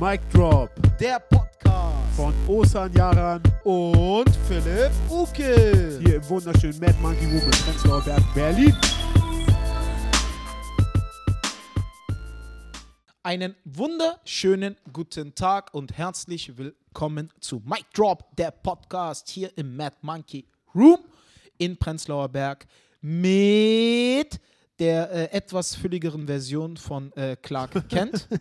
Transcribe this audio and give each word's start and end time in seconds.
Mic 0.00 0.22
Drop 0.32 0.70
Der 0.98 1.20
Podcast 1.20 2.16
von 2.16 2.32
Osan 2.48 2.90
Yaran 2.94 3.42
und 3.64 4.34
Philipp 4.48 4.90
Uke. 5.10 6.00
hier 6.02 6.16
im 6.16 6.26
wunderschönen 6.26 6.80
Mad 6.80 6.94
Monkey 7.02 7.26
Room 7.26 7.42
in 7.42 7.50
Prenzlauer 7.50 8.00
Berg, 8.00 8.34
Berlin. 8.34 8.74
Einen 13.22 13.54
wunderschönen 13.64 14.76
guten 14.90 15.34
Tag 15.34 15.74
und 15.74 15.98
herzlich 15.98 16.56
willkommen 16.56 17.30
zu 17.38 17.60
Mic 17.66 17.84
Drop, 17.92 18.34
der 18.36 18.52
Podcast 18.52 19.28
hier 19.28 19.50
im 19.58 19.76
Mad 19.76 19.96
Monkey 20.00 20.46
Room 20.74 21.00
in 21.58 21.76
Prenzlauer 21.76 22.30
Berg 22.30 22.66
mit 23.02 24.40
der 24.78 25.10
äh, 25.10 25.24
etwas 25.36 25.74
fülligeren 25.74 26.26
Version 26.26 26.78
von 26.78 27.12
äh, 27.12 27.36
Clark 27.36 27.86
Kent. 27.90 28.26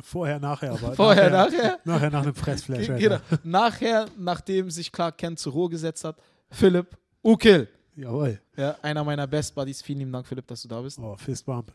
Vorher, 0.00 0.40
nachher, 0.40 0.72
aber 0.72 0.92
Vorher, 0.96 1.30
nachher. 1.30 1.78
Nachher 1.84 2.10
nach 2.10 2.22
einem 2.22 2.34
Fressflash. 2.34 2.86
Genau. 2.86 3.18
Nachher, 3.44 4.06
nachdem 4.18 4.70
sich 4.70 4.90
Clark 4.90 5.18
Kent 5.18 5.38
zur 5.38 5.52
Ruhe 5.52 5.68
gesetzt 5.68 6.04
hat, 6.04 6.16
Philipp 6.50 6.96
Ukel. 7.22 7.68
Jawohl. 7.96 8.40
Ja, 8.56 8.76
einer 8.82 9.04
meiner 9.04 9.26
Best 9.26 9.54
Buddies. 9.54 9.80
Vielen 9.82 10.00
lieben 10.00 10.12
Dank, 10.12 10.26
Philipp, 10.26 10.46
dass 10.48 10.62
du 10.62 10.68
da 10.68 10.80
bist. 10.80 10.98
Oh, 10.98 11.16
Fistbump. 11.16 11.72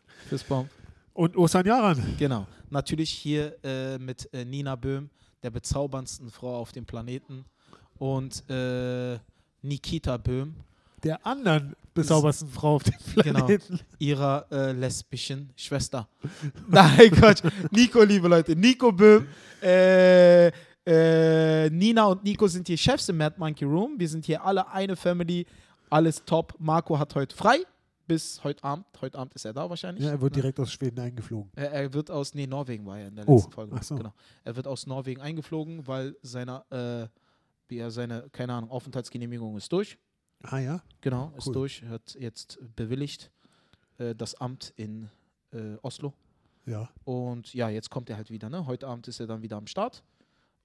Baum. 0.48 0.68
Und 1.14 1.36
Osan 1.36 1.66
Yaran. 1.66 2.16
Genau. 2.18 2.46
Natürlich 2.68 3.10
hier 3.10 3.56
äh, 3.64 3.98
mit 3.98 4.28
äh, 4.32 4.44
Nina 4.44 4.76
Böhm, 4.76 5.10
der 5.42 5.50
bezauberndsten 5.50 6.30
Frau 6.30 6.58
auf 6.58 6.72
dem 6.72 6.84
Planeten. 6.84 7.44
Und 7.98 8.48
äh, 8.50 9.18
Nikita 9.62 10.16
Böhm, 10.18 10.56
Der 11.02 11.24
anderen 11.26 11.74
bezaubersten 11.94 12.48
Frau 12.48 12.74
auf 12.76 12.82
dem 12.84 12.94
genau, 13.22 13.44
Planeten. 13.46 13.80
ihrer 13.98 14.46
äh, 14.50 14.72
lesbischen 14.72 15.50
Schwester. 15.56 16.08
Nein, 16.68 17.10
Quatsch. 17.12 17.42
Nico, 17.70 18.02
liebe 18.02 18.28
Leute. 18.28 18.54
Nico 18.54 18.92
Böhm. 18.92 19.26
Äh, 19.62 20.48
äh, 20.86 21.70
Nina 21.70 22.04
und 22.06 22.24
Nico 22.24 22.46
sind 22.48 22.66
hier 22.66 22.76
Chefs 22.76 23.08
im 23.08 23.16
Mad 23.16 23.36
Monkey 23.38 23.64
Room. 23.64 23.94
Wir 23.98 24.08
sind 24.08 24.24
hier 24.26 24.44
alle 24.44 24.68
eine 24.70 24.96
Family. 24.96 25.46
Alles 25.88 26.24
top. 26.24 26.54
Marco 26.58 26.98
hat 26.98 27.14
heute 27.14 27.34
frei. 27.36 27.58
Bis 28.06 28.42
heute 28.44 28.62
Abend. 28.64 28.84
Heute 29.00 29.18
Abend 29.18 29.34
ist 29.34 29.44
er 29.44 29.52
da 29.52 29.68
wahrscheinlich. 29.70 30.04
Ja, 30.04 30.10
er 30.10 30.20
wird 30.20 30.34
Ne? 30.34 30.42
direkt 30.42 30.58
aus 30.60 30.72
Schweden 30.72 30.98
eingeflogen. 31.00 31.50
Er, 31.54 31.70
er 31.72 31.92
wird 31.94 32.10
aus, 32.10 32.34
nee, 32.34 32.46
Norwegen 32.46 32.84
war 32.86 32.98
er 32.98 33.08
in 33.08 33.16
der 33.16 33.28
Oh, 33.28 33.36
letzten 33.36 33.52
Folge. 33.52 33.76
ach 33.78 33.82
so. 33.82 33.94
Genau. 33.96 34.12
Er 34.44 34.56
wird 34.56 34.66
aus 34.66 34.86
Norwegen 34.86 35.20
eingeflogen, 35.20 35.86
weil 35.86 36.16
seine, 36.22 36.64
äh, 36.70 37.08
wie 37.68 37.78
er 37.78 37.90
seine, 37.90 38.24
keine 38.32 38.54
Ahnung, 38.54 38.70
Aufenthaltsgenehmigung 38.70 39.56
ist 39.56 39.70
durch. 39.72 39.96
Ah 40.42 40.58
ja? 40.58 40.82
Genau, 41.00 41.32
ist 41.36 41.46
Cool. 41.48 41.54
durch. 41.54 41.82
Hat 41.84 42.16
jetzt 42.18 42.58
bewilligt 42.76 43.30
äh, 43.98 44.14
das 44.14 44.34
Amt 44.34 44.72
in 44.76 45.10
äh, 45.52 45.76
Oslo. 45.82 46.14
Ja. 46.66 46.88
Und 47.04 47.52
ja, 47.54 47.68
jetzt 47.68 47.90
kommt 47.90 48.10
er 48.10 48.16
halt 48.16 48.30
wieder. 48.30 48.48
Ne? 48.48 48.66
Heute 48.66 48.86
Abend 48.86 49.06
ist 49.08 49.20
er 49.20 49.26
dann 49.26 49.42
wieder 49.42 49.56
am 49.56 49.66
Start. 49.66 50.02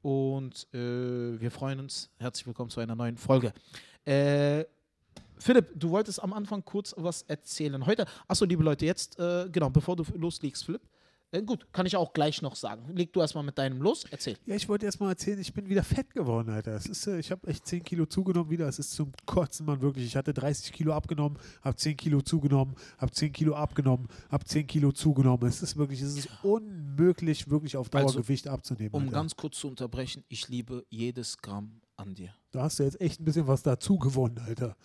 Und 0.02 0.68
äh, 0.74 1.40
wir 1.40 1.52
freuen 1.52 1.80
uns. 1.80 2.10
Herzlich 2.20 2.46
willkommen 2.46 2.70
zu 2.70 2.80
einer 2.80 2.96
neuen 2.96 3.18
Folge. 3.18 3.54
Äh, 4.06 4.66
Philipp, 5.38 5.72
du 5.76 5.90
wolltest 5.90 6.22
am 6.22 6.32
Anfang 6.34 6.64
kurz 6.64 6.94
was 6.98 7.24
erzählen. 7.24 7.86
Heute, 7.86 8.06
achso, 8.28 8.46
liebe 8.46 8.64
Leute, 8.64 8.86
jetzt, 8.86 9.20
äh, 9.20 9.50
genau, 9.52 9.70
bevor 9.70 9.96
du 9.96 10.06
loslegst, 10.16 10.64
Philipp. 10.66 10.82
Äh, 11.36 11.42
gut, 11.44 11.68
kann 11.74 11.86
ich 11.86 11.96
auch 11.98 12.14
gleich 12.14 12.42
noch 12.42 12.56
sagen. 12.56 12.96
Leg 12.96 13.12
du 13.12 13.20
erstmal 13.20 13.44
mit 13.44 13.58
deinem 13.58 13.82
los, 13.82 14.06
erzähl. 14.10 14.38
Ja, 14.46 14.56
ich 14.56 14.70
wollte 14.70 14.86
erst 14.86 15.00
mal 15.00 15.10
erzählen, 15.10 15.40
ich 15.40 15.54
bin 15.54 15.68
wieder 15.68 15.84
fett 15.84 16.14
geworden, 16.14 16.50
Alter. 16.50 16.72
Es 16.76 16.86
ist, 16.86 17.08
äh, 17.08 17.20
ich 17.20 17.32
habe 17.32 17.48
echt 17.48 17.66
10 17.68 17.84
Kilo 17.84 18.06
zugenommen 18.06 18.50
wieder. 18.50 18.68
Es 18.68 18.80
ist 18.80 18.92
zum 18.92 19.12
Kotzen, 19.26 19.66
Mann, 19.66 19.82
wirklich. 19.82 20.06
Ich 20.06 20.16
hatte 20.16 20.34
30 20.34 20.72
Kilo 20.72 20.94
abgenommen, 20.94 21.38
habe 21.62 21.76
10 21.76 21.98
Kilo 21.98 22.22
zugenommen, 22.22 22.76
habe 22.98 23.12
10 23.12 23.34
Kilo 23.34 23.56
abgenommen, 23.56 24.08
habe 24.30 24.46
10 24.46 24.66
Kilo 24.68 24.92
zugenommen. 24.92 25.48
Es 25.48 25.62
ist 25.62 25.76
wirklich, 25.76 26.02
es 26.02 26.16
ist 26.18 26.30
unmöglich, 26.44 27.50
wirklich 27.50 27.76
auf 27.78 27.90
Dauer 27.90 28.04
Also, 28.04 28.22
Gewicht 28.22 28.48
abzunehmen. 28.48 28.94
Um 28.94 29.04
Alter. 29.04 29.12
ganz 29.14 29.36
kurz 29.36 29.60
zu 29.60 29.68
unterbrechen, 29.68 30.24
ich 30.30 30.48
liebe 30.48 30.86
jedes 30.90 31.38
Gramm 31.38 31.82
an 31.98 32.14
dir. 32.14 32.34
da 32.52 32.64
hast 32.64 32.80
du 32.80 32.84
jetzt 32.84 33.00
echt 33.00 33.20
ein 33.22 33.26
bisschen 33.26 33.48
was 33.48 33.64
dazu 33.64 33.98
gewonnen, 33.98 34.40
Alter. 34.40 34.76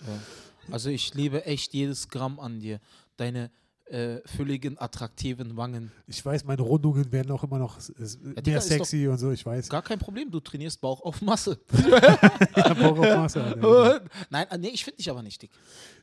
Also 0.70 0.90
ich 0.90 1.14
liebe 1.14 1.44
echt 1.44 1.74
jedes 1.74 2.08
Gramm 2.08 2.38
an 2.38 2.60
dir. 2.60 2.80
Deine 3.16 3.50
äh, 3.90 4.20
fülligen, 4.26 4.78
attraktiven 4.78 5.56
Wangen. 5.56 5.90
Ich 6.06 6.24
weiß, 6.24 6.44
meine 6.44 6.62
Rundungen 6.62 7.10
werden 7.12 7.30
auch 7.32 7.42
immer 7.42 7.58
noch 7.58 7.78
Digga, 7.78 8.42
mehr 8.44 8.60
sexy 8.60 9.08
und 9.08 9.18
so, 9.18 9.30
ich 9.32 9.44
weiß. 9.44 9.68
Gar 9.68 9.82
kein 9.82 9.98
Problem, 9.98 10.30
du 10.30 10.40
trainierst 10.40 10.80
Bauch 10.80 11.02
auf 11.02 11.20
Masse. 11.22 11.58
Hab 12.54 12.78
Bock 12.78 12.98
auf 12.98 13.16
Masse, 13.16 13.42
Alter. 13.42 14.02
Nein, 14.30 14.46
äh, 14.50 14.58
nee, 14.58 14.68
ich 14.68 14.84
finde 14.84 14.98
dich 14.98 15.10
aber 15.10 15.22
nicht 15.22 15.42
dick. 15.42 15.50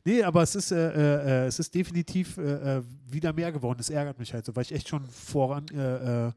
Nee, 0.04 0.22
aber 0.22 0.42
es 0.42 0.54
ist, 0.54 0.70
äh, 0.70 1.44
äh, 1.44 1.46
es 1.46 1.58
ist 1.58 1.74
definitiv 1.74 2.36
äh, 2.38 2.76
äh, 2.78 2.82
wieder 3.06 3.32
mehr 3.32 3.52
geworden. 3.52 3.78
Das 3.78 3.90
ärgert 3.90 4.18
mich 4.18 4.32
halt 4.32 4.44
so, 4.44 4.54
weil 4.54 4.62
ich 4.62 4.72
echt 4.72 4.88
schon 4.88 5.06
voran 5.06 5.66
äh, 5.68 6.28
äh, 6.28 6.32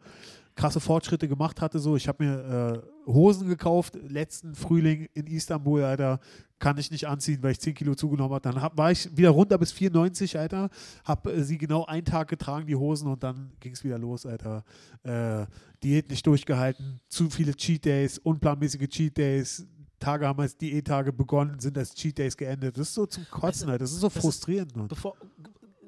krasse 0.55 0.79
Fortschritte 0.79 1.27
gemacht 1.27 1.61
hatte. 1.61 1.79
So, 1.79 1.95
ich 1.95 2.07
habe 2.07 2.23
mir 2.23 2.83
äh, 3.07 3.11
Hosen 3.11 3.47
gekauft 3.47 3.97
letzten 4.07 4.53
Frühling 4.55 5.07
in 5.13 5.27
Istanbul, 5.27 5.83
Alter. 5.83 6.19
Kann 6.59 6.77
ich 6.77 6.91
nicht 6.91 7.07
anziehen, 7.07 7.41
weil 7.41 7.53
ich 7.53 7.59
10 7.59 7.73
Kilo 7.73 7.95
zugenommen 7.95 8.33
habe. 8.33 8.41
Dann 8.41 8.61
hab, 8.61 8.77
war 8.77 8.91
ich 8.91 9.09
wieder 9.17 9.31
runter 9.31 9.57
bis 9.57 9.71
94, 9.71 10.37
Alter. 10.37 10.69
Habe 11.03 11.33
äh, 11.33 11.43
sie 11.43 11.57
genau 11.57 11.85
einen 11.85 12.05
Tag 12.05 12.27
getragen, 12.27 12.67
die 12.67 12.75
Hosen, 12.75 13.07
und 13.07 13.23
dann 13.23 13.51
ging 13.59 13.73
es 13.73 13.83
wieder 13.83 13.97
los, 13.97 14.25
Alter. 14.25 14.63
Äh, 15.03 15.45
Diät 15.83 16.09
nicht 16.11 16.25
durchgehalten, 16.27 16.99
zu 17.07 17.29
viele 17.31 17.55
Cheat 17.55 17.85
Days, 17.85 18.19
unplanmäßige 18.19 18.87
Cheat 18.87 19.17
Days. 19.17 19.65
Tage 19.99 20.27
haben 20.27 20.39
als 20.39 20.55
Diättage 20.57 21.11
begonnen, 21.13 21.59
sind 21.59 21.77
als 21.77 21.93
Cheat 21.95 22.17
Days 22.17 22.35
geendet. 22.37 22.77
Das 22.77 22.89
ist 22.89 22.93
so 22.95 23.05
zum 23.07 23.25
Kotzen, 23.31 23.69
Alter. 23.69 23.83
Das 23.83 23.91
ist 23.91 23.99
so 24.01 24.07
das 24.07 24.15
ist- 24.17 24.21
frustrierend. 24.21 24.75
Mann. 24.75 24.87
Bevor, 24.87 25.15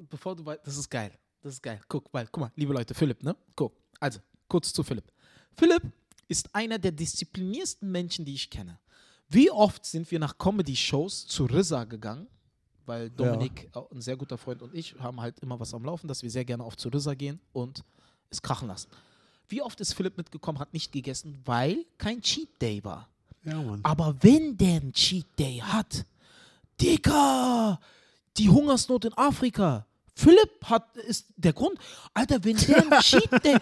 bevor 0.09 0.35
du 0.35 0.45
wei- 0.45 0.59
das 0.63 0.77
ist 0.77 0.89
geil. 0.89 1.11
Das 1.41 1.53
ist 1.53 1.61
geil. 1.63 1.79
Guck, 1.87 2.11
weil, 2.13 2.27
guck 2.31 2.41
mal, 2.41 2.51
liebe 2.55 2.73
Leute, 2.73 2.93
Philipp, 2.93 3.21
ne? 3.23 3.35
Guck. 3.55 3.73
Also, 3.99 4.19
kurz 4.47 4.73
zu 4.73 4.83
Philipp. 4.83 5.11
Philipp 5.55 5.83
ist 6.27 6.53
einer 6.53 6.79
der 6.79 6.91
diszipliniersten 6.91 7.91
Menschen, 7.91 8.25
die 8.25 8.33
ich 8.33 8.49
kenne. 8.49 8.79
Wie 9.29 9.49
oft 9.49 9.85
sind 9.85 10.09
wir 10.11 10.19
nach 10.19 10.37
Comedy-Shows 10.37 11.27
zu 11.27 11.45
RZA 11.45 11.85
gegangen? 11.85 12.27
Weil 12.85 13.09
Dominik, 13.09 13.69
äh, 13.73 13.79
ein 13.91 14.01
sehr 14.01 14.17
guter 14.17 14.37
Freund 14.37 14.61
und 14.61 14.73
ich, 14.73 14.95
haben 14.99 15.21
halt 15.21 15.39
immer 15.39 15.59
was 15.59 15.73
am 15.73 15.85
Laufen, 15.85 16.07
dass 16.07 16.21
wir 16.21 16.29
sehr 16.29 16.45
gerne 16.45 16.63
auf 16.63 16.75
zu 16.75 16.89
RZA 16.89 17.13
gehen 17.13 17.39
und 17.53 17.83
es 18.29 18.41
krachen 18.41 18.67
lassen. 18.67 18.89
Wie 19.47 19.61
oft 19.61 19.79
ist 19.79 19.93
Philipp 19.93 20.17
mitgekommen, 20.17 20.59
hat 20.59 20.73
nicht 20.73 20.91
gegessen, 20.91 21.39
weil 21.45 21.85
kein 21.97 22.21
Cheat 22.21 22.49
Day 22.61 22.83
war. 22.83 23.09
Ja, 23.45 23.61
Mann. 23.61 23.79
Aber 23.83 24.15
wenn 24.21 24.57
der 24.57 24.81
einen 24.81 24.93
Cheat 24.93 25.27
Day 25.37 25.57
hat, 25.59 26.05
Digga, 26.81 27.79
die 28.37 28.49
Hungersnot 28.49 29.05
in 29.05 29.13
Afrika. 29.13 29.85
Philipp 30.15 30.63
hat, 30.65 30.95
ist 30.97 31.25
der 31.37 31.53
Grund. 31.53 31.77
Alter, 32.13 32.43
wenn 32.43 32.55
der 32.55 32.77
einen 32.81 32.91
Cheat 33.01 33.43
Day, 33.43 33.57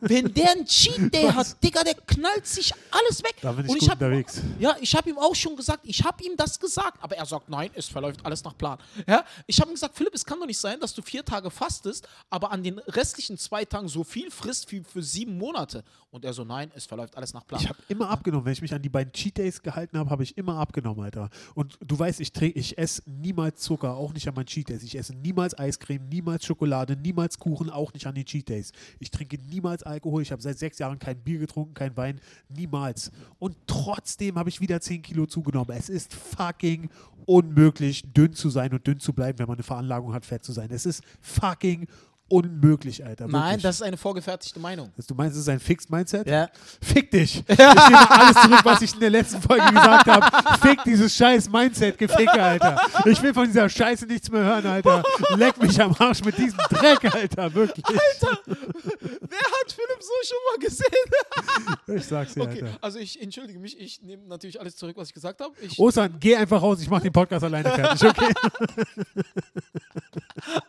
wenn 0.00 0.32
der 0.34 0.50
einen 0.52 0.66
Cheat 0.66 1.12
Day 1.12 1.28
hat, 1.28 1.62
Digga, 1.62 1.82
der 1.82 1.94
knallt 1.94 2.46
sich 2.46 2.72
alles 2.90 3.22
weg. 3.22 3.36
Da 3.40 3.52
bin 3.52 3.64
ich 3.64 3.70
Und 3.72 3.78
gut 3.80 3.88
hab, 3.88 3.96
unterwegs. 3.96 4.42
Ja, 4.58 4.76
ich 4.80 4.94
habe 4.94 5.08
ihm 5.10 5.18
auch 5.18 5.34
schon 5.34 5.56
gesagt, 5.56 5.80
ich 5.84 6.04
habe 6.04 6.22
ihm 6.22 6.36
das 6.36 6.58
gesagt, 6.60 7.02
aber 7.02 7.16
er 7.16 7.24
sagt, 7.24 7.48
nein, 7.48 7.70
es 7.74 7.86
verläuft 7.88 8.24
alles 8.24 8.44
nach 8.44 8.56
Plan. 8.56 8.78
Ja, 9.06 9.24
ich 9.46 9.58
habe 9.60 9.70
ihm 9.70 9.74
gesagt, 9.74 9.96
Philipp, 9.96 10.14
es 10.14 10.24
kann 10.24 10.38
doch 10.38 10.46
nicht 10.46 10.58
sein, 10.58 10.78
dass 10.78 10.92
du 10.94 11.00
vier 11.02 11.24
Tage 11.24 11.50
fastest, 11.50 12.06
aber 12.28 12.50
an 12.52 12.62
den 12.62 12.78
restlichen 12.80 13.38
zwei 13.38 13.64
Tagen 13.64 13.88
so 13.88 14.04
viel 14.04 14.30
frisst 14.30 14.70
wie 14.72 14.82
für 14.82 15.02
sieben 15.02 15.38
Monate. 15.38 15.82
Und 16.10 16.24
er 16.24 16.32
so, 16.32 16.44
nein, 16.44 16.70
es 16.76 16.86
verläuft 16.86 17.16
alles 17.16 17.34
nach 17.34 17.44
Plan. 17.44 17.60
Ich 17.60 17.68
habe 17.68 17.78
immer 17.88 18.08
abgenommen. 18.08 18.44
Wenn 18.44 18.52
ich 18.52 18.62
mich 18.62 18.72
an 18.72 18.80
die 18.80 18.88
beiden 18.88 19.12
Cheat 19.12 19.36
Days 19.36 19.60
gehalten 19.60 19.98
habe, 19.98 20.10
habe 20.10 20.22
ich 20.22 20.36
immer 20.38 20.58
abgenommen, 20.58 21.02
Alter. 21.02 21.28
Und 21.56 21.76
du 21.80 21.98
weißt, 21.98 22.20
ich, 22.20 22.28
trink- 22.32 22.54
ich 22.56 22.78
esse 22.78 23.02
niemals 23.06 23.60
Zucker, 23.62 23.96
auch 23.96 24.12
nicht 24.12 24.28
an 24.28 24.34
meinen 24.34 24.46
Cheat 24.46 24.68
Days. 24.68 24.82
Ich 24.84 24.96
esse 24.96 25.12
niemals 25.14 25.58
Eiscreme, 25.58 25.93
niemals 25.98 26.44
Schokolade, 26.44 26.96
niemals 26.96 27.38
Kuchen, 27.38 27.70
auch 27.70 27.92
nicht 27.92 28.06
an 28.06 28.14
den 28.14 28.24
Cheat 28.24 28.48
Days. 28.48 28.72
Ich 28.98 29.10
trinke 29.10 29.38
niemals 29.38 29.82
Alkohol. 29.82 30.22
Ich 30.22 30.32
habe 30.32 30.42
seit 30.42 30.58
sechs 30.58 30.78
Jahren 30.78 30.98
kein 30.98 31.18
Bier 31.18 31.38
getrunken, 31.38 31.74
kein 31.74 31.96
Wein, 31.96 32.20
niemals. 32.48 33.10
Und 33.38 33.56
trotzdem 33.66 34.36
habe 34.36 34.48
ich 34.48 34.60
wieder 34.60 34.80
10 34.80 35.02
Kilo 35.02 35.26
zugenommen. 35.26 35.76
Es 35.76 35.88
ist 35.88 36.14
fucking 36.14 36.90
unmöglich, 37.26 38.12
dünn 38.12 38.32
zu 38.32 38.50
sein 38.50 38.72
und 38.72 38.86
dünn 38.86 39.00
zu 39.00 39.12
bleiben, 39.12 39.38
wenn 39.38 39.46
man 39.46 39.56
eine 39.56 39.62
Veranlagung 39.62 40.12
hat, 40.12 40.26
fett 40.26 40.44
zu 40.44 40.52
sein. 40.52 40.70
Es 40.70 40.86
ist 40.86 41.02
fucking 41.20 41.86
unmöglich, 42.28 43.04
Alter. 43.04 43.26
nein, 43.28 43.42
wirklich. 43.44 43.62
das 43.62 43.76
ist 43.76 43.82
eine 43.82 43.96
vorgefertigte 43.96 44.58
Meinung. 44.58 44.92
Du 45.06 45.14
meinst, 45.14 45.36
es 45.36 45.42
ist 45.42 45.48
ein 45.48 45.60
Fixed 45.60 45.90
Mindset? 45.90 46.26
Ja. 46.28 46.48
Fick 46.80 47.10
dich. 47.10 47.42
Ich 47.46 47.58
nehme 47.58 48.10
alles 48.10 48.34
zurück, 48.42 48.60
was 48.64 48.82
ich 48.82 48.94
in 48.94 49.00
der 49.00 49.10
letzten 49.10 49.40
Folge 49.42 49.66
gesagt 49.70 50.06
habe. 50.08 50.58
Fick 50.60 50.82
dieses 50.84 51.14
scheiß 51.14 51.48
Mindset, 51.50 51.98
Geficke, 51.98 52.42
Alter. 52.42 52.80
Ich 53.04 53.22
will 53.22 53.32
von 53.34 53.46
dieser 53.46 53.68
Scheiße 53.68 54.06
nichts 54.06 54.30
mehr 54.30 54.42
hören, 54.42 54.66
Alter. 54.66 55.02
Leck 55.36 55.60
mich 55.62 55.80
am 55.80 55.94
Arsch 55.98 56.24
mit 56.24 56.36
diesem 56.38 56.58
Dreck, 56.70 57.04
Alter. 57.14 57.52
Wirklich. 57.54 57.84
Wer 57.88 59.40
hat 59.40 59.72
Philipp 59.72 60.00
so 60.00 60.12
schon 60.24 60.38
mal 60.50 60.58
gesehen? 60.58 61.96
Ich 61.98 62.06
sag's 62.06 62.34
dir, 62.34 62.42
Okay, 62.42 62.62
Alter. 62.62 62.78
also 62.80 62.98
ich 62.98 63.20
entschuldige 63.20 63.58
mich, 63.58 63.78
ich 63.78 64.00
nehme 64.02 64.26
natürlich 64.26 64.60
alles 64.60 64.76
zurück, 64.76 64.96
was 64.96 65.08
ich 65.08 65.14
gesagt 65.14 65.40
habe. 65.40 65.54
Ich, 65.60 65.78
Osan, 65.78 66.14
geh 66.20 66.36
einfach 66.36 66.60
raus. 66.62 66.80
Ich 66.80 66.88
mach 66.88 67.00
den 67.00 67.12
Podcast 67.12 67.44
alleine 67.44 67.70
fertig, 67.70 68.08
okay? 68.08 68.32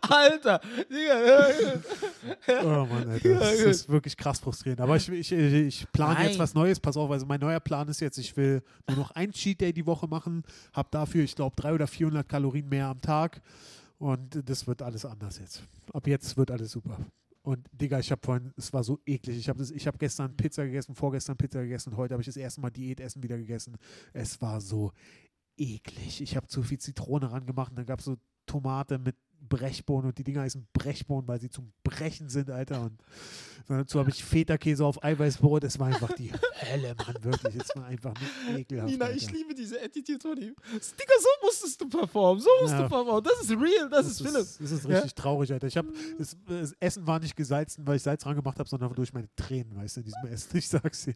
Alter, 0.02 0.62
Digga, 0.90 1.45
Oh 2.64 2.86
Mann, 2.86 3.10
Alter. 3.10 3.36
Das 3.36 3.54
ist 3.54 3.90
wirklich 3.90 4.18
krass 4.18 4.40
frustrierend. 4.40 4.82
Aber 4.82 4.96
ich, 4.96 5.10
ich, 5.10 5.32
ich 5.32 5.92
plane 5.92 6.26
jetzt 6.26 6.40
was 6.40 6.54
Neues. 6.54 6.80
Pass 6.80 6.98
auf, 6.98 7.10
also 7.12 7.26
mein 7.26 7.40
neuer 7.40 7.60
Plan 7.60 7.88
ist 7.88 8.00
jetzt, 8.02 8.18
ich 8.18 8.36
will 8.38 8.62
nur 8.88 8.98
noch 8.98 9.12
ein 9.12 9.32
Cheat 9.32 9.62
Day 9.62 9.74
die 9.74 9.86
Woche 9.86 10.08
machen. 10.08 10.44
Hab 10.74 10.92
dafür, 10.92 11.24
ich 11.24 11.36
glaube, 11.36 11.56
300 11.56 11.76
oder 11.76 11.88
400 11.88 12.30
Kalorien 12.30 12.70
mehr 12.70 12.88
am 12.88 13.02
Tag. 13.02 13.42
Und 13.98 14.42
das 14.50 14.68
wird 14.68 14.82
alles 14.82 15.06
anders 15.06 15.40
jetzt. 15.40 15.64
Ab 15.94 16.08
jetzt 16.08 16.36
wird 16.38 16.52
alles 16.52 16.72
super. 16.72 16.98
Und 17.46 17.68
Digga, 17.72 18.00
ich 18.00 18.12
habe 18.12 18.22
vorhin, 18.24 18.52
es 18.58 18.74
war 18.74 18.84
so 18.84 19.00
eklig. 19.06 19.38
Ich 19.38 19.48
habe 19.48 19.64
hab 19.64 20.00
gestern 20.00 20.36
Pizza 20.36 20.66
gegessen, 20.66 20.96
vorgestern 20.96 21.38
Pizza 21.38 21.62
gegessen 21.62 21.96
heute 21.96 22.16
habe 22.16 22.22
ich 22.22 22.26
das 22.26 22.38
erste 22.38 22.60
Mal 22.60 22.72
Diätessen 22.72 23.22
wieder 23.22 23.38
gegessen. 23.38 23.78
Es 24.14 24.42
war 24.42 24.60
so 24.62 24.92
eklig. 25.56 26.22
Ich 26.22 26.36
habe 26.36 26.48
zu 26.48 26.64
viel 26.64 26.80
Zitrone 26.80 27.32
rangemacht 27.32 27.70
und 27.70 27.78
dann 27.78 27.86
gab 27.86 28.00
es 28.00 28.06
so 28.06 28.18
Tomate 28.48 28.98
mit 28.98 29.16
Brechbohnen 29.48 30.08
und 30.10 30.18
die 30.18 30.24
Dinger 30.24 30.42
heißen 30.42 30.68
Brechbohnen, 30.74 31.28
weil 31.28 31.40
sie 31.40 31.50
zum 31.50 31.72
Brechen 31.84 32.30
sind, 32.30 32.50
Alter. 32.50 32.82
Und 32.84 33.00
dazu 33.68 34.00
habe 34.00 34.10
ich 34.12 34.24
Feta-Käse 34.24 34.86
auf 34.86 35.04
Eiweißbrot. 35.04 35.64
Es 35.64 35.80
war 35.80 35.88
einfach 35.88 36.12
die 36.14 36.32
Hölle, 36.62 36.96
Mann, 36.96 37.16
wirklich. 37.24 37.56
Es 37.56 37.76
war 37.76 37.86
einfach 37.86 38.14
nur 38.50 38.60
ekelhaft. 38.60 38.90
Nina, 38.92 39.06
Alter. 39.06 39.18
ich 39.18 39.32
liebe 39.32 39.54
diese 39.56 39.82
Attitude 39.82 40.20
von 40.22 40.38
ihm. 40.38 40.56
Digga, 40.72 41.14
so 41.20 41.28
musstest 41.46 41.82
du 41.82 41.88
performen, 41.90 42.42
so 42.42 42.50
musst 42.62 42.74
Ja. 42.74 42.84
du 42.84 42.90
performen. 42.90 43.24
Das 43.24 43.42
ist 43.42 43.52
real, 43.52 43.90
das, 43.90 44.08
ist 44.08 44.18
Philipp. 44.22 44.34
Das 44.36 44.60
ist 44.72 44.84
Ja. 44.84 44.90
richtig 44.92 45.16
traurig, 45.16 45.52
Alter. 45.52 45.68
Ich 45.68 45.78
hab, 45.78 45.86
das, 46.18 46.38
das 46.48 46.74
Essen 46.80 47.08
war 47.08 47.20
nicht 47.20 47.36
gesalzen, 47.36 47.88
weil 47.88 47.96
ich 47.98 48.04
Salz 48.04 48.24
dran 48.24 48.36
gemacht 48.36 48.60
habe, 48.60 48.70
sondern 48.70 48.94
durch 48.94 49.14
meine 49.14 49.30
Tränen, 49.36 49.76
weißt 49.76 49.96
du, 49.98 50.00
in 50.02 50.06
diesem 50.06 50.26
Essen. 50.28 50.58
Ich 50.58 50.68
sag's 50.70 51.06
dir. 51.06 51.16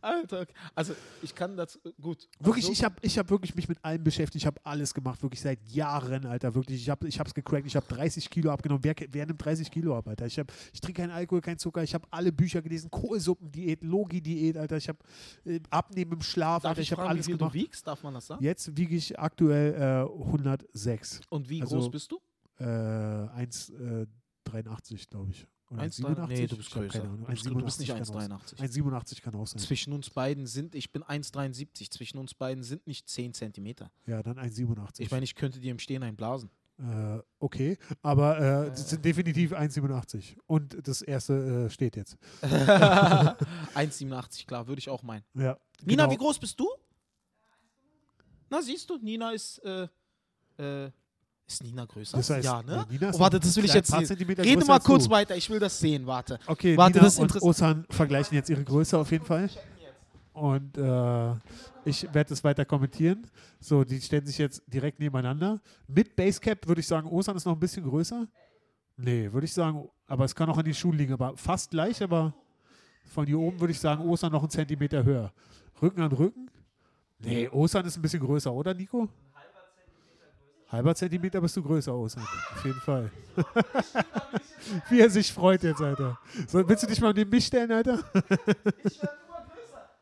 Alter, 0.00 0.46
also 0.74 0.94
ich 1.22 1.34
kann 1.34 1.56
das 1.56 1.78
gut. 2.00 2.28
Wirklich, 2.40 2.64
Also, 2.64 2.72
ich 2.72 2.84
habe 2.84 2.94
ich 3.02 3.18
hab 3.18 3.30
wirklich 3.30 3.54
mich 3.54 3.68
mit 3.68 3.84
allem 3.84 4.02
beschäftigt. 4.02 4.42
Ich 4.42 4.46
habe 4.46 4.60
alles 4.64 4.94
gemacht, 4.94 5.22
wirklich 5.22 5.40
seit 5.40 5.62
Jahren, 5.68 6.24
Alter. 6.26 6.54
Wirklich, 6.54 6.80
ich 6.80 6.88
habe 6.90 7.06
ich 7.08 7.18
hab's 7.20 7.34
gecrackt. 7.46 7.66
Ich 7.66 7.76
habe 7.76 7.86
30 7.86 8.28
Kilo 8.28 8.50
abgenommen. 8.50 8.82
Wer, 8.84 8.94
wer 9.10 9.26
nimmt 9.26 9.42
30 9.44 9.70
Kilo 9.70 9.96
ab, 9.96 10.08
Alter? 10.08 10.26
Ich, 10.26 10.38
hab, 10.38 10.52
ich 10.72 10.80
trinke 10.80 11.02
keinen 11.02 11.12
Alkohol, 11.12 11.40
keinen 11.40 11.58
Zucker. 11.58 11.82
Ich 11.82 11.94
habe 11.94 12.06
alle 12.10 12.32
Bücher 12.32 12.60
gelesen. 12.60 12.90
Kohlsuppendiät, 12.90 13.82
Logi-Diät, 13.82 14.56
Alter. 14.56 14.76
Ich 14.76 14.88
habe 14.88 14.98
äh, 15.44 15.60
Abnehmen 15.70 16.12
im 16.12 16.22
Schlaf, 16.22 16.62
Darf 16.62 16.70
Alter. 16.70 16.80
ich 16.82 16.88
Ich 16.88 16.92
habe 16.92 17.02
wie 17.04 17.08
alles 17.08 17.26
viel 17.26 17.36
gemacht. 17.38 17.54
du 17.54 17.58
wiegst? 17.58 17.86
Darf 17.86 18.02
man 18.02 18.14
das 18.14 18.26
sagen? 18.26 18.44
Jetzt 18.44 18.76
wiege 18.76 18.94
ich 18.96 19.18
aktuell 19.18 19.74
äh, 19.74 20.24
106. 20.24 21.20
Und 21.30 21.48
wie 21.48 21.62
Also- 21.62 21.76
groß 21.78 21.90
bist 21.90 22.12
du? 22.12 22.18
Äh, 22.58 22.64
1,83, 22.64 25.08
glaube 25.10 25.30
ich. 25.30 25.46
Oder 25.68 25.82
1,83? 25.82 26.26
Nee, 26.28 26.46
du 26.46 26.56
bist 26.56 26.70
größer. 26.70 27.00
keine 27.00 27.10
Ahnung. 27.12 27.24
Du 27.26 27.32
bist, 27.32 27.44
du 27.46 27.54
bist 27.56 27.80
nicht 27.80 27.92
1,87 27.92 28.12
kann 28.12 28.32
1,83. 28.32 28.32
auch- 28.32 28.60
1,87 28.60 29.20
kann 29.22 29.34
auch 29.34 29.46
sein. 29.48 29.58
Zwischen 29.60 29.92
uns 29.92 30.10
beiden 30.10 30.46
sind, 30.46 30.76
ich 30.76 30.92
bin 30.92 31.02
1,73. 31.02 31.90
Zwischen 31.90 32.18
uns 32.18 32.34
beiden 32.34 32.62
sind 32.62 32.86
nicht 32.86 33.08
10 33.08 33.34
Zentimeter. 33.34 33.90
Ja, 34.06 34.22
dann 34.22 34.38
1,87. 34.38 35.00
Ich 35.00 35.10
meine, 35.10 35.24
ich 35.24 35.34
könnte 35.34 35.58
dir 35.58 35.72
im 35.72 35.80
Stehen 35.80 36.04
einblasen. 36.04 36.50
Äh, 36.78 37.20
okay, 37.38 37.78
aber 38.02 38.38
äh, 38.38 38.70
das 38.70 38.90
sind 38.90 39.04
definitiv 39.04 39.52
1,87. 39.52 40.36
Und 40.46 40.76
das 40.86 41.00
erste 41.00 41.66
äh, 41.66 41.70
steht 41.70 41.96
jetzt. 41.96 42.18
1,87, 42.42 44.46
klar, 44.46 44.66
würde 44.66 44.80
ich 44.80 44.90
auch 44.90 45.02
meinen. 45.02 45.24
Ja, 45.34 45.56
Nina, 45.84 46.04
genau. 46.04 46.14
wie 46.14 46.18
groß 46.18 46.38
bist 46.38 46.60
du? 46.60 46.68
Na, 48.50 48.60
siehst 48.60 48.90
du, 48.90 48.98
Nina 48.98 49.32
ist, 49.32 49.58
äh, 49.64 49.88
äh, 50.58 50.90
ist 51.46 51.64
Nina 51.64 51.84
größer? 51.84 52.16
Das 52.16 52.28
heißt, 52.28 52.44
ja, 52.44 52.62
ne? 52.62 52.86
äh, 52.88 52.92
Nina 52.92 53.08
ist 53.08 53.16
Oh, 53.16 53.20
warte, 53.20 53.40
das 53.40 53.56
will 53.56 53.64
ich 53.64 53.72
jetzt 53.72 53.90
sehen. 53.90 54.04
Rede 54.04 54.34
größer 54.34 54.66
mal 54.66 54.80
kurz 54.80 55.04
du. 55.04 55.10
weiter, 55.10 55.36
ich 55.36 55.48
will 55.48 55.58
das 55.58 55.78
sehen, 55.78 56.06
warte. 56.06 56.38
Okay, 56.46 56.76
Warte, 56.76 56.98
Nina 56.98 57.04
das 57.04 57.14
ist 57.14 57.20
und. 57.20 57.42
Osan 57.42 57.86
vergleichen 57.88 58.34
jetzt 58.34 58.50
ihre 58.50 58.64
Größe 58.64 58.98
auf 58.98 59.10
jeden 59.10 59.24
Fall. 59.24 59.48
Und 60.36 60.76
äh, 60.76 61.34
ich 61.86 62.12
werde 62.12 62.34
es 62.34 62.44
weiter 62.44 62.66
kommentieren. 62.66 63.26
So, 63.58 63.84
die 63.84 63.98
stellen 63.98 64.26
sich 64.26 64.36
jetzt 64.36 64.62
direkt 64.66 65.00
nebeneinander. 65.00 65.62
Mit 65.88 66.14
Basecap 66.14 66.68
würde 66.68 66.82
ich 66.82 66.86
sagen, 66.86 67.08
Osan 67.08 67.36
ist 67.36 67.46
noch 67.46 67.54
ein 67.54 67.58
bisschen 67.58 67.84
größer. 67.84 68.28
Nee, 68.98 69.32
würde 69.32 69.46
ich 69.46 69.54
sagen, 69.54 69.88
aber 70.06 70.26
es 70.26 70.34
kann 70.34 70.50
auch 70.50 70.58
an 70.58 70.64
die 70.66 70.74
Schuhe 70.74 70.94
liegen. 70.94 71.14
Aber 71.14 71.34
fast 71.38 71.70
gleich, 71.70 72.02
aber 72.02 72.34
von 73.06 73.26
hier 73.26 73.38
oben 73.38 73.58
würde 73.58 73.72
ich 73.72 73.80
sagen, 73.80 74.02
Osan 74.02 74.30
noch 74.30 74.42
einen 74.42 74.50
Zentimeter 74.50 75.02
höher. 75.04 75.32
Rücken 75.80 76.02
an 76.02 76.12
Rücken? 76.12 76.50
Nee, 77.18 77.48
Osan 77.48 77.86
ist 77.86 77.96
ein 77.96 78.02
bisschen 78.02 78.20
größer, 78.20 78.52
oder 78.52 78.74
Nico? 78.74 79.08
Halber 80.68 80.94
Zentimeter 80.94 81.40
bist 81.40 81.56
du 81.56 81.62
größer, 81.62 81.94
Osan. 81.94 82.24
Auf 82.24 82.62
jeden 82.62 82.80
Fall. 82.80 83.10
Wie 84.90 85.00
er 85.00 85.08
sich 85.08 85.32
freut 85.32 85.62
jetzt, 85.62 85.80
Alter. 85.80 86.18
So, 86.46 86.68
willst 86.68 86.82
du 86.82 86.88
dich 86.88 87.00
mal 87.00 87.14
neben 87.14 87.30
mich 87.30 87.46
stellen, 87.46 87.72
Alter? 87.72 88.00
Ich 88.84 89.00
werde 89.00 89.16
immer 89.26 89.46
größer. 89.46 89.76
Da 89.78 89.86
müssen 89.86 89.95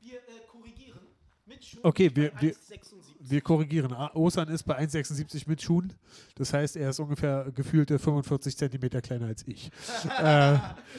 wir 0.00 0.16
äh, 0.18 0.20
korrigieren. 0.50 1.00
Mit 1.46 1.64
Schuhen 1.64 1.80
Okay, 1.84 2.10
wir- 2.14 2.30
bei 2.32 2.40
wir- 2.42 2.54
1,76. 2.54 2.94
Wir 3.26 3.40
korrigieren. 3.40 3.92
Ah, 3.92 4.10
Osan 4.14 4.48
ist 4.48 4.62
bei 4.64 4.76
1,76 4.78 5.46
mit 5.48 5.60
Schuhen. 5.62 5.92
Das 6.34 6.52
heißt, 6.52 6.76
er 6.76 6.90
ist 6.90 7.00
ungefähr 7.00 7.50
gefühlte 7.54 7.98
45 7.98 8.56
Zentimeter 8.56 9.00
kleiner 9.00 9.26
als 9.26 9.46
ich. 9.46 9.66
äh, 10.04 10.58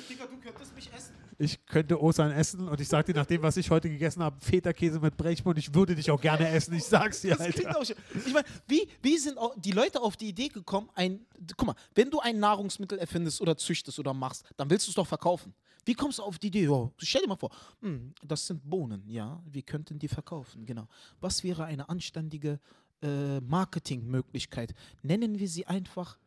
Digga, 0.10 0.26
du 0.26 0.38
könntest 0.44 0.76
mich 0.76 0.92
essen. 0.94 1.15
Ich 1.38 1.66
könnte 1.66 2.02
Osan 2.02 2.32
essen 2.32 2.68
und 2.68 2.80
ich 2.80 2.88
sag 2.88 3.06
dir, 3.06 3.14
nach 3.14 3.26
dem, 3.26 3.42
was 3.42 3.58
ich 3.58 3.70
heute 3.70 3.90
gegessen 3.90 4.24
habe, 4.24 4.40
Feta-Käse 4.40 5.00
mit 5.00 5.18
Brechmund, 5.18 5.58
ich 5.58 5.74
würde 5.74 5.96
dich 5.96 6.10
auch 6.10 6.22
gerne 6.22 6.48
essen. 6.50 6.74
Ich 6.74 6.86
sag's 6.86 7.22
dir, 7.22 7.36
Das 7.36 7.50
klingt 7.50 7.76
auch 7.76 7.84
schön. 7.84 7.98
Ich 8.26 8.34
meine, 8.34 8.46
wie, 8.68 8.88
wie 9.02 9.18
sind 9.18 9.38
die 9.58 9.72
Leute 9.72 10.02
auf 10.02 10.16
die 10.16 10.30
Idee 10.30 10.48
gekommen, 10.48 10.90
ein, 10.96 11.26
guck 11.58 11.68
mal, 11.68 11.76
wenn 11.94 12.10
du 12.10 12.20
ein 12.20 12.40
Nahrungsmittel 12.40 12.98
erfindest 12.98 13.42
oder 13.42 13.58
züchtest 13.58 14.00
oder 14.00 14.14
machst, 14.14 14.46
dann 14.56 14.70
willst 14.70 14.88
du 14.88 14.92
es 14.92 14.96
doch 14.96 15.08
verkaufen. 15.08 15.54
Wie 15.86 15.94
kommst 15.94 16.20
du 16.20 16.24
auf 16.24 16.40
die 16.40 16.48
Idee? 16.48 16.64
Jo, 16.64 16.94
stell 16.98 17.22
dir 17.22 17.28
mal 17.28 17.36
vor, 17.36 17.52
hm, 17.82 18.14
das 18.24 18.48
sind 18.48 18.68
Bohnen, 18.68 19.08
ja, 19.08 19.42
wir 19.46 19.62
könnten 19.62 20.00
die 20.00 20.08
verkaufen, 20.08 20.66
genau. 20.66 20.88
Was 21.20 21.44
wäre 21.44 21.66
eine 21.66 21.88
anständige 21.90 22.60
äh, 23.02 23.40
Marketingmöglichkeit? 23.42 24.74
Nennen 25.04 25.38
wir 25.38 25.48
sie 25.48 25.68
einfach, 25.68 26.18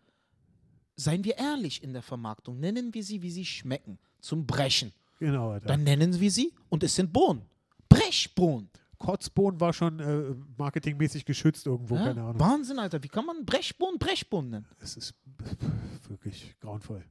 seien 0.94 1.24
wir 1.24 1.38
ehrlich 1.38 1.82
in 1.82 1.92
der 1.92 2.02
Vermarktung, 2.02 2.60
nennen 2.60 2.94
wir 2.94 3.02
sie, 3.02 3.22
wie 3.22 3.32
sie 3.32 3.44
schmecken, 3.44 3.98
zum 4.20 4.46
Brechen. 4.46 4.92
Genau, 5.18 5.50
Alter. 5.50 5.66
Dann 5.66 5.82
nennen 5.84 6.18
wir 6.20 6.30
sie 6.30 6.52
und 6.68 6.82
es 6.82 6.94
sind 6.94 7.12
Bohnen. 7.12 7.42
Brechbohnen. 7.88 8.68
Kotzbohnen 8.98 9.60
war 9.60 9.72
schon 9.72 10.00
äh, 10.00 10.34
marketingmäßig 10.56 11.24
geschützt 11.24 11.66
irgendwo, 11.66 11.94
Ja? 11.96 12.04
keine 12.06 12.22
Ahnung. 12.22 12.40
Wahnsinn, 12.40 12.78
Alter. 12.80 13.02
Wie 13.02 13.08
kann 13.08 13.24
man 13.26 13.44
Brechbohnen 13.44 13.98
Brechbohnen 13.98 14.50
nennen? 14.50 14.66
Es 14.80 14.96
ist 14.96 15.14
wirklich 16.08 16.54
grauenvoll. 16.60 17.04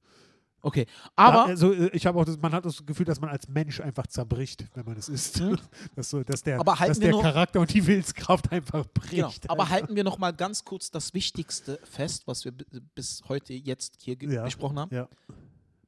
Okay, 0.60 0.86
Aber 1.16 1.42
aber 1.44 1.46
also, 1.52 1.72
äh, 1.72 1.90
ich 1.94 2.06
habe 2.06 2.20
auch 2.20 2.26
das, 2.26 2.38
man 2.42 2.52
hat 2.52 2.66
das 2.66 2.86
Gefühl, 2.86 3.06
dass 3.06 3.22
man 3.22 3.30
als 3.30 3.48
Mensch 3.48 3.80
einfach 3.80 4.08
zerbricht, 4.08 4.66
wenn 4.74 4.86
man 4.86 4.98
es 4.98 5.08
isst. 5.08 5.40
Hm? 5.40 5.56
Dass, 5.96 6.10
so, 6.10 6.24
dass 6.24 6.42
der, 6.42 6.60
Aber 6.60 6.78
halten 6.80 6.92
dass 6.92 7.00
wir 7.00 7.08
der 7.08 7.12
noch- 7.16 7.22
Charakter 7.22 7.60
und 7.62 7.74
die 7.74 7.86
Willenskraft 7.86 8.52
einfach 8.52 8.86
bricht. 8.88 9.12
genau, 9.12 9.32
aber 9.48 9.64
Alter. 9.64 9.70
halten 9.74 9.96
wir 9.96 10.04
noch 10.04 10.18
mal 10.18 10.32
ganz 10.32 10.66
kurz 10.66 10.90
das 10.92 11.14
Wichtigste 11.14 11.80
fest, 11.84 12.24
was 12.28 12.44
wir 12.44 12.52
bis 12.96 13.24
heute 13.30 13.54
jetzt 13.54 13.98
hier 14.02 14.18
Ja. 14.22 14.44
besprochen 14.44 14.80
haben. 14.80 14.94
Ja. 14.94 15.08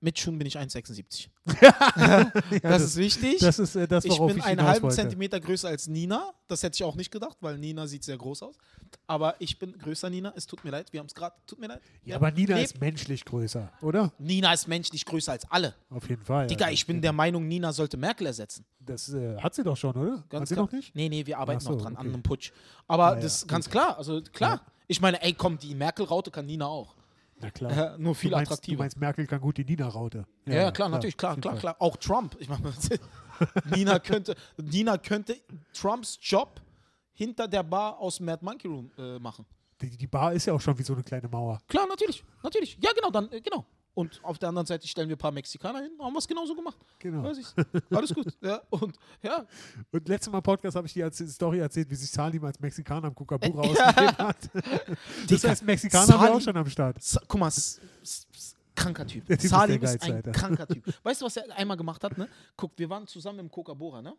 Mit 0.02 0.18
Schuhen 0.18 0.38
bin 0.38 0.48
ich 0.48 0.58
1,76. 0.58 1.28
Ja, 1.50 2.32
das, 2.62 2.84
ist 2.84 2.98
wichtig. 2.98 3.40
das 3.40 3.60
ist 3.60 3.76
äh, 3.76 3.88
das, 3.88 4.06
ich 4.06 4.18
bin 4.18 4.38
ich 4.38 4.44
einen 4.44 4.64
halben 4.64 4.84
wollte. 4.84 4.96
Zentimeter 4.96 5.40
größer 5.40 5.68
als 5.68 5.88
Nina. 5.88 6.34
Das 6.48 6.64
hätte 6.64 6.76
ich 6.76 6.84
auch 6.84 6.96
nicht 6.96 7.12
gedacht, 7.12 7.38
weil 7.42 7.58
Nina 7.58 7.86
sieht 7.86 8.04
sehr 8.04 8.18
groß 8.18 8.44
aus. 8.44 8.56
Aber 9.08 9.36
ich 9.40 9.60
bin 9.60 9.78
größer, 9.78 10.10
Nina. 10.10 10.34
Es 10.36 10.48
tut 10.48 10.64
mir 10.64 10.72
leid. 10.72 10.92
Wir 10.94 11.00
haben 11.02 11.08
es 11.08 11.14
gerade. 11.14 11.36
Tut 11.46 11.60
mir 11.60 11.68
leid. 11.68 11.82
Ja, 12.06 12.16
aber 12.16 12.32
Nina 12.32 12.56
Nee, 12.56 12.64
ist 12.64 12.80
menschlich 12.80 13.26
größer, 13.26 13.72
oder? 13.82 14.12
Nina 14.20 14.54
ist 14.54 14.68
menschlich 14.68 15.06
größer 15.06 15.34
als 15.34 15.50
alle. 15.52 15.76
Auf 15.90 16.10
jeden 16.10 16.24
Fall. 16.24 16.48
Digga, 16.48 16.66
Alter. 16.66 16.74
ich 16.74 16.86
bin 16.86 17.02
der 17.02 17.14
Meinung, 17.14 17.48
Nina 17.48 17.74
sollte 17.74 17.98
Merkel 17.98 18.28
ersetzen. 18.28 18.66
Das 18.80 19.14
äh, 19.14 19.38
hat 19.38 19.54
sie 19.54 19.64
doch 19.64 19.78
schon, 19.78 19.96
oder? 19.96 20.24
hat 20.32 20.48
sie 20.48 20.56
klar. 20.56 20.66
noch 20.66 20.72
nicht? 20.72 20.96
Nee, 20.96 21.10
nee, 21.10 21.26
wir 21.26 21.38
arbeiten 21.38 21.60
so, 21.60 21.72
noch 21.72 21.82
dran, 21.82 21.96
an 21.96 22.08
okay. 22.08 22.14
einem 22.14 22.24
Putsch. 22.24 22.52
Aber 22.88 23.16
ja, 23.16 23.22
das 23.22 23.38
ist 23.38 23.48
ganz 23.48 23.70
klar. 23.70 23.98
Also 23.98 24.22
klar. 24.22 24.62
Ich 24.88 25.02
meine, 25.02 25.22
ey, 25.22 25.34
komm, 25.34 25.60
die 25.60 25.76
Merkel-Raute 25.76 26.32
kann 26.32 26.46
Nina 26.46 26.66
auch. 26.66 26.96
Na 27.42 27.52
klar. 27.52 27.72
Ja, 27.76 27.98
nur 27.98 28.16
viel 28.16 28.32
du 28.32 28.36
meinst, 28.36 28.52
attraktiver. 28.52 28.78
Du 28.78 28.84
meinst, 28.84 28.98
Merkel 28.98 29.28
kann 29.28 29.40
gut 29.40 29.58
die 29.58 29.66
Nina-Raute. 29.66 30.26
Ja, 30.46 30.54
ja, 30.54 30.72
klar, 30.72 30.90
natürlich, 30.90 31.16
klar, 31.16 31.38
klar, 31.38 31.56
klar. 31.58 31.76
Auch 31.80 31.96
Trump. 31.98 32.36
Ich 32.40 32.50
meine, 32.50 32.74
Nina 33.76 34.00
könnte, 34.00 34.36
Nina 34.58 34.98
könnte 34.98 35.38
Trumps 35.74 36.18
Job 36.22 36.62
hinter 37.14 37.48
der 37.48 37.64
Bar 37.64 37.98
aus 38.00 38.20
Mad 38.20 38.44
Monkey 38.44 38.68
Room 38.68 38.92
äh, 38.98 39.20
machen. 39.20 39.46
Die, 39.82 39.96
die 39.96 40.08
Bar 40.08 40.34
ist 40.34 40.46
ja 40.46 40.54
auch 40.54 40.62
schon 40.62 40.78
wie 40.78 40.84
so 40.84 40.94
eine 40.94 41.04
kleine 41.04 41.30
Mauer. 41.30 41.60
Klar, 41.68 41.88
natürlich, 41.88 42.24
natürlich. 42.44 42.78
Ja, 42.82 42.92
genau, 42.94 43.10
dann, 43.10 43.32
äh, 43.32 43.40
genau. 43.40 43.66
Und 43.96 44.24
auf 44.24 44.38
der 44.38 44.50
anderen 44.50 44.66
Seite 44.66 44.88
stellen 44.88 45.10
wir 45.10 45.16
ein 45.16 45.20
paar 45.20 45.32
Mexikaner 45.32 45.80
hin, 45.82 45.92
haben 46.00 46.14
wir 46.14 46.20
es 46.20 46.28
genauso 46.28 46.56
gemacht. 46.56 46.78
Genau. 47.00 47.24
Weiß 47.24 47.38
ich's. 47.38 47.54
Alles 47.90 48.14
gut. 48.14 48.28
Ja, 48.42 48.62
und 48.70 48.98
ja, 49.22 49.46
Und 49.92 50.08
letztes 50.08 50.32
Mal 50.32 50.38
im 50.38 50.44
Podcast 50.44 50.76
habe 50.78 50.88
ich 50.88 51.04
als 51.04 51.18
Story 51.18 51.60
erzählt, 51.60 51.90
wie 51.90 51.96
sich 51.96 52.10
Salim 52.10 52.44
als 52.46 52.60
Mexikaner 52.60 53.08
am 53.08 53.16
Kukabura 53.16 53.64
Ja. 53.66 53.70
ausgegeben 53.72 54.18
hat. 54.18 54.38
Das 55.30 55.44
heißt, 55.44 55.64
Mexikaner 55.64 56.14
haben 56.14 56.24
wir 56.24 56.34
auch 56.36 56.42
schon 56.42 56.56
am 56.56 56.70
Start. 56.70 57.02
Sa 57.02 57.20
guck 57.28 57.40
mal, 57.40 57.52
kranker 58.76 59.06
Typ. 59.06 59.26
Der 59.26 59.38
Typ 59.38 59.44
ist 59.46 59.50
Salim 59.52 59.76
ist, 59.84 59.90
Geilste, 59.92 60.06
ein 60.08 60.14
Alter. 60.16 60.32
kranker 60.32 60.68
Typ. 60.68 60.84
Weißt 61.04 61.22
du, 61.22 61.26
was 61.26 61.36
er 61.38 61.58
einmal 61.58 61.76
gemacht 61.78 62.04
hat? 62.04 62.18
Ne? 62.18 62.30
Guck, 62.56 62.72
wir 62.78 62.90
waren 62.90 63.06
zusammen 63.08 63.40
im 63.40 63.52
Coca-Bora, 63.52 64.02
ne? 64.02 64.14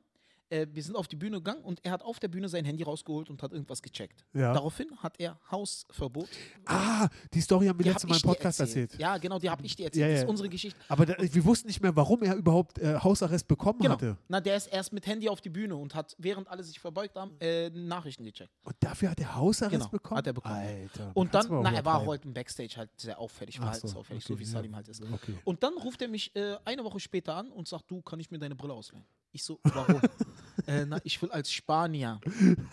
Äh, 0.51 0.67
wir 0.73 0.83
sind 0.83 0.97
auf 0.97 1.09
die 1.09 1.17
Bühne 1.17 1.39
gegangen 1.39 1.63
und 1.63 1.81
er 1.85 1.93
hat 1.93 2.03
auf 2.03 2.19
der 2.19 2.29
Bühne 2.29 2.49
sein 2.49 2.65
Handy 2.65 2.83
rausgeholt 2.83 3.31
und 3.31 3.43
hat 3.43 3.53
irgendwas 3.53 3.81
gecheckt. 3.83 4.25
Ja. 4.35 4.53
Daraufhin 4.53 4.89
hat 4.99 5.19
er 5.19 5.39
Hausverbot. 5.51 6.29
Ah, 6.67 7.09
die 7.33 7.41
Story 7.41 7.67
haben 7.67 7.79
wir 7.79 7.87
letztes 7.87 8.03
hab 8.05 8.11
Mal 8.11 8.17
im 8.17 8.23
Podcast 8.23 8.61
erzählt. 8.61 8.99
Ja, 8.99 9.17
genau, 9.19 9.39
die 9.39 9.49
habe 9.49 9.65
ich 9.65 9.77
dir 9.77 9.87
erzählt. 9.87 10.01
Ja, 10.03 10.09
Das 10.09 10.17
ja. 10.19 10.25
ist 10.25 10.31
unsere 10.31 10.49
Geschichte. 10.49 10.79
Aber 10.89 11.07
da, 11.07 11.15
wir 11.19 11.45
wussten 11.45 11.69
nicht 11.69 11.81
mehr, 11.81 11.95
warum 11.95 12.23
er 12.23 12.35
überhaupt 12.35 12.79
äh, 12.79 12.99
Hausarrest 12.99 13.47
bekommen 13.49 13.79
Genau. 13.81 13.95
hatte. 13.95 14.17
Na, 14.29 14.41
der 14.41 14.57
ist 14.57 14.67
erst 14.67 14.93
mit 14.93 15.07
Handy 15.07 15.29
auf 15.29 15.41
die 15.41 15.51
Bühne 15.51 15.77
und 15.77 15.95
hat, 15.95 16.15
während 16.19 16.49
alle 16.49 16.65
sich 16.65 16.81
verbeugt 16.81 17.17
haben, 17.17 17.37
äh, 17.41 17.71
Nachrichten 17.71 18.25
gecheckt. 18.25 18.51
Und 18.65 18.77
dafür 18.81 19.11
hat 19.11 19.21
er 19.21 19.37
Hausarrest 19.37 19.77
Genau, 19.79 19.89
bekommen? 19.89 20.19
hat 20.19 20.27
er 20.27 20.33
bekommen. 20.33 20.55
Alter. 20.57 21.11
Und 21.15 21.33
dann, 21.35 21.47
na, 21.63 21.73
er 21.73 21.85
war 21.85 22.05
heute 22.05 22.27
im 22.27 22.35
Backstage 22.35 22.75
halt 22.77 22.91
sehr 22.97 23.19
auffällig, 23.19 23.55
so, 23.57 23.63
verhaltensauffällig, 23.63 24.25
so 24.25 24.35
okay, 24.35 24.41
wie 24.41 24.45
ja. 24.47 24.51
Salim 24.51 24.75
halt 24.77 24.89
ist. 24.89 25.03
Okay. 25.03 25.35
Und 25.45 25.63
dann 25.63 25.75
ruft 25.75 26.03
er 26.03 26.09
mich 26.09 26.35
äh, 26.35 26.57
eine 26.65 26.83
Woche 26.85 26.99
später 27.01 27.37
an 27.37 27.51
und 27.53 27.69
sagt, 27.69 27.91
du, 27.91 28.03
kann 28.03 28.19
ich 28.21 28.31
mir 28.31 28.39
deine 28.39 28.57
Brille 28.57 28.73
ausleihen? 28.75 29.05
Ich 29.33 29.45
so, 29.45 29.61
warum? 29.63 30.01
äh, 30.67 30.85
na, 30.85 31.01
ich 31.05 31.21
will 31.23 31.31
als 31.31 31.51
Spanier 31.51 32.21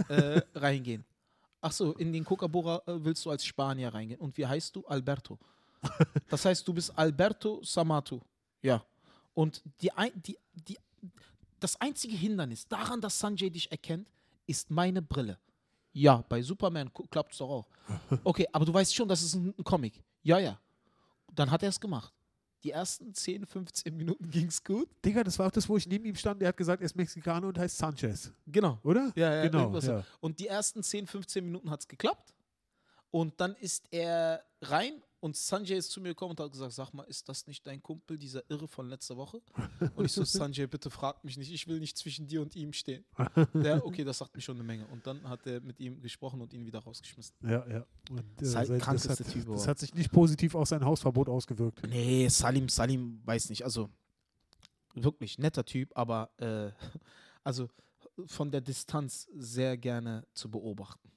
äh, 0.10 0.42
reingehen. 0.56 1.06
Ach 1.62 1.72
so, 1.72 1.94
in 1.94 2.14
den 2.14 2.24
Coca-Bora 2.24 2.82
äh, 2.86 3.04
willst 3.04 3.26
du 3.26 3.30
als 3.30 3.46
Spanier 3.46 3.94
reingehen. 3.94 4.20
Und 4.20 4.38
wie 4.38 4.46
heißt 4.46 4.76
du? 4.76 4.86
Alberto. 4.86 5.38
Das 6.30 6.44
heißt, 6.44 6.68
du 6.68 6.74
bist 6.74 6.98
Alberto 6.98 7.62
Samato. 7.64 8.22
Ja. 8.62 8.84
Und 9.34 9.62
die, 9.82 9.90
die, 10.16 10.38
die, 10.54 10.78
das 11.60 11.80
einzige 11.80 12.16
Hindernis 12.16 12.68
daran, 12.68 13.00
dass 13.00 13.18
Sanjay 13.18 13.50
dich 13.50 13.72
erkennt, 13.72 14.10
ist 14.46 14.70
meine 14.70 15.02
Brille. 15.02 15.38
Ja, 15.94 16.24
bei 16.28 16.42
Superman 16.42 16.92
klappt 17.10 17.34
es 17.34 17.40
doch 17.40 17.50
auch. 17.50 17.68
Okay, 18.24 18.48
aber 18.52 18.66
du 18.66 18.74
weißt 18.74 18.94
schon, 18.94 19.08
das 19.08 19.22
ist 19.22 19.36
ein 19.36 19.54
Comic. 19.64 20.04
Ja, 20.24 20.40
ja. 20.40 20.60
Dann 21.34 21.50
hat 21.50 21.64
er 21.64 21.70
es 21.70 21.80
gemacht. 21.80 22.14
Die 22.64 22.72
ersten 22.72 23.14
10, 23.14 23.46
15 23.46 23.96
Minuten 23.96 24.30
ging 24.30 24.48
es 24.48 24.64
gut. 24.64 24.90
Digga, 25.06 25.24
das 25.24 25.38
war 25.38 25.48
auch 25.48 25.52
das, 25.52 25.70
wo 25.70 25.78
ich 25.78 25.88
neben 25.88 26.06
ihm 26.06 26.16
stand. 26.16 26.42
Der 26.42 26.50
hat 26.50 26.58
gesagt, 26.58 26.82
er 26.82 26.86
ist 26.86 26.96
Mexikaner 26.96 27.48
und 27.48 27.58
heißt 27.58 27.78
Sanchez. 27.78 28.32
Genau. 28.48 28.80
Oder? 28.84 29.12
Ja, 29.16 29.36
ja, 29.36 29.48
genau. 29.48 29.78
Ja. 29.78 30.04
Und 30.20 30.40
die 30.40 30.48
ersten 30.48 30.82
10, 30.82 31.08
15 31.08 31.46
Minuten 31.46 31.70
hat 31.70 31.82
es 31.82 31.88
geklappt. 31.88 32.34
Und 33.12 33.40
dann 33.40 33.56
ist 33.56 33.86
er 33.92 34.44
rein 34.62 35.02
und 35.20 35.36
Sanjay 35.36 35.78
ist 35.78 35.92
zu 35.92 36.00
mir 36.00 36.10
gekommen 36.10 36.32
und 36.32 36.40
hat 36.40 36.52
gesagt, 36.52 36.74
sag 36.74 36.94
mal, 36.94 37.04
ist 37.04 37.28
das 37.28 37.48
nicht 37.48 37.66
dein 37.66 37.82
Kumpel, 37.82 38.18
dieser 38.18 38.48
Irre 38.50 38.68
von 38.68 38.88
letzter 38.88 39.18
Woche? 39.18 39.42
Und 39.96 40.06
ich 40.06 40.12
so, 40.12 40.24
Sanjay, 40.26 40.68
bitte 40.68 40.90
frag 40.90 41.24
mich 41.24 41.38
nicht, 41.38 41.52
ich 41.52 41.68
will 41.68 41.80
nicht 41.80 41.98
zwischen 41.98 42.28
dir 42.28 42.42
und 42.42 42.56
ihm 42.56 42.72
stehen. 42.74 43.04
Der, 43.54 43.86
okay, 43.86 44.04
das 44.04 44.20
sagt 44.20 44.36
mir 44.36 44.42
schon 44.42 44.58
eine 44.58 44.64
Menge. 44.64 44.86
Und 44.88 45.08
dann 45.08 45.28
hat 45.28 45.46
er 45.48 45.60
mit 45.62 45.80
ihm 45.80 46.02
gesprochen 46.02 46.40
und 46.42 46.54
ihn 46.54 46.66
wieder 46.66 46.80
rausgeschmissen. 46.80 47.36
Ja, 47.44 47.68
ja. 47.68 47.86
Und, 48.12 48.20
äh, 48.42 48.44
Ist 48.44 48.56
halt 48.56 48.68
sein- 48.68 48.78
das, 48.78 48.86
krankeste 48.86 49.26
hat, 49.26 49.32
Typ 49.34 49.46
das 49.48 49.68
hat 49.68 49.80
sich 49.80 49.94
nicht 49.94 50.12
positiv 50.12 50.54
auf 50.56 50.68
sein 50.68 50.86
Hausverbot 50.86 51.30
ausgewirkt. 51.30 51.82
Nee, 51.88 52.28
Salim, 52.30 52.70
Salim, 52.70 53.22
weiß 53.26 53.50
nicht. 53.50 53.64
Also, 53.64 53.90
wirklich 54.94 55.38
netter 55.40 55.66
Typ, 55.66 55.92
aber 55.96 56.30
äh, 56.38 56.72
also 57.44 57.70
von 58.26 58.52
der 58.52 58.62
Distanz 58.62 59.28
sehr 59.36 59.78
gerne 59.78 60.26
zu 60.34 60.50
beobachten. 60.50 61.12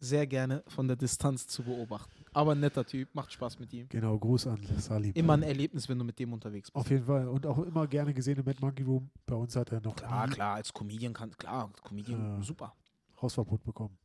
Sehr 0.00 0.26
gerne 0.26 0.62
von 0.68 0.86
der 0.86 0.96
Distanz 0.96 1.46
zu 1.46 1.62
beobachten. 1.62 2.12
Aber 2.32 2.54
netter 2.54 2.84
Typ, 2.84 3.08
macht 3.14 3.32
Spaß 3.32 3.58
mit 3.58 3.72
ihm. 3.72 3.88
Genau, 3.88 4.18
Gruß 4.18 4.46
an 4.46 4.60
Salim. 4.78 5.12
Immer 5.14 5.32
ein 5.34 5.42
Erlebnis, 5.42 5.88
wenn 5.88 5.98
du 5.98 6.04
mit 6.04 6.18
dem 6.18 6.32
unterwegs 6.32 6.70
bist. 6.70 6.76
Auf 6.76 6.90
jeden 6.90 7.04
Fall. 7.04 7.26
Und 7.28 7.44
auch 7.46 7.58
immer 7.58 7.86
gerne 7.86 8.14
gesehen 8.14 8.38
im 8.38 8.44
Mad 8.44 8.58
Monkey 8.60 8.82
Room. 8.84 9.10
Bei 9.26 9.34
uns 9.34 9.56
hat 9.56 9.72
er 9.72 9.80
noch 9.80 9.96
Klar, 9.96 10.26
nie 10.28 10.32
klar, 10.34 10.54
als 10.56 10.72
Comedian 10.72 11.12
kann, 11.12 11.36
klar, 11.36 11.70
Comedian, 11.82 12.36
Ja. 12.38 12.42
super. 12.42 12.74
Hausverbot 13.20 13.62
bekommen. 13.64 13.98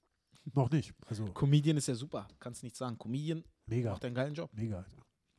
noch 0.53 0.69
nicht. 0.71 0.93
Also 1.07 1.25
Comedian 1.27 1.77
ist 1.77 1.87
ja 1.87 1.95
super, 1.95 2.27
kannst 2.39 2.63
nicht 2.63 2.75
sagen. 2.75 2.97
Comedian 2.97 3.43
mega. 3.67 3.91
macht 3.91 4.03
einen 4.03 4.15
geilen 4.15 4.33
Job. 4.33 4.49
Mega, 4.53 4.77
Alter. 4.79 4.97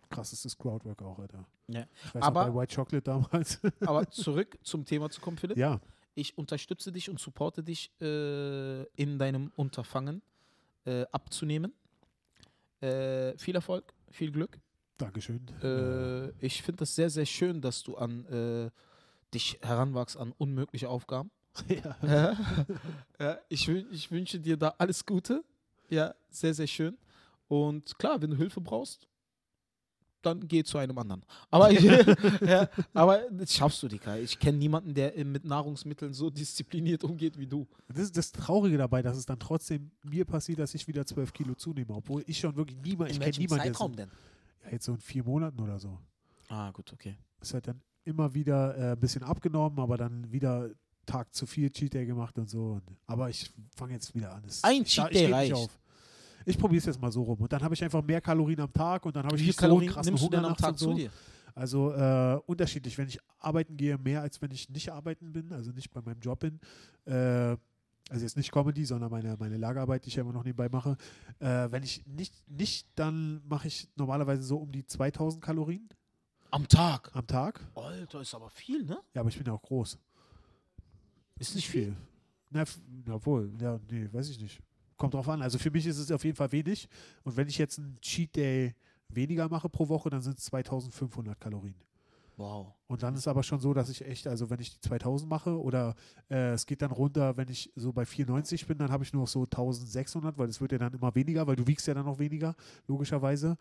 Krassestes 0.08 0.56
Crowdwork 0.56 1.02
auch, 1.02 1.18
Alter. 1.18 1.44
Ja. 1.68 1.86
Ich 2.04 2.14
weiß 2.14 2.22
Aber- 2.22 2.46
noch 2.46 2.54
bei 2.54 2.60
White 2.62 2.74
Chocolate 2.76 3.02
damals. 3.02 3.60
Aber 3.80 4.08
zurück 4.10 4.56
zum 4.62 4.84
Thema 4.84 5.10
zu 5.10 5.20
kommen, 5.20 5.36
Philipp. 5.36 5.56
ja, 5.56 5.80
Ich 6.14 6.38
unterstütze 6.38 6.92
dich 6.92 7.10
und 7.10 7.18
supporte 7.18 7.62
dich 7.64 7.90
äh, 8.00 8.84
in 8.94 9.18
deinem 9.18 9.50
Unterfangen 9.56 10.22
äh, 10.84 11.04
abzunehmen. 11.12 11.72
Äh, 12.80 13.36
viel 13.38 13.54
Erfolg, 13.54 13.92
viel 14.10 14.30
Glück. 14.30 14.58
Dankeschön. 14.98 15.46
Äh, 15.62 16.30
ich 16.44 16.62
finde 16.62 16.84
es 16.84 16.94
sehr, 16.94 17.10
sehr 17.10 17.26
schön, 17.26 17.60
dass 17.60 17.82
du 17.82 17.96
an 17.96 18.26
äh, 18.26 18.70
dich 19.32 19.58
heranwachst 19.62 20.16
an 20.16 20.32
unmögliche 20.38 20.88
Aufgaben. 20.88 21.30
ja. 21.68 22.36
Ja. 23.18 23.38
ich, 23.48 23.68
ich 23.68 24.10
wünsche 24.10 24.38
dir 24.38 24.56
da 24.56 24.74
alles 24.78 25.04
Gute. 25.04 25.44
Ja, 25.88 26.14
sehr, 26.30 26.54
sehr 26.54 26.66
schön. 26.66 26.96
Und 27.48 27.98
klar, 27.98 28.20
wenn 28.22 28.30
du 28.30 28.36
Hilfe 28.36 28.60
brauchst, 28.60 29.06
dann 30.24 30.46
geh 30.46 30.62
zu 30.64 30.78
einem 30.78 30.96
anderen. 30.98 31.24
Aber, 31.50 31.70
ich, 31.70 31.82
ja, 32.40 32.68
aber 32.92 33.20
das 33.30 33.52
schaffst 33.54 33.82
du, 33.82 33.88
Dicker. 33.88 34.18
Ich 34.18 34.38
kenne 34.38 34.58
niemanden, 34.58 34.94
der 34.94 35.16
äh, 35.16 35.24
mit 35.24 35.44
Nahrungsmitteln 35.44 36.12
so 36.12 36.30
diszipliniert 36.30 37.04
umgeht 37.04 37.38
wie 37.38 37.46
du. 37.46 37.66
Das 37.88 37.98
ist 37.98 38.16
das 38.16 38.32
Traurige 38.32 38.78
dabei, 38.78 39.02
dass 39.02 39.16
es 39.16 39.26
dann 39.26 39.38
trotzdem 39.38 39.90
mir 40.02 40.24
passiert, 40.24 40.58
dass 40.58 40.74
ich 40.74 40.86
wieder 40.88 41.06
12 41.06 41.32
Kilo 41.32 41.54
zunehme, 41.54 41.94
obwohl 41.94 42.24
ich 42.26 42.38
schon 42.38 42.56
wirklich 42.56 42.78
niemand, 42.82 43.10
ich 43.10 43.20
kenne 43.20 43.36
niemanden, 43.38 43.64
Zeitraum 43.66 43.92
so, 43.92 43.96
denn? 43.96 44.10
ja, 44.64 44.70
jetzt 44.72 44.84
so 44.84 44.92
in 44.92 44.98
vier 44.98 45.24
Monaten 45.24 45.60
oder 45.60 45.78
so. 45.78 45.98
Ah, 46.48 46.70
gut, 46.70 46.92
okay. 46.92 47.16
Ist 47.40 47.54
halt 47.54 47.68
dann 47.68 47.80
immer 48.04 48.34
wieder 48.34 48.76
äh, 48.76 48.92
ein 48.92 49.00
bisschen 49.00 49.22
abgenommen, 49.22 49.78
aber 49.78 49.96
dann 49.96 50.30
wieder 50.30 50.70
Tag 51.06 51.34
zu 51.34 51.46
viel 51.46 51.70
Cheat 51.70 51.94
Day 51.94 52.06
gemacht 52.06 52.38
und 52.38 52.48
so. 52.48 52.80
Aber 53.06 53.28
ich 53.28 53.50
fange 53.76 53.92
jetzt 53.92 54.14
wieder 54.14 54.34
an. 54.34 54.42
Es, 54.46 54.64
Ein 54.64 54.82
ich, 54.82 54.88
Cheat 54.88 55.14
Day 55.14 55.32
reicht. 55.32 55.52
auf. 55.52 55.78
Ich 56.44 56.58
probiere 56.58 56.78
es 56.78 56.84
jetzt 56.86 57.00
mal 57.00 57.10
so 57.12 57.22
rum. 57.22 57.40
Und 57.40 57.52
dann 57.52 57.62
habe 57.62 57.74
ich 57.74 57.82
einfach 57.82 58.02
mehr 58.02 58.20
Kalorien 58.20 58.60
am 58.60 58.72
Tag 58.72 59.06
und 59.06 59.16
dann 59.16 59.24
habe 59.24 59.36
ich 59.36 59.46
nicht 59.46 59.58
so 59.58 59.64
einen 59.64 59.70
Kalorien 59.70 59.92
krassen 59.92 60.18
Hunger 60.20 60.44
am 60.48 60.56
Tag 60.56 60.70
und 60.72 60.78
so. 60.78 60.90
zu 60.90 60.94
dir? 60.96 61.10
Also 61.54 61.92
äh, 61.92 62.40
unterschiedlich. 62.46 62.98
Wenn 62.98 63.08
ich 63.08 63.18
arbeiten 63.38 63.76
gehe, 63.76 63.96
mehr 63.98 64.22
als 64.22 64.40
wenn 64.42 64.50
ich 64.50 64.68
nicht 64.70 64.90
arbeiten 64.92 65.32
bin, 65.32 65.52
also 65.52 65.70
nicht 65.70 65.90
bei 65.92 66.00
meinem 66.02 66.20
Job 66.20 66.40
bin. 66.40 66.60
Äh, 67.06 67.56
also 68.10 68.22
jetzt 68.22 68.36
nicht 68.36 68.52
Comedy, 68.52 68.84
sondern 68.84 69.10
meine, 69.10 69.36
meine 69.38 69.56
Lagerarbeit, 69.56 70.04
die 70.04 70.08
ich 70.08 70.16
ja 70.16 70.22
immer 70.22 70.32
noch 70.32 70.44
nebenbei 70.44 70.68
mache. 70.68 70.96
Äh, 71.38 71.70
wenn 71.70 71.82
ich 71.82 72.04
nicht, 72.06 72.34
nicht 72.50 72.86
dann 72.96 73.40
mache 73.46 73.68
ich 73.68 73.88
normalerweise 73.96 74.42
so 74.42 74.58
um 74.58 74.70
die 74.72 74.84
2000 74.84 75.42
Kalorien 75.42 75.88
Am 76.50 76.68
Tag? 76.68 77.10
am 77.14 77.26
Tag. 77.26 77.60
Alter, 77.74 78.20
ist 78.20 78.34
aber 78.34 78.50
viel, 78.50 78.84
ne? 78.84 78.98
Ja, 79.14 79.20
aber 79.22 79.30
ich 79.30 79.38
bin 79.38 79.46
ja 79.46 79.52
auch 79.54 79.62
groß. 79.62 79.96
Ist 81.38 81.54
nicht 81.54 81.68
viel. 81.68 81.96
Na, 82.50 82.62
f- 82.62 82.80
na 83.06 83.24
wohl, 83.24 83.52
ja, 83.60 83.80
nee, 83.90 84.08
weiß 84.12 84.28
ich 84.30 84.40
nicht. 84.40 84.60
Kommt 85.04 85.12
drauf 85.12 85.28
an. 85.28 85.42
Also 85.42 85.58
für 85.58 85.70
mich 85.70 85.86
ist 85.86 85.98
es 85.98 86.10
auf 86.10 86.24
jeden 86.24 86.34
Fall 86.34 86.50
wenig. 86.50 86.88
Und 87.24 87.36
wenn 87.36 87.46
ich 87.46 87.58
jetzt 87.58 87.78
einen 87.78 88.00
Cheat 88.00 88.34
Day 88.36 88.74
weniger 89.10 89.50
mache 89.50 89.68
pro 89.68 89.86
Woche, 89.90 90.08
dann 90.08 90.22
sind 90.22 90.38
es 90.38 90.46
2500 90.46 91.38
Kalorien. 91.38 91.74
Wow. 92.38 92.72
Und 92.86 93.02
dann 93.02 93.14
ist 93.14 93.28
aber 93.28 93.42
schon 93.42 93.60
so, 93.60 93.74
dass 93.74 93.90
ich 93.90 94.02
echt, 94.06 94.26
also 94.26 94.48
wenn 94.48 94.60
ich 94.60 94.72
die 94.72 94.80
2000 94.80 95.28
mache 95.28 95.60
oder 95.60 95.94
äh, 96.30 96.52
es 96.52 96.64
geht 96.64 96.80
dann 96.80 96.90
runter, 96.90 97.36
wenn 97.36 97.50
ich 97.50 97.70
so 97.76 97.92
bei 97.92 98.06
94 98.06 98.66
bin, 98.66 98.78
dann 98.78 98.90
habe 98.90 99.04
ich 99.04 99.12
nur 99.12 99.24
noch 99.24 99.28
so 99.28 99.42
1600, 99.42 100.38
weil 100.38 100.48
es 100.48 100.62
wird 100.62 100.72
ja 100.72 100.78
dann 100.78 100.94
immer 100.94 101.14
weniger, 101.14 101.46
weil 101.46 101.56
du 101.56 101.66
wiegst 101.66 101.86
ja 101.86 101.92
dann 101.92 102.06
noch 102.06 102.18
weniger, 102.18 102.56
logischerweise. 102.88 103.58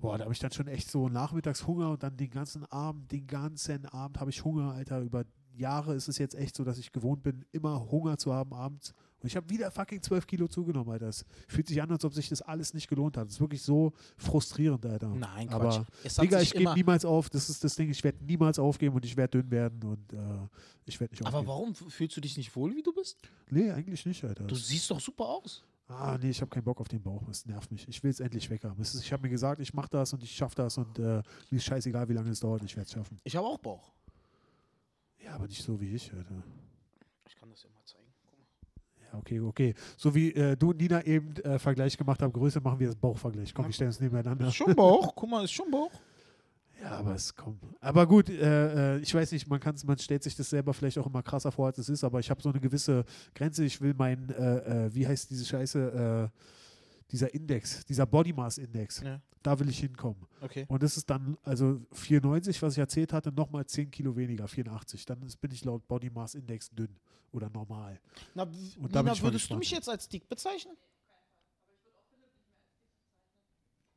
Boah, 0.00 0.18
da 0.18 0.24
habe 0.24 0.34
ich 0.34 0.40
dann 0.40 0.50
schon 0.50 0.66
echt 0.66 0.90
so 0.90 1.08
nachmittags 1.08 1.68
Hunger 1.68 1.90
und 1.90 2.02
dann 2.02 2.16
den 2.16 2.30
ganzen 2.30 2.64
Abend, 2.64 3.12
den 3.12 3.28
ganzen 3.28 3.86
Abend 3.86 4.18
habe 4.18 4.30
ich 4.30 4.44
Hunger, 4.44 4.72
Alter. 4.72 5.02
Über 5.02 5.24
Jahre 5.54 5.94
ist 5.94 6.08
es 6.08 6.18
jetzt 6.18 6.34
echt 6.34 6.56
so, 6.56 6.64
dass 6.64 6.78
ich 6.78 6.90
gewohnt 6.90 7.22
bin, 7.22 7.44
immer 7.52 7.90
Hunger 7.92 8.18
zu 8.18 8.34
haben 8.34 8.52
abends. 8.52 8.92
Und 9.22 9.26
ich 9.26 9.36
habe 9.36 9.48
wieder 9.50 9.70
fucking 9.70 10.02
12 10.02 10.26
Kilo 10.26 10.48
zugenommen, 10.48 10.90
Alter. 10.90 11.08
Es 11.08 11.24
fühlt 11.46 11.68
sich 11.68 11.80
an, 11.82 11.90
als 11.90 12.04
ob 12.04 12.14
sich 12.14 12.28
das 12.28 12.40
alles 12.42 12.72
nicht 12.74 12.88
gelohnt 12.88 13.16
hat. 13.16 13.28
Es 13.28 13.34
ist 13.34 13.40
wirklich 13.40 13.62
so 13.62 13.92
frustrierend, 14.16 14.84
Alter. 14.86 15.08
Nein, 15.08 15.48
Quatsch. 15.48 15.76
Aber 15.76 15.86
es 16.02 16.14
Digga, 16.14 16.40
ich 16.40 16.52
gebe 16.52 16.72
niemals 16.74 17.04
auf. 17.04 17.28
Das 17.28 17.50
ist 17.50 17.62
das 17.62 17.74
Ding. 17.74 17.90
Ich 17.90 18.02
werde 18.02 18.24
niemals 18.24 18.58
aufgeben 18.58 18.94
und 18.94 19.04
ich 19.04 19.16
werde 19.16 19.42
dünn 19.42 19.50
werden 19.50 19.82
und 19.84 20.12
äh, 20.12 20.16
ich 20.86 20.98
werde 21.00 21.12
nicht 21.12 21.26
aber 21.26 21.38
aufgeben. 21.38 21.48
warum 21.48 21.74
fühlst 21.74 22.16
du 22.16 22.20
dich 22.20 22.36
nicht 22.36 22.54
wohl, 22.56 22.74
wie 22.74 22.82
du 22.82 22.92
bist? 22.92 23.18
Nee, 23.50 23.70
eigentlich 23.70 24.06
nicht, 24.06 24.24
Alter. 24.24 24.44
Du 24.44 24.54
siehst 24.54 24.90
doch 24.90 25.00
super 25.00 25.26
aus. 25.26 25.62
ah, 25.88 26.16
nee, 26.20 26.30
ich 26.30 26.40
habe 26.40 26.48
keinen 26.48 26.64
Bock 26.64 26.80
auf 26.80 26.88
den 26.88 27.02
Bauch. 27.02 27.22
Das 27.26 27.44
nervt 27.46 27.70
mich. 27.70 27.86
Ich 27.88 28.02
will 28.02 28.10
es 28.10 28.20
endlich 28.20 28.48
weg 28.48 28.64
haben. 28.64 28.80
Ist, 28.80 28.94
ich 28.94 29.12
habe 29.12 29.22
mir 29.22 29.30
gesagt, 29.30 29.60
ich 29.60 29.74
mache 29.74 29.88
das 29.90 30.12
und 30.12 30.22
ich 30.22 30.32
schaffe 30.32 30.54
das 30.56 30.78
und 30.78 30.98
äh, 30.98 31.02
mir 31.50 31.56
ist 31.58 31.64
scheißegal, 31.64 32.08
wie 32.08 32.14
lange 32.14 32.30
es 32.30 32.40
dauert. 32.40 32.62
Ich 32.62 32.76
werde 32.76 32.86
es 32.86 32.92
schaffen. 32.92 33.20
Ich 33.24 33.36
habe 33.36 33.46
auch 33.46 33.58
Bauch. 33.58 33.92
Ja, 35.22 35.34
aber 35.34 35.46
nicht 35.46 35.62
so 35.62 35.80
wie 35.80 35.94
ich, 35.94 36.12
Alter. 36.12 36.42
Ich 37.26 37.36
kann 37.36 37.50
das 37.50 37.62
ja 37.62 37.68
mal 37.70 37.84
zeigen. 37.84 38.06
Guck 38.26 38.38
mal. 38.38 38.46
Ja, 38.99 38.99
okay, 39.14 39.40
okay. 39.40 39.74
So 39.96 40.14
wie 40.14 40.32
äh, 40.34 40.56
du 40.56 40.70
und 40.70 40.78
Nina 40.80 41.02
eben 41.04 41.34
äh, 41.36 41.58
Vergleich 41.58 41.96
gemacht 41.96 42.22
haben, 42.22 42.32
Größe 42.32 42.60
machen 42.60 42.78
wir 42.78 42.86
das 42.88 42.96
Bauchvergleich. 42.96 43.52
Komm, 43.54 43.66
wir 43.66 43.72
stellen 43.72 43.88
uns 43.88 44.00
nebeneinander. 44.00 44.48
Ist 44.48 44.54
schon 44.56 44.74
Bauch. 44.74 45.14
Guck 45.14 45.30
mal, 45.30 45.44
ist 45.44 45.52
schon 45.52 45.70
Bauch. 45.70 45.90
Ja, 46.82 46.92
aber 46.92 47.14
es 47.14 47.36
kommt. 47.36 47.62
Aber 47.82 48.06
gut, 48.06 48.30
äh, 48.30 48.96
äh, 48.96 49.00
ich 49.00 49.14
weiß 49.14 49.32
nicht, 49.32 49.46
man, 49.46 49.60
kann's, 49.60 49.84
man 49.84 49.98
stellt 49.98 50.22
sich 50.22 50.34
das 50.34 50.48
selber 50.48 50.72
vielleicht 50.72 50.96
auch 50.96 51.06
immer 51.06 51.22
krasser 51.22 51.52
vor, 51.52 51.66
als 51.66 51.76
es 51.76 51.90
ist, 51.90 52.02
aber 52.04 52.20
ich 52.20 52.30
habe 52.30 52.40
so 52.40 52.48
eine 52.48 52.58
gewisse 52.58 53.04
Grenze. 53.34 53.66
Ich 53.66 53.82
will 53.82 53.92
mein, 53.92 54.30
äh, 54.30 54.86
äh, 54.86 54.94
wie 54.94 55.06
heißt 55.06 55.28
diese 55.30 55.44
Scheiße, 55.44 56.30
dieser 57.10 57.34
Index, 57.34 57.84
dieser 57.84 58.06
Body 58.06 58.32
Mass 58.32 58.56
Index, 58.56 59.02
Ja. 59.02 59.20
da 59.42 59.58
will 59.60 59.68
ich 59.68 59.78
hinkommen. 59.80 60.24
Okay. 60.40 60.64
Und 60.68 60.82
das 60.82 60.96
ist 60.96 61.10
dann, 61.10 61.36
also 61.42 61.82
94, 61.92 62.62
was 62.62 62.72
ich 62.72 62.78
erzählt 62.78 63.12
hatte, 63.12 63.30
nochmal 63.30 63.66
10 63.66 63.90
Kilo 63.90 64.16
weniger, 64.16 64.48
84. 64.48 65.04
Dann 65.04 65.20
ist, 65.22 65.38
bin 65.38 65.50
ich 65.50 65.62
laut 65.66 65.86
Body 65.86 66.08
Mass 66.08 66.34
Index 66.34 66.70
dünn 66.70 66.96
oder 67.32 67.48
normal. 67.50 68.00
Na, 68.34 68.44
Nina, 68.44 69.20
würdest 69.20 69.50
du 69.50 69.56
mich 69.56 69.70
jetzt 69.70 69.88
als 69.88 70.08
dick 70.08 70.28
bezeichnen? 70.28 70.76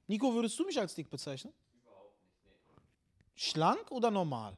Nico, 0.07 0.33
würdest 0.33 0.59
du 0.59 0.65
mich 0.65 0.79
als 0.79 0.93
dick 0.95 1.09
bezeichnen? 1.09 1.53
Schlank 3.35 3.89
oder 3.91 4.11
normal? 4.11 4.57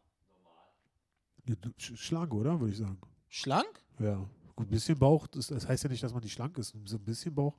Ja, 1.47 1.55
du- 1.55 1.69
sch- 1.79 1.95
Schlank, 1.95 2.33
oder? 2.33 2.59
Würde 2.59 2.73
ich 2.73 2.79
sagen. 2.79 2.99
Schlank? 3.29 3.81
Ja. 3.99 4.27
Gut, 4.55 4.67
ein 4.67 4.69
bisschen 4.71 4.97
Bauch, 4.97 5.27
das, 5.27 5.47
das 5.47 5.67
heißt 5.67 5.83
ja 5.83 5.89
nicht, 5.89 6.01
dass 6.03 6.13
man 6.13 6.23
nicht 6.23 6.33
schlank 6.33 6.57
ist. 6.57 6.73
So 6.85 6.97
ein 6.97 7.03
bisschen 7.03 7.33
Bauch. 7.33 7.53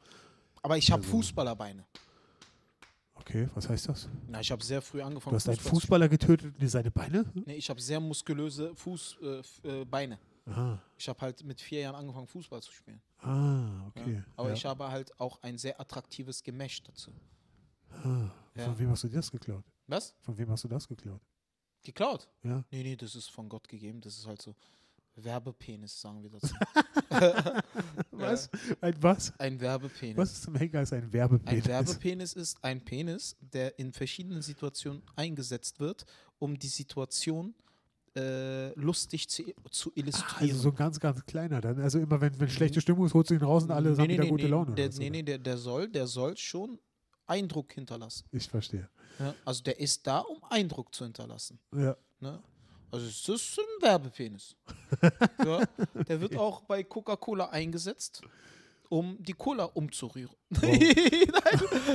Aber 0.62 0.76
ich 0.76 0.90
habe 0.90 1.02
Also- 1.02 1.12
Fußballerbeine. 1.16 1.84
Okay, 3.14 3.48
was 3.54 3.68
heißt 3.68 3.88
das? 3.88 4.08
Na, 4.28 4.40
ich 4.40 4.50
habe 4.52 4.62
sehr 4.62 4.80
früh 4.82 5.02
angefangen. 5.02 5.32
Du 5.32 5.36
hast 5.36 5.48
einen 5.48 5.58
Fußballer 5.58 6.08
getötet 6.08 6.52
und 6.54 6.60
dir 6.62 6.68
seine 6.68 6.90
Beine? 6.90 7.24
Nee, 7.34 7.54
ich 7.54 7.68
habe 7.70 7.80
sehr 7.80 7.98
muskulöse 7.98 8.74
Fuß, 8.76 9.16
äh, 9.64 9.68
äh. 9.68 10.16
Ah, 10.46 10.78
Ich 10.96 11.08
habe 11.08 11.20
halt 11.20 11.42
mit 11.44 11.60
vier 11.60 11.80
Jahren 11.80 11.96
angefangen, 11.96 12.26
Fußball 12.28 12.62
zu 12.62 12.72
spielen. 12.72 13.00
ah 13.18 13.26
Ja. 13.26 13.86
okay. 13.88 14.22
Aber 14.36 14.48
ja. 14.48 14.54
ich 14.54 14.64
habe 14.64 14.88
halt 14.88 15.18
auch 15.20 15.42
ein 15.42 15.58
sehr 15.58 15.80
attraktives 15.80 16.42
Gemäsch 16.42 16.82
dazu. 16.82 17.12
ah, 18.04 18.30
Ja. 18.54 18.64
Von 18.64 18.78
wem 18.78 18.90
hast 18.90 19.04
du 19.04 19.08
das 19.08 19.30
geklaut? 19.30 19.64
Was? 19.88 20.14
Von 20.22 20.36
wem 20.38 20.50
hast 20.50 20.64
du 20.64 20.68
das 20.68 20.86
geklaut? 20.86 21.20
Geklaut? 21.82 22.28
Ja. 22.42 22.64
Nee, 22.70 22.82
nee, 22.82 22.96
das 22.96 23.14
ist 23.14 23.28
von 23.30 23.48
Gott 23.48 23.68
gegeben. 23.68 24.00
Das 24.00 24.16
ist 24.18 24.26
halt 24.26 24.40
so. 24.42 24.54
Werbepenis, 25.18 25.98
sagen 26.00 26.22
wir 26.22 26.28
dazu. 26.30 26.54
Was? 28.10 28.50
Ein 28.80 29.02
was? 29.02 29.32
Ein 29.38 29.60
Werbepenis. 29.60 30.16
Was 30.16 30.32
ist 30.32 30.42
zum 30.42 30.54
Henker 30.56 30.82
ist 30.82 30.92
ein 30.92 31.10
Werbepenis? 31.12 31.64
Ein 31.64 31.68
Werbepenis 31.70 32.32
ist 32.34 32.62
ein 32.62 32.84
Penis, 32.84 33.36
der 33.40 33.78
in 33.78 33.92
verschiedenen 33.92 34.42
Situationen 34.42 35.02
eingesetzt 35.14 35.80
wird, 35.80 36.04
um 36.38 36.58
die 36.58 36.68
Situation 36.68 37.54
äh, 38.16 38.72
lustig 38.74 39.28
zu, 39.28 39.44
zu 39.70 39.92
illustrieren. 39.94 40.50
Also 40.50 40.62
so 40.62 40.68
ein 40.70 40.74
ganz, 40.74 40.98
ganz 40.98 41.24
kleiner 41.26 41.60
dann. 41.60 41.80
Also 41.80 41.98
immer 41.98 42.20
wenn, 42.20 42.38
wenn 42.40 42.48
schlechte 42.48 42.80
Stimmung 42.80 43.06
ist, 43.06 43.14
holst 43.14 43.30
du 43.30 43.34
ihn 43.34 43.42
raus 43.42 43.64
und 43.64 43.70
alle 43.70 43.90
nee, 43.90 43.96
haben 43.96 44.06
nee, 44.06 44.12
wieder 44.14 44.24
nee, 44.24 44.30
gute 44.30 44.46
Laune. 44.48 44.74
Der, 44.74 44.90
nee, 44.98 45.10
nee, 45.10 45.22
der, 45.22 45.38
der, 45.38 45.58
soll, 45.58 45.88
der 45.88 46.06
soll 46.06 46.36
schon 46.36 46.78
Eindruck 47.26 47.72
hinterlassen. 47.72 48.26
Ich 48.32 48.48
verstehe. 48.48 48.88
Ja? 49.18 49.34
Also 49.44 49.62
der 49.62 49.78
ist 49.78 50.06
da, 50.06 50.20
um 50.20 50.42
Eindruck 50.44 50.94
zu 50.94 51.04
hinterlassen. 51.04 51.58
Ja. 51.74 51.96
Ne? 52.20 52.42
Also 52.90 53.06
es 53.06 53.28
ist 53.28 53.58
ein 53.58 53.82
Werbepenis. 53.82 54.56
ja? 55.44 55.62
Der 56.08 56.20
wird 56.20 56.36
auch 56.36 56.62
bei 56.62 56.82
Coca-Cola 56.84 57.50
eingesetzt, 57.50 58.22
um 58.88 59.16
die 59.20 59.32
Cola 59.32 59.64
umzurühren. 59.64 60.34
nein, 60.62 60.80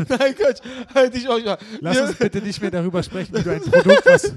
nein, 0.09 0.35
Gott, 0.37 0.61
halt 0.93 1.13
dich 1.13 1.27
euch 1.29 1.45
mal. 1.45 1.57
Lass 1.79 1.95
Ja. 1.97 2.05
uns 2.07 2.15
bitte 2.17 2.41
nicht 2.41 2.61
mehr 2.61 2.69
darüber 2.71 3.01
sprechen, 3.01 3.33
wie 3.35 3.43
du 3.43 3.51
ein 3.51 3.61
Produkt, 3.61 4.05
was, 4.05 4.33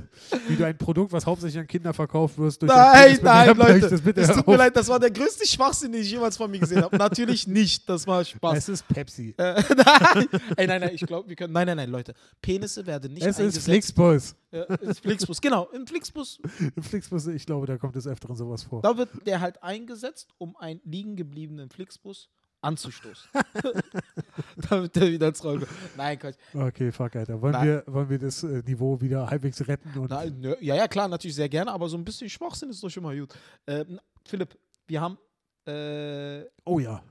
wie 0.46 0.54
du 0.56 0.64
ein 0.64 0.78
Produkt, 0.78 1.12
was 1.12 1.26
hauptsächlich 1.26 1.58
an 1.60 1.66
Kinder 1.66 1.92
verkauft 1.92 2.38
wirst, 2.38 2.62
durch 2.62 2.70
Nein, 2.72 3.18
nein, 3.22 3.56
Leute. 3.56 3.86
es 3.86 4.02
tut 4.02 4.46
mir 4.46 4.52
auf. 4.52 4.56
leid, 4.58 4.76
das 4.76 4.88
war 4.88 5.00
der 5.00 5.10
größte 5.10 5.46
Schwachsinn, 5.48 5.90
den 5.92 6.02
ich 6.02 6.10
jemals 6.12 6.36
von 6.36 6.48
mir 6.50 6.60
gesehen 6.60 6.82
habe. 6.82 6.96
Natürlich 6.96 7.48
nicht, 7.48 7.88
das 7.88 8.06
war 8.06 8.24
Spaß. 8.24 8.56
Es 8.58 8.68
ist 8.68 8.86
Pepsi. 8.88 9.34
Äh, 9.36 9.62
nein, 9.76 10.28
ey, 10.56 10.66
nein, 10.68 10.80
nein, 10.80 10.90
ich 10.94 11.04
glaube, 11.04 11.28
wir 11.28 11.34
können. 11.36 11.52
Nein, 11.52 11.66
nein, 11.66 11.76
nein, 11.78 11.90
Leute. 11.90 12.14
Penisse 12.40 12.86
werden 12.86 13.12
nicht 13.14 13.22
es 13.24 13.30
ist 13.36 13.40
eingesetzt. 13.40 13.64
Flixbus. 13.64 14.36
Äh, 14.52 14.64
ist 14.82 15.00
Flixbus, 15.00 15.40
genau. 15.40 15.68
Im 15.74 15.86
Flixbus, 15.88 16.38
Im 16.76 16.82
Flixbus, 16.84 17.26
ich 17.26 17.44
glaube, 17.46 17.66
da 17.66 17.76
kommt 17.78 17.96
des 17.96 18.06
Öfteren 18.06 18.36
sowas 18.36 18.62
vor. 18.62 18.82
da 18.82 18.96
wird 18.96 19.08
der 19.26 19.40
halt 19.40 19.60
eingesetzt, 19.64 20.28
um 20.38 20.56
einen 20.56 20.80
liegen 20.84 21.16
gebliebenen 21.16 21.68
Flixbus 21.70 22.28
anzustoßen. 22.64 23.30
Damit 24.68 24.96
der 24.96 25.10
wieder 25.10 25.28
ins 25.28 25.44
Rollen 25.44 25.60
kommt. 25.60 25.96
Nein, 25.96 26.18
Quatsch. 26.18 26.36
Okay, 26.52 26.90
fuck, 26.90 27.14
Alter. 27.16 27.40
Wollen, 27.40 27.52
Nein. 27.52 27.66
wir, 27.66 27.84
wollen 27.86 28.08
wir 28.08 28.18
das 28.18 28.42
äh, 28.42 28.62
Niveau 28.66 29.00
wieder 29.00 29.28
halbwegs 29.28 29.66
retten? 29.66 29.96
Und 29.98 30.10
Nein, 30.10 30.36
nö, 30.40 30.56
ja, 30.60 30.74
ja, 30.74 30.88
klar, 30.88 31.08
natürlich 31.08 31.36
sehr 31.36 31.48
gerne, 31.48 31.70
aber 31.70 31.88
so 31.88 31.96
ein 31.96 32.04
bisschen 32.04 32.28
Schwachsinn 32.28 32.70
ist 32.70 32.82
doch 32.82 32.88
schon 32.88 33.02
mal 33.02 33.18
gut. 33.18 33.34
Ähm, 33.66 34.00
Philipp, 34.24 34.58
wir 34.86 35.00
haben, 35.00 35.18
äh, 35.66 36.44
oh 36.64 36.78
ja. 36.78 37.02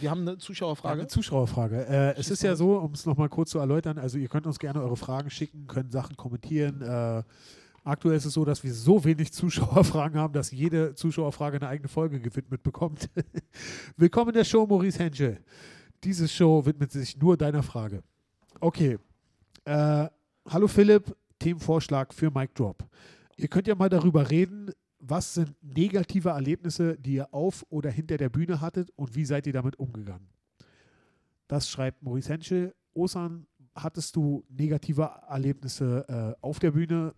wir 0.00 0.10
haben 0.10 0.22
eine 0.22 0.32
Frage. 0.32 0.38
Zuschauerfrage. 0.38 1.00
Eine 1.00 1.08
Zuschauerfrage. 1.08 1.86
Äh, 1.86 2.14
es 2.18 2.30
ist 2.30 2.42
ja 2.42 2.56
so, 2.56 2.76
um 2.78 2.92
es 2.92 3.06
nochmal 3.06 3.28
kurz 3.28 3.50
zu 3.50 3.58
erläutern, 3.58 3.98
also 3.98 4.18
ihr 4.18 4.28
könnt 4.28 4.46
uns 4.46 4.58
gerne 4.58 4.82
eure 4.82 4.96
Fragen 4.96 5.30
schicken, 5.30 5.66
könnt 5.66 5.92
Sachen 5.92 6.16
kommentieren. 6.16 6.82
Äh, 6.82 7.22
aktuell 7.86 8.16
ist 8.16 8.24
es 8.24 8.34
so, 8.34 8.44
dass 8.44 8.62
wir 8.64 8.74
so 8.74 9.04
wenig 9.04 9.32
Zuschauerfragen 9.32 10.18
haben, 10.18 10.32
dass 10.32 10.50
jede 10.50 10.94
Zuschauerfrage 10.94 11.56
eine 11.56 11.68
eigene 11.68 11.88
Folge 11.88 12.20
gewidmet 12.20 12.62
bekommt. 12.62 13.08
Willkommen 13.96 14.30
in 14.30 14.34
der 14.34 14.44
Show, 14.44 14.66
Maurice 14.66 14.98
Henschel. 14.98 15.38
Diese 16.04 16.28
Show 16.28 16.66
widmet 16.66 16.92
sich 16.92 17.16
nur 17.16 17.36
deiner 17.36 17.62
Frage. 17.62 18.02
Okay. 18.60 18.98
Äh, 19.64 20.08
hallo 20.48 20.68
Philipp, 20.68 21.16
Themenvorschlag 21.38 22.12
für 22.12 22.30
Mic 22.30 22.54
Drop. 22.54 22.84
Ihr 23.36 23.48
könnt 23.48 23.66
ja 23.66 23.74
mal 23.74 23.88
darüber 23.88 24.30
reden, 24.30 24.70
was 24.98 25.34
sind 25.34 25.54
negative 25.62 26.30
Erlebnisse, 26.30 26.96
die 26.98 27.14
ihr 27.14 27.32
auf 27.32 27.64
oder 27.68 27.90
hinter 27.90 28.16
der 28.16 28.28
Bühne 28.28 28.60
hattet 28.60 28.90
und 28.96 29.14
wie 29.14 29.24
seid 29.24 29.46
ihr 29.46 29.52
damit 29.52 29.78
umgegangen? 29.78 30.28
Das 31.48 31.68
schreibt 31.68 32.02
Maurice 32.02 32.32
Henschel. 32.32 32.74
Osan, 32.92 33.46
hattest 33.74 34.16
du 34.16 34.44
negative 34.48 35.10
Erlebnisse 35.28 36.04
äh, 36.08 36.34
auf 36.40 36.58
der 36.58 36.72
Bühne? 36.72 37.14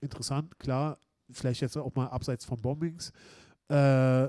Interessant, 0.00 0.58
klar. 0.58 0.98
Vielleicht 1.30 1.60
jetzt 1.60 1.76
auch 1.76 1.94
mal 1.94 2.06
abseits 2.08 2.44
von 2.44 2.60
Bombings. 2.60 3.12
Äh, 3.68 4.28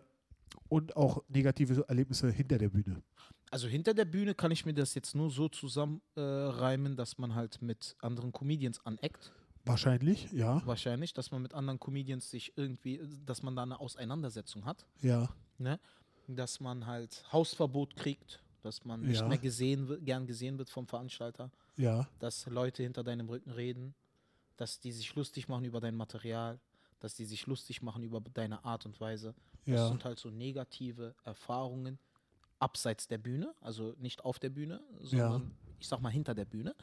und 0.67 0.95
auch 0.95 1.23
negative 1.29 1.85
Erlebnisse 1.87 2.29
hinter 2.31 2.57
der 2.57 2.69
Bühne. 2.69 3.01
Also 3.49 3.67
hinter 3.67 3.93
der 3.93 4.05
Bühne 4.05 4.33
kann 4.35 4.51
ich 4.51 4.65
mir 4.65 4.73
das 4.73 4.93
jetzt 4.95 5.15
nur 5.15 5.29
so 5.29 5.49
zusammenreimen, 5.49 6.93
äh, 6.93 6.95
dass 6.95 7.17
man 7.17 7.35
halt 7.35 7.61
mit 7.61 7.95
anderen 8.01 8.31
Comedians 8.31 8.79
aneckt. 8.85 9.31
Wahrscheinlich, 9.65 10.31
ja. 10.31 10.61
Wahrscheinlich, 10.65 11.13
dass 11.13 11.31
man 11.31 11.41
mit 11.41 11.53
anderen 11.53 11.79
Comedians 11.79 12.29
sich 12.31 12.53
irgendwie, 12.55 13.01
dass 13.25 13.43
man 13.43 13.55
da 13.55 13.63
eine 13.63 13.79
Auseinandersetzung 13.79 14.65
hat. 14.65 14.85
Ja, 15.01 15.29
Ne? 15.57 15.79
Dass 16.27 16.59
man 16.59 16.87
halt 16.87 17.23
Hausverbot 17.31 17.95
kriegt, 17.95 18.41
dass 18.63 18.83
man 18.85 19.01
nicht 19.01 19.19
Ja. 19.21 19.27
mehr 19.27 19.37
gesehen 19.37 19.87
wird, 19.87 20.05
gern 20.05 20.25
gesehen 20.25 20.57
wird 20.57 20.69
vom 20.69 20.87
Veranstalter, 20.87 21.51
ja, 21.77 22.07
dass 22.19 22.45
Leute 22.47 22.81
hinter 22.83 23.03
deinem 23.03 23.27
Rücken 23.29 23.51
reden, 23.51 23.93
dass 24.57 24.79
die 24.79 24.91
sich 24.91 25.15
lustig 25.15 25.47
machen 25.47 25.65
über 25.65 25.79
dein 25.79 25.95
Material, 25.95 26.59
dass 26.99 27.15
die 27.15 27.25
sich 27.25 27.47
lustig 27.47 27.81
machen 27.81 28.03
über 28.03 28.21
deine 28.21 28.63
Art 28.63 28.85
und 28.85 28.99
Weise. 29.01 29.33
Das 29.65 29.75
ja. 29.75 29.87
sind 29.87 30.05
halt 30.05 30.19
so 30.19 30.29
negative 30.29 31.15
Erfahrungen 31.23 31.97
abseits 32.59 33.07
der 33.07 33.17
Bühne, 33.17 33.53
also 33.61 33.95
nicht 33.97 34.23
auf 34.23 34.37
der 34.37 34.49
Bühne, 34.49 34.81
sondern 34.99 35.51
ich 35.79 35.87
sag 35.87 35.99
mal 36.01 36.09
hinter 36.11 36.35
der 36.35 36.45
Bühne. 36.45 36.75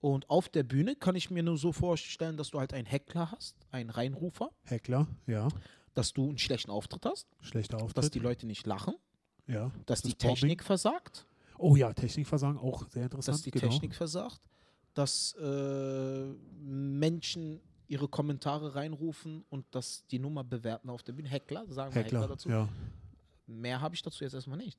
Und 0.00 0.28
auf 0.28 0.48
der 0.48 0.62
Bühne 0.62 0.96
kann 0.96 1.14
ich 1.14 1.30
mir 1.30 1.42
nur 1.42 1.56
so 1.56 1.72
vorstellen, 1.72 2.36
dass 2.36 2.50
du 2.50 2.58
halt 2.58 2.74
einen 2.74 2.86
Heckler 2.86 3.30
hast, 3.30 3.56
einen 3.70 3.88
Reinrufer, 3.88 4.50
Heckler, 4.64 5.06
ja. 5.26 5.48
dass 5.94 6.12
du 6.12 6.28
einen 6.28 6.38
schlechten 6.38 6.70
Auftritt 6.70 7.06
hast, 7.06 7.28
Schlechter 7.40 7.76
dass 7.78 7.84
Auftritt. 7.84 8.14
die 8.14 8.18
Leute 8.18 8.46
nicht 8.46 8.66
lachen, 8.66 8.94
ja. 9.46 9.70
dass 9.86 10.02
Das 10.02 10.10
die 10.10 10.16
Bombing. 10.16 10.34
Technik 10.36 10.64
versagt, 10.64 11.26
Oh 11.62 11.76
ja, 11.76 11.92
Technikversagen 11.92 12.58
auch 12.58 12.88
sehr 12.90 13.04
interessant. 13.04 13.36
dass 13.36 13.42
die 13.42 13.52
genau. 13.52 13.68
Technik 13.68 13.94
versagt, 13.94 14.40
dass 14.94 15.34
äh, 15.34 16.26
Menschen 16.60 17.60
ihre 17.88 18.08
Kommentare 18.08 18.74
reinrufen 18.74 19.44
und 19.50 19.66
dass 19.70 20.06
die 20.06 20.18
Nummer 20.18 20.44
bewerten 20.44 20.88
auf 20.88 21.02
der 21.02 21.12
Bühne. 21.12 21.28
Heckler, 21.28 21.64
sagen 21.68 21.94
wir 21.94 22.02
Heckler, 22.02 22.20
Heckler, 22.20 22.34
dazu. 22.34 22.48
ja. 22.48 22.68
Mehr 23.46 23.80
habe 23.80 23.94
ich 23.94 24.02
dazu 24.02 24.24
jetzt 24.24 24.34
erstmal 24.34 24.58
nicht. 24.58 24.78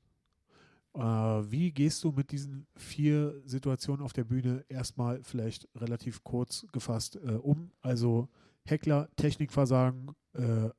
Äh, 0.94 1.00
wie 1.00 1.72
gehst 1.72 2.02
du 2.04 2.12
mit 2.12 2.30
diesen 2.30 2.66
vier 2.76 3.40
Situationen 3.44 4.04
auf 4.04 4.12
der 4.12 4.24
Bühne 4.24 4.64
erstmal 4.68 5.22
vielleicht 5.22 5.68
relativ 5.74 6.22
kurz 6.22 6.66
gefasst 6.72 7.16
äh, 7.16 7.32
um? 7.32 7.70
Also 7.82 8.28
Heckler, 8.64 9.08
Technikversagen, 9.16 10.14
äh, 10.32 10.70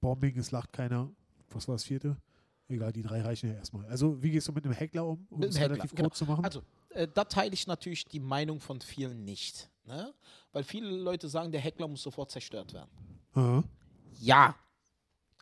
Bombing, 0.00 0.36
es 0.38 0.50
lacht 0.50 0.72
keiner. 0.72 1.10
Was 1.50 1.66
war 1.66 1.74
das 1.74 1.84
vierte? 1.84 2.16
Egal, 2.68 2.92
die 2.92 3.02
drei 3.02 3.20
reichen 3.20 3.50
ja 3.50 3.56
erstmal. 3.56 3.86
Also 3.86 4.22
wie 4.22 4.30
gehst 4.30 4.48
du 4.48 4.52
mit 4.52 4.64
einem 4.64 4.74
Heckler 4.74 5.06
um, 5.06 5.26
um 5.30 5.40
Mit 5.40 5.50
es 5.50 5.56
Heckler, 5.56 5.76
relativ 5.76 5.94
genau. 5.94 6.08
kurz 6.08 6.18
zu 6.18 6.24
machen? 6.24 6.44
Also, 6.44 6.62
äh, 6.94 7.08
da 7.12 7.24
teile 7.24 7.52
ich 7.54 7.66
natürlich 7.66 8.04
die 8.06 8.20
Meinung 8.20 8.60
von 8.60 8.80
vielen 8.80 9.24
nicht. 9.24 9.68
Ne? 9.84 10.14
Weil 10.52 10.64
viele 10.64 10.90
Leute 10.90 11.28
sagen, 11.28 11.52
der 11.52 11.60
Heckler 11.60 11.88
muss 11.88 12.02
sofort 12.02 12.30
zerstört 12.30 12.72
werden. 12.72 12.90
Aha, 13.34 13.64
Ja. 14.20 14.56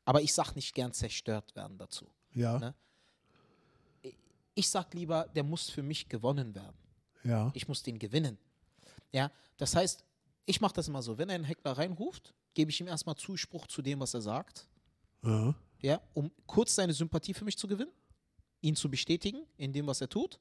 Aber 0.04 0.20
ich 0.20 0.34
sage 0.34 0.52
nicht 0.56 0.74
gern 0.74 0.92
zerstört 0.92 1.54
werden 1.54 1.78
dazu. 1.78 2.10
ja, 2.34 2.58
Ne? 2.58 2.74
Ich 4.54 4.68
sag 4.68 4.92
lieber, 4.92 5.28
der 5.34 5.44
muss 5.44 5.70
für 5.70 5.82
mich 5.82 6.08
gewonnen 6.08 6.54
werden. 6.54 6.76
ja, 7.24 7.50
Ich 7.54 7.68
muss 7.68 7.82
den 7.82 7.98
gewinnen. 7.98 8.36
Ja, 9.12 9.30
das 9.56 9.74
heißt, 9.76 10.04
ich 10.44 10.60
mache 10.60 10.74
das 10.74 10.88
immer 10.88 11.02
so, 11.02 11.16
wenn 11.16 11.30
ein 11.30 11.44
Heckler 11.44 11.72
reinruft, 11.72 12.34
gebe 12.52 12.70
ich 12.70 12.80
ihm 12.80 12.86
erstmal 12.86 13.16
Zuspruch 13.16 13.66
zu 13.66 13.80
dem, 13.80 14.00
was 14.00 14.12
er 14.12 14.20
sagt, 14.20 14.68
aha, 15.22 15.54
ja, 15.80 16.00
um 16.14 16.30
kurz 16.46 16.74
seine 16.74 16.92
Sympathie 16.92 17.32
für 17.32 17.44
mich 17.44 17.56
zu 17.56 17.66
gewinnen, 17.66 17.92
ihn 18.60 18.76
zu 18.76 18.90
bestätigen 18.90 19.46
in 19.56 19.72
dem, 19.72 19.86
was 19.86 20.00
er 20.00 20.08
tut, 20.08 20.38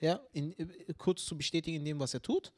ja, 0.00 0.20
in, 0.32 0.52
äh, 0.58 0.94
kurz 0.98 1.24
zu 1.24 1.36
bestätigen 1.36 1.78
in 1.78 1.84
dem, 1.84 1.98
was 1.98 2.14
er 2.14 2.22
tut 2.22 2.52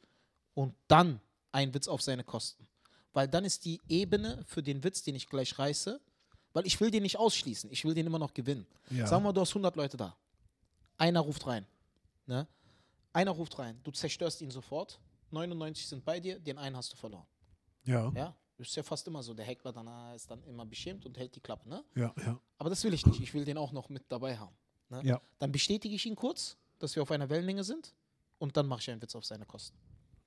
und 0.53 0.73
dann 0.87 1.19
ein 1.51 1.73
Witz 1.73 1.87
auf 1.87 2.01
seine 2.01 2.23
Kosten. 2.23 2.67
Weil 3.13 3.27
dann 3.27 3.45
ist 3.45 3.65
die 3.65 3.79
Ebene 3.87 4.43
für 4.45 4.61
den 4.61 4.83
Witz, 4.83 5.01
den 5.03 5.15
ich 5.15 5.27
gleich 5.27 5.57
reiße, 5.57 5.99
weil 6.53 6.65
ich 6.65 6.79
will 6.79 6.91
den 6.91 7.03
nicht 7.03 7.17
ausschließen, 7.17 7.71
ich 7.71 7.83
will 7.85 7.93
den 7.93 8.05
immer 8.07 8.19
noch 8.19 8.33
gewinnen. 8.33 8.67
ja. 8.89 9.07
Sagen 9.07 9.23
wir, 9.23 9.33
du 9.33 9.41
hast 9.41 9.51
100 9.51 9.75
Leute 9.75 9.97
da. 9.97 10.15
Einer 10.97 11.21
ruft 11.21 11.45
rein. 11.47 11.65
Ne? 12.25 12.47
Einer 13.13 13.31
ruft 13.31 13.57
rein. 13.57 13.79
Du 13.83 13.91
zerstörst 13.91 14.41
ihn 14.41 14.51
sofort. 14.51 14.99
99 15.31 15.87
sind 15.87 16.03
bei 16.03 16.19
dir, 16.19 16.39
den 16.39 16.57
einen 16.57 16.75
hast 16.75 16.91
du 16.93 16.97
verloren. 16.97 17.25
ja, 17.85 18.11
Ja? 18.15 18.35
Das 18.57 18.67
ist 18.67 18.75
ja 18.75 18.83
fast 18.83 19.07
immer 19.07 19.23
so. 19.23 19.33
Der 19.33 19.45
Heckler 19.45 19.71
dann 19.71 19.87
äh, 19.87 20.17
ist 20.17 20.29
dann 20.29 20.43
immer 20.43 20.65
beschämt 20.65 21.05
und 21.05 21.17
hält 21.17 21.33
die 21.33 21.39
Klappe. 21.39 21.69
Ne? 21.69 21.81
ja, 21.95 22.13
ja, 22.25 22.37
Aber 22.57 22.69
das 22.69 22.83
will 22.83 22.93
ich 22.93 23.05
nicht. 23.05 23.21
Ich 23.21 23.33
will 23.33 23.45
den 23.45 23.57
auch 23.57 23.71
noch 23.71 23.87
mit 23.87 24.03
dabei 24.09 24.37
haben. 24.37 24.53
Ne? 24.89 25.01
Ja. 25.05 25.21
Dann 25.37 25.49
bestätige 25.49 25.95
ich 25.95 26.05
ihn 26.05 26.15
kurz, 26.17 26.57
dass 26.79 26.95
wir 26.95 27.03
auf 27.03 27.11
einer 27.11 27.29
Wellenlänge 27.29 27.63
sind 27.63 27.93
und 28.37 28.57
dann 28.57 28.67
mache 28.67 28.81
ich 28.81 28.89
einen 28.89 29.01
Witz 29.01 29.15
auf 29.15 29.25
seine 29.25 29.45
Kosten. 29.45 29.77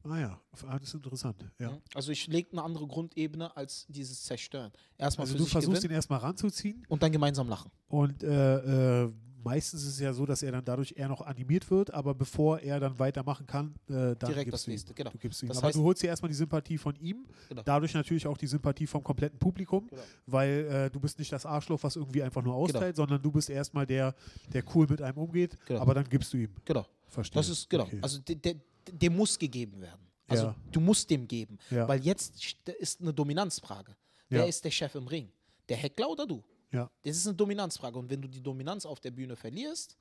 Ah 0.05 0.19
ja, 0.19 0.41
ah, 0.67 0.79
das 0.79 0.89
ist 0.89 0.95
interessant. 0.95 1.37
Ja. 1.59 1.71
Ne? 1.71 1.83
Also 1.95 2.11
ich 2.11 2.27
lege 2.27 2.51
eine 2.53 2.63
andere 2.63 2.87
Grundebene 2.89 3.57
als 3.57 3.87
dieses 3.89 4.25
Zerstören. 4.25 4.73
Erstmal 4.99 5.27
Also 5.27 5.39
du 5.39 5.45
versuchst 5.45 5.85
ihn 5.85 5.93
erstmal 5.93 6.19
ranzuziehen 6.19 6.85
und 6.89 7.03
dann 7.03 7.13
gemeinsam 7.13 7.49
lachen. 7.49 7.71
und 7.89 8.23
äh, 8.25 9.05
äh, 9.05 9.13
meistens 9.45 9.83
ist 9.83 9.89
es 9.95 10.01
ja 10.01 10.13
so, 10.13 10.25
dass 10.27 10.43
er 10.43 10.53
dann 10.53 10.65
dadurch 10.65 10.95
eher 10.97 11.09
noch 11.09 11.21
animiert 11.21 11.71
wird, 11.71 11.93
aber 11.93 12.15
bevor 12.15 12.61
er 12.61 12.81
dann 12.81 12.99
weitermachen 12.99 13.47
kann, 13.47 13.75
äh, 13.89 13.93
dann 13.93 14.17
Direkt 14.19 14.45
gibst 14.47 14.53
das 14.55 14.65
du 14.65 14.71
ihm. 14.71 14.73
nächste, 14.75 14.95
genau. 14.95 15.11
Du 15.11 15.19
gibst 15.19 15.43
ihm. 15.43 15.49
Das 15.49 15.59
aber 15.59 15.69
heißt- 15.69 15.73
du 15.75 15.83
holst 15.83 16.03
dir 16.03 16.09
erstmal 16.09 16.29
die 16.29 16.35
Sympathie 16.37 16.79
von 16.79 16.95
ihm, 16.97 17.27
Genau. 17.49 17.63
dadurch 17.65 17.95
natürlich 17.95 18.27
auch 18.27 18.37
die 18.39 18.47
Sympathie 18.47 18.87
vom 18.87 19.03
kompletten 19.03 19.39
Publikum, 19.39 19.87
Genau. 19.89 20.03
weil 20.27 20.67
äh, 20.71 20.91
du 20.91 21.01
bist 21.01 21.19
nicht 21.19 21.33
das 21.33 21.45
Arschloch, 21.47 21.83
was 21.83 21.97
irgendwie 21.97 22.23
einfach 22.23 22.43
nur 22.43 22.55
austeilt, 22.55 22.97
sondern 22.97 23.21
du 23.23 23.31
bist 23.33 23.51
erstmal 23.51 23.87
der, 23.87 24.15
der 24.53 24.65
cool 24.75 24.87
mit 24.89 25.01
einem 25.03 25.19
umgeht, 25.19 25.57
Genau. 25.67 25.81
aber 25.81 25.95
dann 25.95 26.09
gibst 26.09 26.33
du 26.33 26.39
ihm. 26.39 26.55
Genau. 26.65 26.87
Verstehe. 27.09 27.39
Das 27.41 27.49
ist, 27.49 27.69
genau. 27.69 27.85
Okay. 27.85 27.99
Also 28.03 28.21
der 28.21 29.11
muss 29.11 29.39
gegeben 29.39 29.81
werden. 29.81 30.01
Also 30.29 30.45
Ja. 30.47 30.55
du 30.71 30.81
musst 30.81 31.11
dem 31.11 31.29
geben. 31.29 31.59
Ja. 31.71 31.87
Weil 31.87 32.01
jetzt 32.01 32.37
st- 32.37 32.71
ist 32.79 33.01
eine 33.03 33.13
Dominanzfrage. 33.13 33.95
Wer 34.31 34.41
Ja. 34.41 34.47
ist 34.47 34.65
der 34.65 34.71
Chef 34.71 34.95
im 34.95 35.07
Ring? 35.07 35.31
Der 35.69 35.77
Heckler 35.77 36.09
oder 36.09 36.27
du? 36.27 36.43
Ja. 36.73 36.91
Das 37.03 37.17
ist 37.17 37.27
eine 37.27 37.37
Dominanzfrage. 37.37 37.99
Und 37.99 38.11
wenn 38.11 38.23
du 38.23 38.29
die 38.29 38.43
Dominanz 38.43 38.87
auf 38.87 38.99
der 39.01 39.11
Bühne 39.11 39.37
verlierst, 39.37 39.97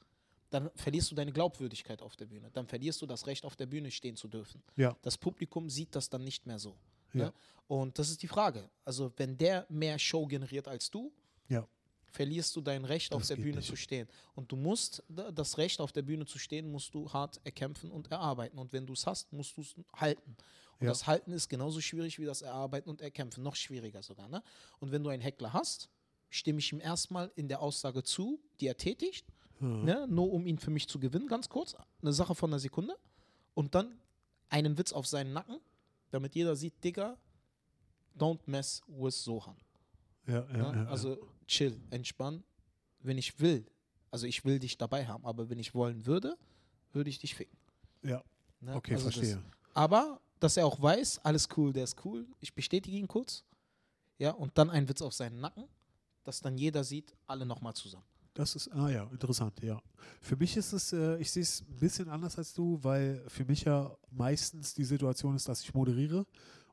dann 0.49 0.69
verlierst 0.75 1.11
du 1.11 1.15
deine 1.15 1.31
Glaubwürdigkeit 1.31 2.01
auf 2.01 2.15
der 2.15 2.25
Bühne. 2.25 2.49
Dann 2.51 2.67
verlierst 2.67 3.01
du 3.01 3.05
das 3.05 3.25
Recht, 3.27 3.45
auf 3.45 3.55
der 3.55 3.65
Bühne 3.67 3.89
stehen 3.91 4.15
zu 4.15 4.27
dürfen. 4.27 4.61
Ja. 4.75 4.95
Das 5.01 5.17
Publikum 5.17 5.69
sieht 5.69 5.95
das 5.95 6.09
dann 6.09 6.23
nicht 6.23 6.45
mehr 6.45 6.59
so. 6.59 6.75
Ja. 7.13 7.25
Ne? 7.25 7.33
Und 7.67 7.97
das 7.99 8.09
ist 8.09 8.21
die 8.21 8.27
Frage. 8.27 8.69
Also, 8.83 9.13
wenn 9.17 9.37
der 9.37 9.65
mehr 9.69 9.97
Show 9.99 10.25
generiert 10.27 10.67
als 10.67 10.89
du, 10.91 11.11
Ja. 11.47 11.65
verlierst 12.11 12.53
du 12.57 12.61
dein 12.61 12.83
Recht, 12.83 13.13
auf 13.13 13.21
Das 13.21 13.27
der 13.29 13.37
geht 13.37 13.45
Bühne 13.45 13.57
nicht. 13.57 13.67
zu 13.69 13.77
stehen. 13.77 14.07
Und 14.35 14.51
du 14.51 14.57
musst, 14.57 15.03
da- 15.07 15.31
das 15.31 15.57
Recht, 15.57 15.79
auf 15.79 15.93
der 15.93 16.01
Bühne 16.01 16.25
zu 16.25 16.37
stehen, 16.37 16.69
musst 16.69 16.93
du 16.93 17.11
hart 17.13 17.39
erkämpfen 17.45 17.89
und 17.91 18.11
erarbeiten. 18.11 18.57
Und 18.59 18.73
wenn 18.73 18.85
du 18.85 18.91
es 18.93 19.07
hast, 19.07 19.31
musst 19.31 19.55
du 19.55 19.61
es 19.61 19.73
halten. 19.95 20.35
Und 20.79 20.87
das 20.87 21.05
Halten 21.07 21.31
ist 21.31 21.47
genauso 21.47 21.79
schwierig 21.79 22.17
wie 22.19 22.25
das 22.25 22.41
Erarbeiten 22.41 22.89
und 22.89 23.01
Erkämpfen. 23.01 23.43
Noch 23.43 23.55
schwieriger 23.55 24.01
sogar. 24.03 24.27
Ne? 24.27 24.41
Und 24.79 24.91
wenn 24.91 25.03
du 25.03 25.09
einen 25.11 25.21
Heckler 25.21 25.53
hast, 25.53 25.89
stimme 26.31 26.57
ich 26.59 26.71
ihm 26.73 26.79
erstmal 26.79 27.31
in 27.35 27.47
der 27.47 27.61
Aussage 27.61 28.01
zu, 28.01 28.39
die 28.59 28.65
er 28.67 28.77
tätigt, 28.77 29.27
ne? 29.59 30.07
nur 30.09 30.31
um 30.31 30.47
ihn 30.47 30.57
für 30.57 30.71
mich 30.71 30.87
zu 30.87 30.97
gewinnen, 30.99 31.27
ganz 31.27 31.47
kurz. 31.49 31.75
Eine 32.01 32.13
Sache 32.13 32.33
von 32.33 32.49
einer 32.49 32.57
Sekunde. 32.59 32.97
Und 33.53 33.75
dann 33.75 33.99
einen 34.49 34.77
Witz 34.79 34.91
auf 34.93 35.05
seinen 35.05 35.33
Nacken, 35.33 35.59
damit 36.09 36.33
jeder 36.33 36.55
sieht, 36.55 36.83
Digga, 36.83 37.17
don't 38.17 38.39
mess 38.47 38.81
with 38.87 39.23
Sohan. 39.23 39.55
Ja, 40.25 40.45
ja, 40.51 40.71
Ne? 40.71 40.83
ja, 40.83 40.85
also 40.89 41.17
chill, 41.47 41.79
entspann. 41.91 42.43
Wenn 43.01 43.17
ich 43.17 43.39
will, 43.39 43.65
also 44.09 44.25
ich 44.25 44.43
will 44.45 44.57
dich 44.59 44.77
dabei 44.77 45.05
haben, 45.05 45.25
aber 45.25 45.49
wenn 45.49 45.59
ich 45.59 45.73
wollen 45.75 46.05
würde, 46.05 46.37
würde 46.93 47.09
ich 47.09 47.19
dich 47.19 47.35
ficken. 47.35 47.57
ja. 48.03 48.23
Ne? 48.63 48.75
Okay, 48.75 48.93
Also 48.93 49.09
verstehe. 49.09 49.35
Das, 49.35 49.43
aber, 49.73 50.21
dass 50.39 50.55
er 50.55 50.65
auch 50.67 50.79
weiß, 50.81 51.19
alles 51.25 51.47
cool, 51.57 51.73
der 51.73 51.83
ist 51.83 52.05
cool, 52.05 52.27
ich 52.39 52.53
bestätige 52.53 52.95
ihn 52.95 53.07
kurz. 53.07 53.43
Ja, 54.19 54.31
und 54.31 54.55
dann 54.57 54.69
ein 54.69 54.87
Witz 54.87 55.01
auf 55.01 55.13
seinen 55.13 55.39
Nacken, 55.39 55.63
dass 56.23 56.39
dann 56.41 56.57
jeder 56.57 56.83
sieht, 56.83 57.15
alle 57.27 57.45
nochmal 57.45 57.73
zusammen. 57.73 58.05
Das 58.33 58.55
ist, 58.55 58.69
ah 58.69 58.89
ja, 58.89 59.03
interessant, 59.11 59.61
ja. 59.61 59.81
Für 60.21 60.37
mich 60.37 60.55
ist 60.55 60.71
es, 60.71 60.93
äh, 60.93 61.17
ich 61.17 61.31
sehe 61.31 61.43
es 61.43 61.61
ein 61.61 61.79
bisschen 61.79 62.07
anders 62.07 62.37
als 62.37 62.53
du, 62.53 62.79
weil 62.81 63.23
für 63.27 63.43
mich 63.43 63.63
ja 63.63 63.91
meistens 64.09 64.73
die 64.73 64.85
Situation 64.85 65.35
ist, 65.35 65.49
dass 65.49 65.61
ich 65.61 65.73
moderiere. 65.73 66.25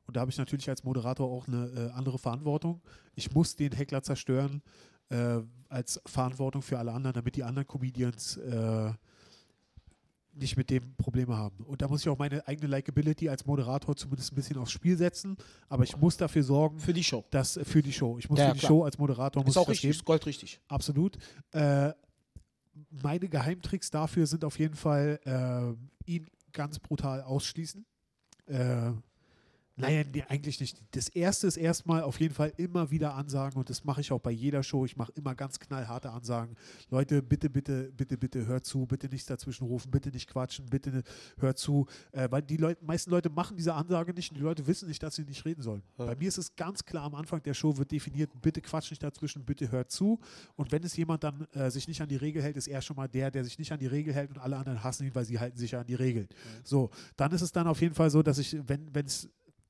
Und 0.05 0.15
da 0.15 0.21
habe 0.21 0.31
ich 0.31 0.37
natürlich 0.37 0.69
als 0.69 0.83
Moderator 0.83 1.29
auch 1.29 1.47
eine 1.47 1.67
äh, 1.67 1.91
andere 1.91 2.17
Verantwortung. 2.17 2.81
Ich 3.15 3.31
muss 3.33 3.55
den 3.55 3.73
Heckler 3.73 4.01
zerstören 4.01 4.61
äh, 5.09 5.41
als 5.67 6.01
Verantwortung 6.05 6.61
für 6.61 6.79
alle 6.79 6.93
anderen, 6.93 7.13
damit 7.13 7.35
die 7.35 7.43
anderen 7.43 7.67
Comedians 7.67 8.37
äh, 8.37 8.93
nicht 10.39 10.57
mit 10.57 10.69
dem 10.69 10.95
Probleme 10.95 11.37
haben. 11.37 11.63
Und 11.65 11.81
da 11.81 11.87
muss 11.87 12.01
ich 12.01 12.09
auch 12.09 12.17
meine 12.17 12.47
eigene 12.47 12.67
Likability 12.67 13.29
als 13.29 13.45
Moderator 13.45 13.95
zumindest 13.95 14.31
ein 14.31 14.35
bisschen 14.35 14.57
aufs 14.57 14.71
Spiel 14.71 14.97
setzen. 14.97 15.37
Aber 15.67 15.83
ich 15.83 15.95
muss 15.97 16.17
dafür 16.17 16.43
sorgen, 16.43 16.79
Für 16.79 16.93
die 16.93 17.03
Show. 17.03 17.23
dass 17.29 17.57
äh, 17.57 17.65
für 17.65 17.81
die 17.81 17.93
Show. 17.93 18.17
Ich 18.17 18.29
muss 18.29 18.39
Ja, 18.39 18.47
für 18.49 18.53
die 18.53 18.59
klar. 18.59 18.69
Show 18.69 18.83
als 18.83 18.97
Moderator 18.97 19.43
muss 19.43 19.51
Ist 19.51 19.57
auch 19.57 19.63
ich 19.69 19.69
richtig, 19.83 19.89
ist 19.91 20.05
goldrichtig. 20.05 20.59
Absolut. 20.67 21.17
Äh, 21.51 21.91
meine 22.89 23.27
Geheimtricks 23.27 23.91
dafür 23.91 24.25
sind 24.25 24.43
auf 24.45 24.57
jeden 24.57 24.75
Fall 24.75 25.19
äh, 26.07 26.11
ihn 26.11 26.27
ganz 26.53 26.79
brutal 26.79 27.21
ausschließen. 27.21 27.85
Äh, 28.47 28.91
naja, 29.79 30.03
nee, 30.13 30.23
eigentlich 30.27 30.59
nicht. 30.59 30.81
Das 30.91 31.09
erste 31.09 31.47
ist 31.47 31.57
erstmal 31.57 32.03
auf 32.03 32.19
jeden 32.19 32.33
Fall 32.33 32.51
immer 32.57 32.91
wieder 32.91 33.15
Ansagen 33.15 33.57
und 33.57 33.69
das 33.69 33.83
mache 33.85 34.01
ich 34.01 34.11
auch 34.11 34.19
bei 34.19 34.31
jeder 34.31 34.61
Show. 34.61 34.85
Ich 34.85 34.97
mache 34.97 35.11
immer 35.15 35.35
ganz 35.35 35.59
knallharte 35.59 36.11
Ansagen. 36.11 36.55
Leute, 36.89 37.21
bitte, 37.21 37.49
bitte, 37.49 37.91
bitte, 37.95 38.17
bitte 38.17 38.45
hört 38.45 38.65
zu, 38.65 38.85
bitte 38.85 39.07
nichts 39.07 39.27
dazwischen 39.27 39.65
rufen, 39.65 39.89
bitte 39.89 40.09
nicht 40.09 40.29
quatschen, 40.29 40.65
bitte 40.65 41.03
hört 41.37 41.57
zu. 41.57 41.87
Äh, 42.11 42.27
weil 42.29 42.41
die 42.41 42.57
Leute, 42.57 42.83
meisten 42.83 43.09
Leute 43.09 43.29
machen 43.29 43.55
diese 43.55 43.73
Ansage 43.73 44.13
nicht 44.13 44.31
und 44.31 44.37
die 44.37 44.43
Leute 44.43 44.67
wissen 44.67 44.87
nicht, 44.87 45.01
dass 45.01 45.15
sie 45.15 45.23
nicht 45.23 45.45
reden 45.45 45.61
sollen. 45.61 45.83
Ja. 45.97 46.05
Bei 46.05 46.15
mir 46.15 46.27
ist 46.27 46.37
es 46.37 46.55
ganz 46.55 46.83
klar 46.83 47.05
am 47.05 47.15
Anfang 47.15 47.41
der 47.41 47.53
Show 47.53 47.77
wird 47.77 47.91
definiert, 47.91 48.29
bitte 48.41 48.61
quatsch 48.61 48.91
nicht 48.91 49.01
dazwischen, 49.01 49.45
bitte 49.45 49.71
hört 49.71 49.91
zu. 49.91 50.19
Und 50.55 50.71
wenn 50.71 50.83
es 50.83 50.95
jemand 50.97 51.23
dann 51.23 51.47
äh, 51.53 51.71
sich 51.71 51.87
nicht 51.87 52.01
an 52.01 52.09
die 52.09 52.17
Regel 52.17 52.43
hält, 52.43 52.57
ist 52.57 52.67
er 52.67 52.81
schon 52.81 52.97
mal 52.97 53.07
der, 53.07 53.31
der 53.31 53.43
sich 53.43 53.57
nicht 53.57 53.71
an 53.71 53.79
die 53.79 53.87
Regel 53.87 54.13
hält 54.13 54.29
und 54.29 54.39
alle 54.39 54.57
anderen 54.57 54.83
hassen 54.83 55.05
ihn, 55.05 55.15
weil 55.15 55.25
sie 55.25 55.39
halten 55.39 55.57
sich 55.57 55.71
ja 55.71 55.79
an 55.81 55.87
die 55.87 55.95
Regeln. 55.95 56.27
So, 56.63 56.89
dann 57.15 57.31
ist 57.31 57.41
es 57.41 57.51
dann 57.51 57.67
auf 57.67 57.81
jeden 57.81 57.95
Fall 57.95 58.09
so, 58.09 58.21
dass 58.21 58.37
ich, 58.37 58.57
wenn 58.67 59.05
es 59.05 59.29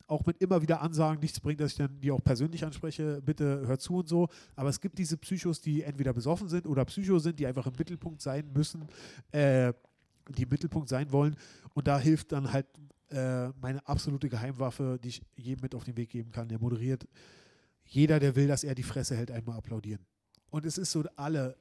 auch 0.10 0.26
mit 0.26 0.42
immer 0.42 0.62
wieder 0.62 0.82
Ansagen 0.82 1.20
nichts 1.20 1.40
bringt, 1.40 1.62
dass 1.62 1.72
ich 1.72 1.78
dann 1.78 2.00
die 2.00 2.12
auch 2.12 2.24
persönlich 2.24 2.66
anspreche, 2.66 3.22
bitte 3.22 3.68
hört 3.68 3.82
zu 3.82 3.98
und 3.98 4.08
so. 4.08 4.28
Aber 4.56 4.70
es 4.70 4.82
gibt 4.82 4.98
diese 4.98 5.18
Psychos, 5.18 5.62
die 5.62 5.84
entweder 5.84 6.14
besoffen 6.14 6.50
sind 6.50 6.66
oder 6.66 6.84
Psycho 6.86 7.20
sind, 7.20 7.40
die 7.40 7.46
einfach 7.46 7.68
im 7.68 7.74
Mittelpunkt 7.78 8.22
sein 8.22 8.50
müssen, 8.54 8.88
äh, 9.32 9.74
die 10.30 10.44
im 10.44 10.50
Mittelpunkt 10.50 10.90
sein 10.90 11.12
wollen. 11.12 11.36
Und 11.74 11.88
da 11.88 12.00
hilft 12.00 12.32
dann 12.32 12.52
halt 12.52 12.66
äh, 13.10 13.50
meine 13.62 13.88
absolute 13.88 14.30
Geheimwaffe, 14.30 15.00
die 15.04 15.10
ich 15.10 15.22
jedem 15.36 15.62
mit 15.62 15.76
auf 15.76 15.84
den 15.84 15.96
Weg 15.98 16.10
geben 16.10 16.32
kann, 16.32 16.48
der 16.48 16.60
moderiert. 16.60 17.08
Jeder, 17.86 18.20
der 18.20 18.36
will, 18.36 18.48
dass 18.48 18.64
er 18.64 18.76
die 18.76 18.84
Fresse 18.84 19.16
hält, 19.16 19.32
einmal 19.32 19.58
applaudieren. 19.58 20.06
Und 20.50 20.66
es 20.66 20.78
ist 20.78 20.92
so, 20.92 21.04
alle 21.16 21.56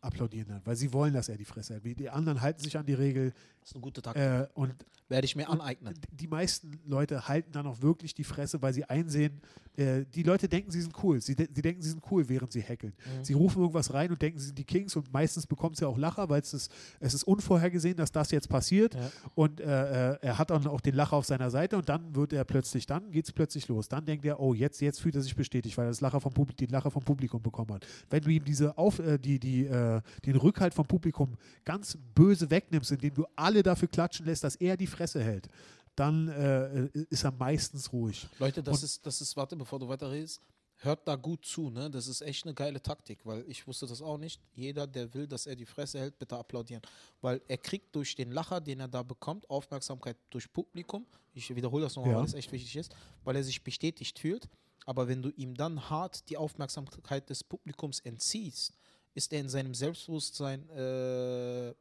applaudieren 0.00 0.48
dann, 0.48 0.60
weil 0.64 0.76
sie 0.76 0.92
wollen, 0.92 1.12
dass 1.14 1.28
er 1.28 1.36
die 1.36 1.44
Fresse. 1.44 1.80
Wie 1.82 1.94
Die 1.94 2.08
anderen 2.10 2.40
halten 2.40 2.62
sich 2.62 2.76
an 2.78 2.86
die 2.86 2.94
Regel 2.94 3.32
Das 3.60 3.70
ist 3.70 3.74
eine 3.76 3.82
gute 3.82 4.00
Taktik. 4.02 4.22
äh, 4.22 4.46
und 4.54 4.74
Werde 5.08 5.24
ich 5.24 5.34
mir 5.36 5.48
aneignen. 5.48 5.94
die 6.12 6.26
meisten 6.28 6.78
Leute 6.84 7.26
halten 7.28 7.50
dann 7.52 7.66
auch 7.66 7.80
wirklich 7.82 8.14
die 8.14 8.24
Fresse, 8.24 8.60
weil 8.62 8.72
sie 8.74 8.84
einsehen, 8.84 9.40
äh, 9.76 10.04
die 10.14 10.22
Leute 10.22 10.48
denken, 10.48 10.70
sie 10.70 10.80
sind 10.82 10.92
cool. 11.02 11.20
Sie, 11.20 11.34
de 11.34 11.48
sie 11.52 11.62
denken, 11.62 11.80
sie 11.80 11.90
sind 11.90 12.02
cool, 12.10 12.28
während 12.28 12.52
sie 12.52 12.62
hackeln. 12.62 12.92
Mhm. 13.18 13.24
Sie 13.24 13.32
rufen 13.32 13.60
irgendwas 13.60 13.92
rein 13.94 14.10
und 14.10 14.20
denken, 14.20 14.38
sie 14.38 14.46
sind 14.46 14.58
die 14.58 14.64
Kings 14.64 14.94
und 14.96 15.12
meistens 15.12 15.46
bekommt 15.46 15.76
sie 15.76 15.86
auch 15.86 15.96
Lacher, 15.96 16.28
weil 16.28 16.42
es 16.42 16.52
ist, 16.52 16.70
es 17.00 17.14
ist 17.14 17.24
unvorhergesehen, 17.24 17.96
dass 17.96 18.12
das 18.12 18.30
jetzt 18.30 18.48
passiert. 18.48 18.94
Ja. 18.94 19.10
Und 19.34 19.60
äh, 19.60 20.12
äh, 20.12 20.18
er 20.20 20.38
hat 20.38 20.50
dann 20.50 20.66
auch 20.66 20.80
den 20.80 20.94
Lacher 20.94 21.16
auf 21.16 21.24
seiner 21.26 21.50
Seite 21.50 21.76
und 21.78 21.88
dann 21.88 22.14
wird 22.14 22.32
er 22.32 22.44
plötzlich, 22.44 22.86
dann 22.86 23.10
geht 23.10 23.24
es 23.24 23.32
plötzlich 23.32 23.66
los. 23.68 23.88
Dann 23.88 24.04
denkt 24.04 24.24
er, 24.24 24.40
oh, 24.40 24.52
jetzt, 24.52 24.80
jetzt 24.80 25.00
fühlt 25.00 25.14
er 25.14 25.22
sich 25.22 25.34
bestätigt, 25.36 25.76
weil 25.78 25.86
er 25.86 25.90
das 25.90 26.00
Lacher 26.00 26.20
vom 26.20 26.32
Publi 26.34 26.54
den 26.54 26.68
Lacher 26.70 26.90
vom 26.90 27.02
Publikum 27.02 27.40
bekommen 27.40 27.72
hat. 27.72 27.86
Wenn 28.10 28.22
du 28.22 28.30
ihm 28.30 28.44
diese 28.44 28.76
auf, 28.76 28.98
äh, 28.98 29.16
die, 29.18 29.38
die, 29.38 29.64
äh, 29.96 30.02
den 30.24 30.36
Rückhalt 30.36 30.74
vom 30.74 30.86
Publikum 30.86 31.36
ganz 31.64 31.96
böse 32.14 32.50
wegnimmst, 32.50 32.90
indem 32.92 33.14
du 33.14 33.26
alle 33.36 33.62
dafür 33.62 33.88
klatschen 33.88 34.26
lässt, 34.26 34.44
dass 34.44 34.56
er 34.56 34.76
die 34.76 34.86
Fresse 34.86 35.22
hält, 35.22 35.48
dann 35.96 36.28
äh, 36.28 36.86
ist 37.10 37.24
er 37.24 37.32
meistens 37.32 37.92
ruhig. 37.92 38.28
Leute, 38.38 38.62
das 38.62 38.78
Und- 38.78 38.84
ist, 38.84 39.06
das 39.06 39.20
ist, 39.20 39.36
warte, 39.36 39.56
bevor 39.56 39.78
du 39.78 39.88
weiterredest, 39.88 40.40
hört 40.80 41.08
da 41.08 41.16
gut 41.16 41.44
zu, 41.44 41.70
ne? 41.70 41.90
Das 41.90 42.06
ist 42.06 42.20
echt 42.20 42.44
eine 42.44 42.54
geile 42.54 42.80
Taktik, 42.80 43.26
weil 43.26 43.44
ich 43.48 43.66
wusste 43.66 43.84
das 43.88 44.00
auch 44.00 44.16
nicht. 44.16 44.40
Jeder, 44.54 44.86
der 44.86 45.12
will, 45.12 45.26
dass 45.26 45.46
er 45.46 45.56
die 45.56 45.66
Fresse 45.66 45.98
hält, 45.98 46.16
bitte 46.20 46.36
applaudieren. 46.36 46.82
Weil 47.20 47.40
er 47.48 47.58
kriegt 47.58 47.96
durch 47.96 48.14
den 48.14 48.30
Lacher, 48.30 48.60
den 48.60 48.78
er 48.78 48.86
da 48.86 49.02
bekommt, 49.02 49.50
Aufmerksamkeit 49.50 50.16
durch 50.30 50.52
Publikum. 50.52 51.04
Ich 51.34 51.52
wiederhole 51.52 51.82
das 51.82 51.96
nochmal, 51.96 52.12
Ja. 52.12 52.18
weil 52.18 52.26
es 52.26 52.34
echt 52.34 52.52
wichtig 52.52 52.76
ist, 52.76 52.94
weil 53.24 53.34
er 53.34 53.42
sich 53.42 53.64
bestätigt 53.64 54.20
fühlt. 54.20 54.48
Aber 54.86 55.08
wenn 55.08 55.20
du 55.20 55.30
ihm 55.30 55.56
dann 55.56 55.90
hart 55.90 56.28
die 56.30 56.36
Aufmerksamkeit 56.36 57.28
des 57.28 57.42
Publikums 57.42 57.98
entziehst, 57.98 58.78
ist 59.14 59.32
er 59.32 59.40
in 59.40 59.48
seinem 59.48 59.74
Selbstbewusstsein 59.74 60.68
äh, 60.70 61.74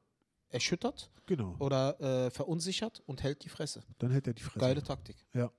erschüttert 0.49 1.09
Genau. 1.25 1.55
oder 1.59 1.99
äh, 1.99 2.31
verunsichert 2.31 3.01
und 3.05 3.21
hält 3.21 3.43
die 3.43 3.49
Fresse. 3.49 3.83
Dann 3.99 4.11
hält 4.11 4.27
er 4.27 4.33
die 4.33 4.43
Fresse. 4.43 4.59
Geile 4.59 4.81
Taktik. 4.81 5.17
Ja. 5.33 5.51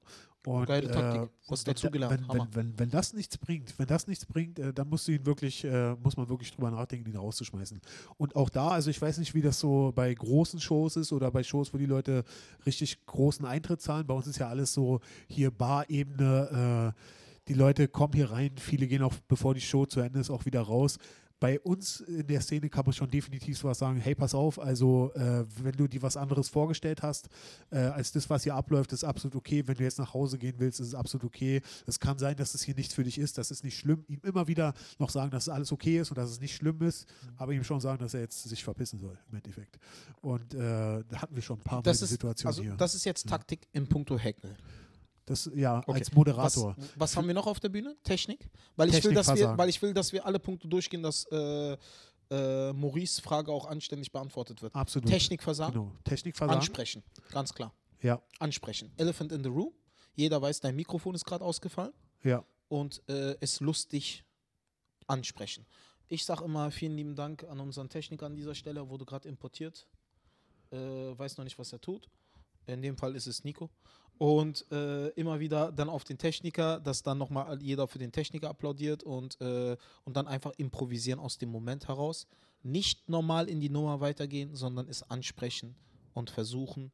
Und, 0.46 0.64
Geile 0.64 0.90
Taktik. 0.90 1.22
äh, 1.24 1.28
Was 1.48 1.66
wenn, 1.66 1.74
dazugelernt. 1.74 2.22
Wenn, 2.26 2.38
wenn, 2.38 2.54
wenn, 2.54 2.78
wenn 2.78 2.90
das 2.90 3.12
nichts 3.12 3.36
bringt, 3.36 3.78
wenn 3.78 3.86
das 3.86 4.06
nichts 4.06 4.24
bringt, 4.24 4.58
äh, 4.58 4.72
dann 4.72 4.88
musst 4.88 5.06
du 5.06 5.12
ihn 5.12 5.26
wirklich, 5.26 5.62
äh, 5.64 5.94
muss 5.96 6.16
man 6.16 6.26
wirklich 6.30 6.52
drüber 6.52 6.70
nachdenken, 6.70 7.10
ihn 7.10 7.16
rauszuschmeißen. 7.16 7.82
Und 8.16 8.34
auch 8.34 8.48
da, 8.48 8.68
also 8.68 8.88
ich 8.88 9.02
weiß 9.02 9.18
nicht, 9.18 9.34
wie 9.34 9.42
das 9.42 9.60
so 9.60 9.92
bei 9.94 10.14
großen 10.14 10.58
Shows 10.58 10.96
ist 10.96 11.12
oder 11.12 11.30
bei 11.30 11.42
Shows, 11.42 11.74
wo 11.74 11.78
die 11.78 11.84
Leute 11.84 12.24
richtig 12.64 13.04
großen 13.04 13.44
Eintritt 13.44 13.82
zahlen. 13.82 14.06
Bei 14.06 14.14
uns 14.14 14.26
ist 14.26 14.38
ja 14.38 14.48
alles 14.48 14.72
so 14.72 15.00
hier 15.26 15.50
Bar-Ebene. 15.50 16.94
Äh, 16.96 17.00
die 17.48 17.54
Leute 17.54 17.88
kommen 17.88 18.14
hier 18.14 18.30
rein, 18.30 18.52
viele 18.58 18.86
gehen 18.86 19.02
auch, 19.02 19.14
bevor 19.26 19.54
die 19.54 19.60
Show 19.60 19.84
zu 19.86 20.00
Ende 20.00 20.20
ist, 20.20 20.30
auch 20.30 20.46
wieder 20.46 20.62
raus. 20.62 20.98
Bei 21.40 21.60
uns 21.60 22.00
in 22.00 22.26
der 22.26 22.40
Szene 22.40 22.68
kann 22.68 22.84
man 22.84 22.92
schon 22.92 23.10
definitiv 23.10 23.56
sowas 23.58 23.78
sagen, 23.78 24.00
hey, 24.00 24.14
pass 24.14 24.34
auf, 24.34 24.58
also 24.58 25.12
äh, 25.14 25.44
wenn 25.62 25.72
du 25.72 25.86
dir 25.86 26.02
was 26.02 26.16
anderes 26.16 26.48
vorgestellt 26.48 27.02
hast, 27.02 27.28
äh, 27.70 27.78
als 27.78 28.10
das, 28.12 28.28
was 28.28 28.42
hier 28.42 28.54
abläuft, 28.56 28.92
ist 28.92 29.04
absolut 29.04 29.36
okay. 29.36 29.62
Wenn 29.66 29.76
du 29.76 29.84
jetzt 29.84 29.98
nach 29.98 30.14
Hause 30.14 30.38
gehen 30.38 30.54
willst, 30.58 30.80
ist 30.80 30.88
es 30.88 30.94
absolut 30.94 31.24
okay. 31.24 31.60
Es 31.86 32.00
kann 32.00 32.18
sein, 32.18 32.36
dass 32.36 32.54
es 32.54 32.62
hier 32.62 32.74
nichts 32.74 32.94
für 32.94 33.04
dich 33.04 33.18
ist, 33.18 33.38
das 33.38 33.50
ist 33.50 33.62
nicht 33.62 33.78
schlimm. 33.78 34.04
Ihm 34.08 34.20
immer 34.24 34.48
wieder 34.48 34.74
noch 34.98 35.10
sagen, 35.10 35.30
dass 35.30 35.44
es 35.44 35.48
alles 35.48 35.70
okay 35.70 35.98
ist 36.00 36.10
und 36.10 36.18
dass 36.18 36.30
es 36.30 36.40
nicht 36.40 36.56
schlimm 36.56 36.82
ist, 36.82 37.06
aber 37.36 37.52
ihm 37.52 37.62
schon 37.62 37.80
sagen, 37.80 37.98
dass 38.00 38.14
er 38.14 38.20
jetzt 38.20 38.42
sich 38.42 38.64
verpissen 38.64 38.98
soll, 38.98 39.16
im 39.30 39.36
Endeffekt. 39.36 39.78
Und 40.20 40.54
äh, 40.54 40.58
da 40.58 41.22
hatten 41.22 41.34
wir 41.36 41.42
schon 41.42 41.58
ein 41.58 41.62
paar 41.62 41.78
Mal 41.78 41.82
Das 41.82 41.98
die 41.98 42.04
ist, 42.04 42.10
Situation 42.10 42.48
also, 42.48 42.62
hier. 42.62 42.74
das 42.76 42.94
ist 42.94 43.04
jetzt 43.04 43.28
Taktik 43.28 43.68
im 43.72 43.86
Punkto 43.88 44.18
Hackle. 44.18 44.56
Das, 45.28 45.50
ja, 45.54 45.78
Okay. 45.80 45.92
als 45.92 46.12
Moderator. 46.12 46.74
Was, 46.76 46.88
was 46.96 47.16
haben 47.16 47.26
wir 47.26 47.34
noch 47.34 47.46
auf 47.46 47.60
der 47.60 47.68
Bühne? 47.68 47.96
Technik? 48.02 48.48
Weil 48.76 48.88
ich, 48.88 48.94
will, 48.94 49.00
Technik 49.14 49.16
dass 49.16 49.34
wir, 49.36 49.56
weil 49.58 49.68
ich 49.68 49.80
will, 49.82 49.92
dass 49.94 50.12
wir 50.12 50.24
alle 50.26 50.38
Punkte 50.38 50.66
durchgehen, 50.68 51.02
dass 51.02 51.24
äh, 51.30 51.76
äh, 52.30 52.72
Maurice 52.72 53.20
Frage 53.22 53.50
auch 53.52 53.66
anständig 53.66 54.10
beantwortet 54.12 54.60
wird. 54.62 54.74
Absolut. 54.74 55.08
Technikversagen, 55.08 55.72
Genau. 55.74 55.92
Technikversagen. 56.04 56.58
ansprechen. 56.58 57.02
Ganz 57.32 57.52
klar. 57.54 57.72
Ja, 58.00 58.22
Ansprechen. 58.38 58.92
Elephant 58.96 59.32
in 59.32 59.42
the 59.42 59.48
room. 59.48 59.72
Jeder 60.14 60.40
weiß, 60.40 60.60
dein 60.60 60.76
Mikrofon 60.76 61.14
ist 61.14 61.24
gerade 61.24 61.44
ausgefallen. 61.44 61.92
ja. 62.22 62.44
und 62.68 63.02
äh, 63.08 63.34
es 63.40 63.60
lustig 63.60 64.24
ansprechen. 65.06 65.64
Ich 66.08 66.24
sage 66.24 66.44
immer 66.44 66.70
vielen 66.70 66.96
lieben 66.96 67.14
Dank 67.16 67.44
an 67.44 67.60
unseren 67.60 67.88
Techniker 67.88 68.26
an 68.26 68.34
dieser 68.36 68.54
Stelle, 68.54 68.80
Er 68.80 68.88
wurde 68.88 69.04
gerade 69.04 69.28
importiert. 69.28 69.86
Äh, 70.70 70.76
weiß 70.76 71.38
noch 71.38 71.44
nicht, 71.44 71.58
was 71.58 71.72
er 71.72 71.80
tut. 71.80 72.08
In 72.66 72.82
dem 72.82 72.96
Fall 72.98 73.16
ist 73.16 73.26
es 73.26 73.42
Nico. 73.44 73.70
Und 74.18 74.66
äh, 74.72 75.08
immer 75.10 75.38
wieder 75.38 75.70
dann 75.70 75.88
auf 75.88 76.02
den 76.02 76.18
Techniker, 76.18 76.80
dass 76.80 77.04
dann 77.04 77.18
nochmal 77.18 77.62
jeder 77.62 77.86
für 77.86 77.98
den 77.98 78.10
Techniker 78.10 78.50
applaudiert 78.50 79.04
und, 79.04 79.40
äh, 79.40 79.76
und 80.04 80.16
dann 80.16 80.26
einfach 80.26 80.52
improvisieren 80.56 81.20
aus 81.20 81.38
dem 81.38 81.50
Moment 81.50 81.86
heraus. 81.86 82.26
Nicht 82.64 83.08
normal 83.08 83.48
in 83.48 83.60
die 83.60 83.70
Nummer 83.70 84.00
weitergehen, 84.00 84.56
sondern 84.56 84.88
es 84.88 85.04
ansprechen 85.04 85.76
und 86.14 86.30
versuchen, 86.30 86.90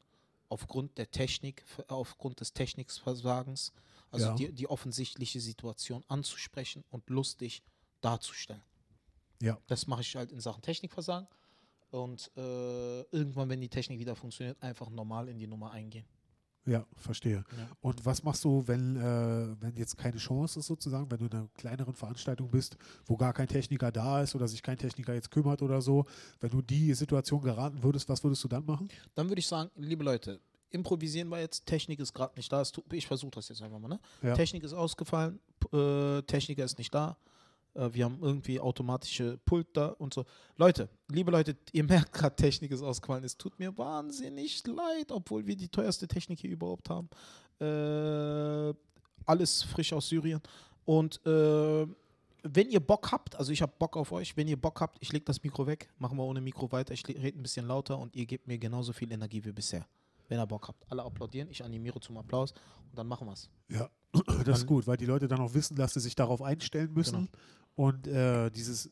aufgrund 0.49 0.99
der 0.99 1.09
Technik, 1.09 1.65
aufgrund 1.87 2.39
des 2.41 2.53
Technikversagens, 2.53 3.73
also 4.11 4.27
Ja. 4.27 4.35
die, 4.35 4.51
die 4.51 4.67
offensichtliche 4.67 5.39
Situation 5.39 6.03
anzusprechen 6.07 6.83
und 6.91 7.09
lustig 7.09 7.63
darzustellen. 8.01 8.61
Ja. 9.41 9.57
Das 9.65 9.87
mache 9.87 10.01
ich 10.01 10.15
halt 10.15 10.31
in 10.31 10.39
Sachen 10.39 10.61
Technikversagen. 10.61 11.27
Und 11.89 12.29
äh, 12.37 13.01
irgendwann, 13.11 13.49
wenn 13.49 13.61
die 13.61 13.69
Technik 13.69 13.99
wieder 13.99 14.15
funktioniert, 14.15 14.61
einfach 14.61 14.89
normal 14.89 15.27
in 15.29 15.39
die 15.39 15.47
Nummer 15.47 15.71
eingehen. 15.71 16.05
Ja, 16.65 16.85
verstehe. 16.95 17.43
Ja. 17.57 17.67
Und 17.81 18.05
was 18.05 18.23
machst 18.23 18.43
du, 18.43 18.63
wenn, 18.67 18.95
äh, 18.95 19.55
wenn 19.61 19.75
jetzt 19.75 19.97
keine 19.97 20.17
Chance 20.17 20.59
ist 20.59 20.65
sozusagen, 20.65 21.09
wenn 21.11 21.19
du 21.19 21.25
in 21.25 21.31
einer 21.31 21.47
kleineren 21.55 21.93
Veranstaltung 21.93 22.49
bist, 22.49 22.77
wo 23.05 23.15
gar 23.15 23.33
kein 23.33 23.47
Techniker 23.47 23.91
da 23.91 24.21
ist 24.23 24.33
oder 24.35 24.47
sich 24.47 24.63
kein 24.63 24.77
Techniker 24.77 25.13
jetzt 25.13 25.29
kümmert 25.29 25.61
oder 25.61 25.81
so, 25.81 26.05
wenn 26.39 26.49
du 26.49 26.61
die 26.61 26.93
Situation 26.93 27.41
geraten 27.41 27.83
würdest, 27.83 28.09
was 28.09 28.23
würdest 28.23 28.43
du 28.43 28.47
dann 28.47 28.65
machen? 28.65 28.89
Dann 29.13 29.29
würde 29.29 29.39
ich 29.39 29.47
sagen, 29.47 29.69
liebe 29.75 30.03
Leute, 30.03 30.39
improvisieren 30.71 31.29
wir 31.29 31.39
jetzt. 31.39 31.65
Technik 31.65 31.99
ist 31.99 32.13
gerade 32.13 32.35
nicht 32.35 32.51
da. 32.51 32.63
Ich 32.91 33.05
versuche 33.05 33.31
das 33.31 33.49
jetzt 33.49 33.61
einfach 33.61 33.79
mal. 33.79 33.87
Ne? 33.87 33.99
Ja. 34.23 34.33
Technik 34.33 34.63
ist 34.63 34.73
ausgefallen. 34.73 35.39
Äh, 35.71 36.23
Techniker 36.23 36.63
ist 36.63 36.77
nicht 36.79 36.93
da. 36.93 37.17
Äh, 37.75 37.93
wir 37.93 38.05
haben 38.05 38.17
irgendwie 38.21 38.59
automatische 38.59 39.37
Pult 39.45 39.67
da 39.73 39.87
und 39.87 40.13
so. 40.13 40.25
Leute, 40.57 40.89
liebe 41.09 41.31
Leute, 41.31 41.55
ihr 41.71 41.83
merkt 41.83 42.13
gerade, 42.13 42.35
Technik 42.35 42.71
ist 42.71 42.81
ausgefallen. 42.81 43.23
Es 43.23 43.37
tut 43.37 43.59
mir 43.59 43.77
wahnsinnig 43.77 44.65
leid, 44.65 45.11
obwohl 45.11 45.45
wir 45.45 45.55
die 45.55 45.69
teuerste 45.69 46.07
Technik 46.07 46.39
hier 46.39 46.51
überhaupt 46.51 46.89
haben. 46.89 47.09
Äh, 47.59 48.73
alles 49.25 49.63
frisch 49.63 49.93
aus 49.93 50.09
Syrien. 50.09 50.41
Und 50.85 51.25
äh, 51.25 51.87
wenn 52.43 52.69
ihr 52.69 52.79
Bock 52.79 53.11
habt, 53.11 53.35
also 53.35 53.51
ich 53.51 53.61
habe 53.61 53.73
Bock 53.77 53.97
auf 53.97 54.11
euch, 54.11 54.37
wenn 54.37 54.47
ihr 54.47 54.59
Bock 54.59 54.79
habt, 54.79 54.97
ich 55.01 55.11
lege 55.11 55.25
das 55.25 55.41
Mikro 55.41 55.65
weg, 55.65 55.89
machen 55.97 56.17
wir 56.17 56.23
ohne 56.23 56.41
Mikro 56.41 56.71
weiter, 56.71 56.93
ich 56.93 57.07
rede 57.07 57.37
ein 57.37 57.41
bisschen 57.41 57.65
lauter 57.65 57.97
und 57.97 58.15
ihr 58.15 58.25
gebt 58.25 58.47
mir 58.47 58.57
genauso 58.59 58.93
viel 58.93 59.11
Energie 59.11 59.43
wie 59.43 59.51
bisher. 59.51 59.85
Wenn 60.27 60.39
ihr 60.39 60.45
Bock 60.45 60.67
habt. 60.67 60.83
Alle 60.91 61.03
applaudieren, 61.03 61.49
ich 61.49 61.63
animiere 61.63 61.99
zum 61.99 62.17
Applaus 62.17 62.51
und 62.51 62.97
dann 62.97 63.07
machen 63.07 63.27
wir 63.27 63.33
es. 63.33 63.49
Ja, 63.69 63.89
das 64.45 64.59
ist 64.59 64.67
gut, 64.67 64.85
weil 64.85 64.97
die 64.97 65.05
Leute 65.05 65.27
dann 65.27 65.39
auch 65.39 65.53
wissen, 65.53 65.75
dass 65.75 65.93
sie 65.93 65.99
sich 65.99 66.15
darauf 66.15 66.41
einstellen 66.41 66.93
müssen. 66.93 67.29
Und 67.75 68.07
äh, 68.07 68.49
dieses 68.51 68.89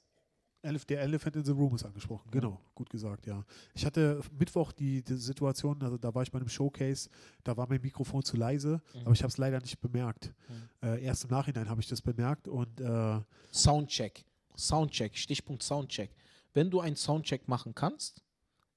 Elef 0.61 0.85
der 0.85 1.01
Elephant 1.01 1.35
in 1.35 1.43
the 1.43 1.51
Room 1.51 1.75
ist 1.75 1.83
angesprochen. 1.83 2.29
Genau, 2.31 2.59
gut 2.73 2.89
gesagt, 2.89 3.25
ja. 3.27 3.43
Ich 3.73 3.85
hatte 3.85 4.21
Mittwoch 4.39 4.71
die, 4.71 5.01
die 5.03 5.15
Situation, 5.15 5.81
also 5.83 5.97
da 5.97 6.13
war 6.15 6.23
ich 6.23 6.31
bei 6.31 6.39
einem 6.39 6.47
Showcase, 6.47 7.09
da 7.43 7.57
war 7.57 7.67
mein 7.67 7.81
Mikrofon 7.81 8.23
zu 8.23 8.37
leise, 8.37 8.81
Mhm. 8.93 9.01
aber 9.01 9.11
ich 9.11 9.21
habe 9.23 9.29
es 9.29 9.37
leider 9.37 9.59
nicht 9.59 9.81
bemerkt. 9.81 10.33
Äh, 10.81 11.03
erst 11.03 11.25
im 11.25 11.31
Nachhinein 11.31 11.69
habe 11.69 11.81
ich 11.81 11.87
das 11.87 12.01
bemerkt 12.01 12.47
und 12.47 12.79
äh, 12.79 13.19
Soundcheck. 13.51 14.23
Soundcheck, 14.55 15.17
Stichpunkt 15.17 15.63
Soundcheck. 15.63 16.11
Wenn 16.53 16.69
du 16.69 16.79
einen 16.79 16.95
Soundcheck 16.95 17.47
machen 17.47 17.73
kannst, 17.75 18.21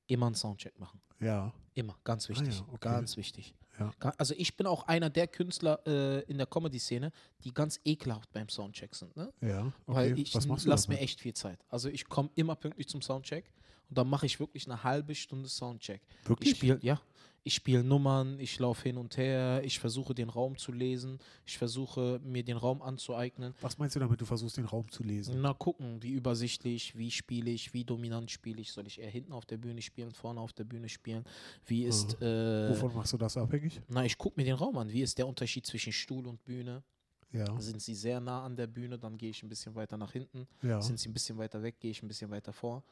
immer 0.09 0.27
einen 0.27 0.35
Soundcheck 0.35 0.79
machen. 0.81 1.01
ja, 1.21 1.53
Immer, 1.75 1.95
ganz 2.05 2.29
wichtig. 2.31 2.49
Ah 2.49 2.65
ja, 2.67 2.73
okay. 2.73 2.89
Ganz 2.89 3.17
wichtig. 3.19 3.55
Ja. 3.79 3.93
Also 4.19 4.35
ich 4.37 4.57
bin 4.57 4.67
auch 4.67 4.85
einer 4.85 5.11
der 5.11 5.27
Künstler 5.27 5.81
äh, 5.87 6.23
in 6.23 6.39
der 6.39 6.47
Comedy-Szene, 6.47 7.13
die 7.45 7.53
ganz 7.53 7.81
ekelhaft 7.85 8.33
beim 8.33 8.49
Soundcheck 8.49 8.95
sind. 8.95 9.17
Ne? 9.17 9.33
ja, 9.41 9.67
okay. 9.67 9.73
Weil 9.87 10.19
ich 10.19 10.35
was 10.35 10.47
machst 10.47 10.65
du 10.65 10.71
lass 10.71 10.85
dabei? 10.85 10.97
mir 10.97 11.01
echt 11.03 11.21
viel 11.21 11.35
Zeit. 11.35 11.59
Also 11.69 11.89
ich 11.89 12.07
komme 12.07 12.31
immer 12.35 12.57
pünktlich 12.57 12.89
zum 12.89 13.03
Soundcheck 13.03 13.53
und 13.89 13.99
dann 13.99 14.09
mache 14.09 14.27
ich 14.27 14.41
wirklich 14.41 14.67
eine 14.67 14.83
halbe 14.83 15.15
Stunde 15.15 15.49
Soundcheck. 15.49 16.01
Wirklich? 16.25 16.53
Ich 16.53 16.57
spiele, 16.57 16.79
ja, 16.83 17.01
ich 17.47 17.55
spiele 17.55 17.85
Nummern, 17.85 18.41
ich 18.41 18.59
laufe 18.59 18.83
hin 18.83 18.97
und 18.97 19.17
her, 19.17 19.63
ich 19.65 19.79
versuche 19.79 20.15
den 20.15 20.29
Raum 20.29 20.59
zu 20.59 20.73
lesen, 20.73 21.19
ich 21.47 21.57
versuche 21.59 22.21
mir 22.25 22.43
den 22.43 22.57
Raum 22.57 22.83
anzueignen. 22.83 23.55
Was 23.61 23.79
meinst 23.79 23.95
du 23.95 24.01
damit, 24.01 24.21
du 24.21 24.25
versuchst 24.25 24.57
den 24.57 24.65
Raum 24.65 24.91
zu 24.91 25.05
lesen? 25.05 25.41
Na, 25.41 25.55
gucken, 25.55 26.03
wie 26.03 26.11
übersichtlich, 26.11 26.97
wie 26.99 27.11
spiele 27.13 27.51
ich, 27.51 27.73
wie 27.73 27.85
dominant 27.85 28.33
spiele 28.33 28.61
ich. 28.61 28.73
Soll 28.73 28.89
ich 28.89 29.01
eher 29.01 29.11
hinten 29.11 29.33
auf 29.33 29.47
der 29.47 29.59
Bühne 29.59 29.81
spielen, 29.81 30.11
vorne 30.13 30.41
auf 30.41 30.53
der 30.53 30.65
Bühne 30.65 30.89
spielen? 30.89 31.25
Wie 31.67 31.85
ist, 31.85 32.21
äh, 32.21 32.69
Wovon 32.71 32.93
machst 32.95 33.13
du 33.13 33.17
das 33.17 33.37
abhängig? 33.37 33.81
na, 33.89 34.05
ich 34.05 34.19
gucke 34.19 34.41
mir 34.41 34.45
den 34.45 34.57
Raum 34.57 34.77
an. 34.79 34.91
Wie 34.91 35.03
ist 35.03 35.17
der 35.17 35.29
Unterschied 35.29 35.65
zwischen 35.67 35.93
Stuhl 35.93 36.27
und 36.27 36.45
Bühne? 36.45 36.83
Ja, 37.31 37.61
Sind 37.61 37.81
sie 37.81 37.95
sehr 37.95 38.19
nah 38.19 38.45
an 38.45 38.57
der 38.57 38.67
Bühne, 38.67 38.99
dann 38.99 39.17
gehe 39.19 39.31
ich 39.31 39.43
ein 39.45 39.49
bisschen 39.49 39.75
weiter 39.77 39.97
nach 39.97 40.11
hinten. 40.13 40.49
ja. 40.63 40.81
Sind 40.81 40.99
sie 40.99 41.09
ein 41.09 41.13
bisschen 41.13 41.39
weiter 41.39 41.63
weg, 41.63 41.79
gehe 41.79 41.93
ich 41.93 42.03
ein 42.03 42.09
bisschen 42.09 42.31
weiter 42.31 42.53
vor. 42.53 42.83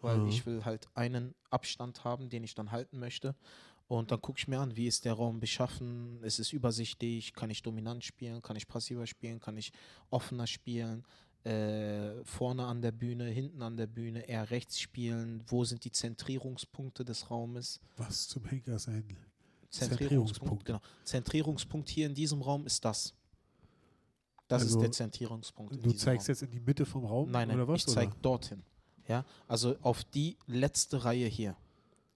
Weil 0.00 0.18
Mhm. 0.20 0.28
ich 0.28 0.46
will 0.46 0.64
halt 0.64 0.86
einen 0.94 1.34
Abstand 1.50 2.04
haben, 2.04 2.28
den 2.30 2.44
ich 2.44 2.54
dann 2.54 2.70
halten 2.70 2.98
möchte. 3.00 3.34
Und 3.88 4.10
dann 4.10 4.20
gucke 4.20 4.38
ich 4.38 4.46
mir 4.48 4.60
an, 4.60 4.76
wie 4.76 4.86
ist 4.86 5.06
der 5.06 5.14
Raum 5.14 5.40
beschaffen, 5.40 6.22
ist 6.22 6.38
es 6.38 6.52
übersichtlich, 6.52 7.32
kann 7.32 7.48
ich 7.48 7.62
dominant 7.62 8.04
spielen, 8.04 8.42
kann 8.42 8.54
ich 8.56 8.68
passiver 8.68 9.06
spielen, 9.06 9.40
kann 9.40 9.56
ich 9.56 9.72
offener 10.10 10.46
spielen, 10.46 11.04
äh, 11.44 12.22
vorne 12.24 12.66
an 12.66 12.82
der 12.82 12.92
Bühne, 12.92 13.24
hinten 13.30 13.62
an 13.62 13.78
der 13.78 13.86
Bühne, 13.86 14.28
eher 14.28 14.50
rechts 14.50 14.78
spielen, 14.78 15.42
wo 15.46 15.64
sind 15.64 15.84
die 15.84 15.90
Zentrierungspunkte 15.90 17.02
des 17.04 17.30
Raumes? 17.30 17.80
Was 17.96 18.28
zum 18.28 18.44
Henker 18.44 18.78
sein? 18.78 19.04
Zentrierungspunkt, 19.70 19.98
Zentrierungspunkt. 20.00 20.64
genau. 20.66 20.80
Zentrierungspunkt 21.04 21.88
hier 21.88 22.06
in 22.06 22.14
diesem 22.14 22.42
Raum 22.42 22.66
ist 22.66 22.84
das. 22.84 23.14
Das 24.48 24.62
Also, 24.62 24.76
ist 24.78 24.82
der 24.82 24.92
Zentrierungspunkt. 24.92 25.76
in 25.76 25.82
Du 25.82 25.92
zeigst 25.92 26.28
Raum. 26.28 26.32
jetzt 26.32 26.42
in 26.42 26.50
die 26.50 26.60
Mitte 26.60 26.84
vom 26.84 27.04
Raum 27.06 27.30
Nein, 27.30 27.48
nein, 27.48 27.56
oder 27.56 27.68
was? 27.68 27.80
ich 27.80 27.86
zeige 27.86 28.12
dorthin. 28.20 28.62
Ja, 29.06 29.24
also 29.46 29.76
auf 29.80 30.04
die 30.04 30.36
letzte 30.46 31.04
Reihe 31.04 31.26
hier. 31.26 31.56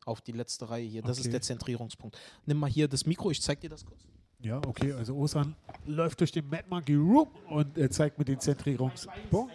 Auf 0.05 0.21
die 0.21 0.33
letzte 0.33 0.69
Reihe 0.69 0.87
hier. 0.87 1.03
Das 1.03 1.19
Okay. 1.19 1.29
ist 1.29 1.33
der 1.33 1.43
Zentrierungspunkt. 1.43 2.19
Nimm 2.47 2.59
mal 2.59 2.69
hier 2.71 2.88
das 2.88 3.07
Mikro, 3.07 3.31
ich 3.31 3.41
zeig 3.41 3.61
dir 3.61 3.71
das 3.71 3.85
kurz. 3.85 4.01
Ja, 4.41 4.59
okay, 4.67 4.93
also 4.93 5.15
Osan 5.17 5.55
läuft 5.87 6.19
durch 6.19 6.33
den 6.33 6.49
Mad 6.49 6.65
Monkey 6.69 6.97
Room 6.97 7.29
und 7.49 7.79
er 7.79 7.88
zeigt 7.91 8.19
mir 8.19 8.25
den 8.25 8.41
Zentrierungspunkt. 8.41 9.53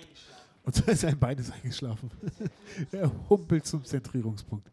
Und 0.64 0.76
sein 0.98 1.20
Bein 1.20 1.38
ist 1.38 1.52
eingeschlafen. 1.52 2.10
er 2.92 3.12
humpelt 3.30 3.66
zum 3.66 3.84
Zentrierungspunkt. 3.84 4.72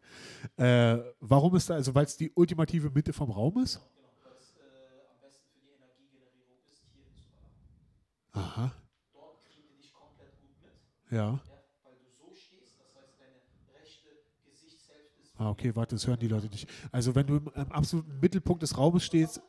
Äh, 0.56 0.98
warum 1.20 1.56
ist 1.56 1.68
da, 1.70 1.74
also 1.74 1.92
weil 1.94 2.04
es 2.04 2.16
die 2.16 2.30
ultimative 2.34 2.90
Mitte 2.90 3.12
vom 3.12 3.30
Raum 3.30 3.58
ist? 3.58 3.80
Aha. 8.32 8.72
Ja. 11.10 11.40
Ah, 15.36 15.50
okay, 15.50 15.74
warte, 15.74 15.94
das 15.96 16.06
hören 16.06 16.18
die 16.20 16.28
Leute 16.28 16.46
nicht. 16.46 16.68
Also 16.92 17.14
wenn 17.14 17.26
du 17.26 17.36
im, 17.36 17.50
im 17.54 17.72
absoluten 17.72 18.20
Mittelpunkt 18.20 18.62
des 18.62 18.76
Raumes 18.78 19.04
stehst, 19.04 19.40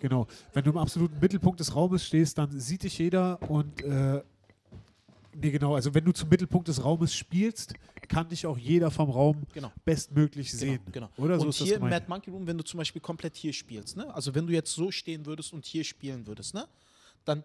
genau, 0.00 0.26
wenn 0.52 0.64
du 0.64 0.70
im 0.70 0.78
absoluten 0.78 1.18
Mittelpunkt 1.20 1.60
des 1.60 1.74
Raumes 1.74 2.04
stehst, 2.04 2.36
dann 2.38 2.58
sieht 2.60 2.82
dich 2.82 2.98
jeder 2.98 3.40
und 3.50 3.80
äh, 3.82 4.22
nee, 5.34 5.50
genau, 5.50 5.74
also 5.74 5.94
wenn 5.94 6.04
du 6.04 6.12
zum 6.12 6.28
Mittelpunkt 6.28 6.68
des 6.68 6.84
Raumes 6.84 7.14
spielst, 7.14 7.72
kann 8.08 8.28
dich 8.28 8.44
auch 8.46 8.58
jeder 8.58 8.90
vom 8.90 9.08
Raum 9.08 9.44
Genau. 9.54 9.72
bestmöglich 9.86 10.52
sehen. 10.52 10.80
Genau, 10.92 11.08
genau. 11.16 11.24
Oder 11.24 11.36
so 11.38 11.44
und 11.44 11.48
ist 11.48 11.60
das 11.60 11.66
hier 11.66 11.76
im 11.76 11.82
gemeint. 11.84 12.06
Mad 12.06 12.06
Monkey 12.10 12.30
Room, 12.30 12.46
wenn 12.46 12.58
du 12.58 12.64
zum 12.64 12.76
Beispiel 12.78 13.00
komplett 13.00 13.36
hier 13.36 13.54
spielst, 13.54 13.96
ne? 13.96 14.14
also 14.14 14.34
wenn 14.34 14.46
du 14.46 14.52
jetzt 14.52 14.72
so 14.74 14.90
stehen 14.90 15.24
würdest 15.24 15.54
und 15.54 15.64
hier 15.64 15.84
spielen 15.84 16.26
würdest, 16.26 16.52
ne? 16.52 16.66
dann 17.24 17.42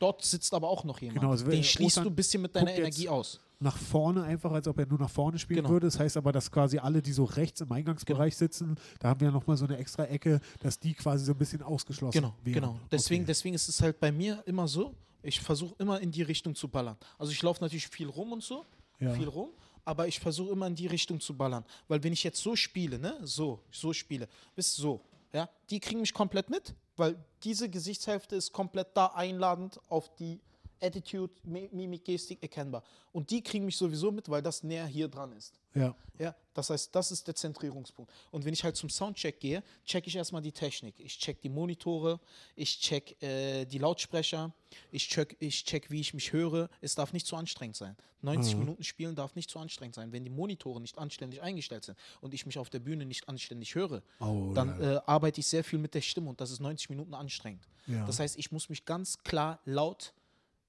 dort 0.00 0.24
sitzt 0.24 0.52
aber 0.52 0.68
auch 0.68 0.82
noch 0.82 1.00
jemand. 1.00 1.20
Genau, 1.20 1.30
also 1.30 1.46
Den 1.48 1.62
schließt 1.62 1.98
du 1.98 2.08
ein 2.08 2.16
bisschen 2.16 2.42
mit 2.42 2.56
deiner 2.56 2.66
guckt 2.66 2.78
jetzt- 2.78 2.98
Energie 2.98 3.08
aus. 3.08 3.40
Nach 3.58 3.76
vorne 3.76 4.22
einfach, 4.22 4.52
als 4.52 4.68
ob 4.68 4.78
er 4.78 4.86
nur 4.86 4.98
nach 4.98 5.08
vorne 5.10 5.38
spielen 5.38 5.58
Genau. 5.62 5.70
würde. 5.70 5.86
Das 5.86 5.98
heißt 5.98 6.16
aber, 6.16 6.30
dass 6.32 6.50
quasi 6.50 6.78
alle, 6.78 7.00
die 7.00 7.12
so 7.12 7.24
rechts 7.24 7.60
im 7.62 7.72
Eingangsbereich 7.72 8.36
sitzen, 8.36 8.76
da 9.00 9.08
haben 9.08 9.20
wir 9.20 9.28
ja 9.28 9.32
nochmal 9.32 9.56
so 9.56 9.64
eine 9.64 9.78
extra 9.78 10.04
Ecke, 10.04 10.40
dass 10.60 10.78
die 10.78 10.92
quasi 10.94 11.24
so 11.24 11.32
ein 11.32 11.38
bisschen 11.38 11.62
ausgeschlossen 11.62 12.12
Genau, 12.20 12.34
wären. 12.42 12.54
genau. 12.54 12.80
Deswegen, 12.90 13.22
okay. 13.22 13.26
deswegen 13.28 13.54
ist 13.54 13.68
es 13.68 13.80
halt 13.80 13.98
bei 13.98 14.12
mir 14.12 14.42
immer 14.46 14.68
so, 14.68 14.94
ich 15.22 15.40
versuche 15.40 15.74
immer 15.78 16.00
in 16.00 16.10
die 16.12 16.22
Richtung 16.22 16.54
zu 16.54 16.68
ballern. 16.68 16.96
Also 17.18 17.32
ich 17.32 17.42
laufe 17.42 17.62
natürlich 17.62 17.88
viel 17.88 18.08
rum 18.08 18.32
und 18.32 18.42
so, 18.42 18.64
Ja. 18.98 19.12
viel 19.14 19.28
rum, 19.28 19.48
aber 19.84 20.06
ich 20.06 20.20
versuche 20.20 20.52
immer 20.52 20.66
in 20.66 20.74
die 20.74 20.86
Richtung 20.86 21.18
zu 21.20 21.34
ballern. 21.34 21.64
Weil 21.88 22.02
wenn 22.04 22.12
ich 22.12 22.24
jetzt 22.24 22.40
so 22.42 22.56
spiele, 22.56 22.98
ne, 22.98 23.18
so, 23.22 23.60
so 23.70 23.92
spiele, 23.94 24.28
bis 24.54 24.74
so, 24.76 25.00
ja, 25.32 25.48
die 25.70 25.80
kriegen 25.80 26.00
mich 26.00 26.12
komplett 26.12 26.50
mit, 26.50 26.74
weil 26.96 27.16
diese 27.42 27.68
Gesichtshälfte 27.70 28.36
ist 28.36 28.52
komplett 28.52 28.88
da 28.94 29.06
einladend 29.06 29.80
auf 29.88 30.14
die 30.16 30.40
Attitude, 30.80 31.32
Mi- 31.46 31.68
Mimik, 31.72 32.04
Gestik 32.04 32.42
erkennbar. 32.42 32.82
Und 33.12 33.30
die 33.30 33.42
kriegen 33.42 33.64
mich 33.64 33.76
sowieso 33.76 34.10
mit, 34.12 34.28
weil 34.28 34.42
das 34.42 34.62
näher 34.62 34.86
hier 34.86 35.08
dran 35.08 35.32
ist. 35.32 35.54
Ja, 35.74 35.94
Ja, 36.18 36.34
das 36.54 36.70
heißt, 36.70 36.94
das 36.94 37.12
ist 37.12 37.26
der 37.26 37.34
Zentrierungspunkt. 37.34 38.10
Und 38.30 38.44
wenn 38.44 38.52
ich 38.54 38.64
halt 38.64 38.76
zum 38.76 38.88
Soundcheck 38.88 39.38
gehe, 39.40 39.62
check 39.84 40.06
ich 40.06 40.16
erstmal 40.16 40.40
die 40.40 40.52
Technik. 40.52 40.94
Ich 40.98 41.18
check 41.18 41.40
die 41.42 41.48
Monitore, 41.50 42.18
ich 42.54 42.78
check 42.80 43.22
äh, 43.22 43.64
die 43.66 43.76
Lautsprecher, 43.78 44.52
ich 44.90 45.06
check, 45.08 45.36
ich 45.38 45.64
check, 45.64 45.90
wie 45.90 46.00
ich 46.00 46.14
mich 46.14 46.32
höre. 46.32 46.70
Es 46.80 46.94
darf 46.94 47.12
nicht 47.12 47.26
zu 47.26 47.36
anstrengend 47.36 47.76
sein. 47.76 47.96
90 48.22 48.56
Minuten 48.56 48.82
spielen 48.82 49.14
darf 49.14 49.34
nicht 49.36 49.50
zu 49.50 49.58
anstrengend 49.58 49.94
sein. 49.94 50.12
Wenn 50.12 50.24
die 50.24 50.30
Monitore 50.30 50.80
nicht 50.80 50.96
anständig 50.98 51.42
eingestellt 51.42 51.84
sind 51.84 51.98
und 52.22 52.32
ich 52.34 52.46
mich 52.46 52.58
auf 52.58 52.70
der 52.70 52.78
Bühne 52.80 53.04
nicht 53.04 53.28
anständig 53.28 53.74
höre, 53.74 54.02
Oh, 54.20 54.52
dann 54.54 54.80
ja. 54.80 54.94
äh, 54.96 55.00
arbeite 55.06 55.40
ich 55.40 55.46
sehr 55.46 55.62
viel 55.64 55.78
mit 55.78 55.94
der 55.94 56.00
Stimme 56.00 56.30
und 56.30 56.40
das 56.40 56.50
ist 56.50 56.60
90 56.60 56.88
Minuten 56.90 57.12
anstrengend. 57.14 57.68
Ja. 57.86 58.04
Das 58.06 58.18
heißt, 58.18 58.38
ich 58.38 58.50
muss 58.50 58.68
mich 58.70 58.84
ganz 58.86 59.18
klar 59.18 59.60
laut, 59.66 60.12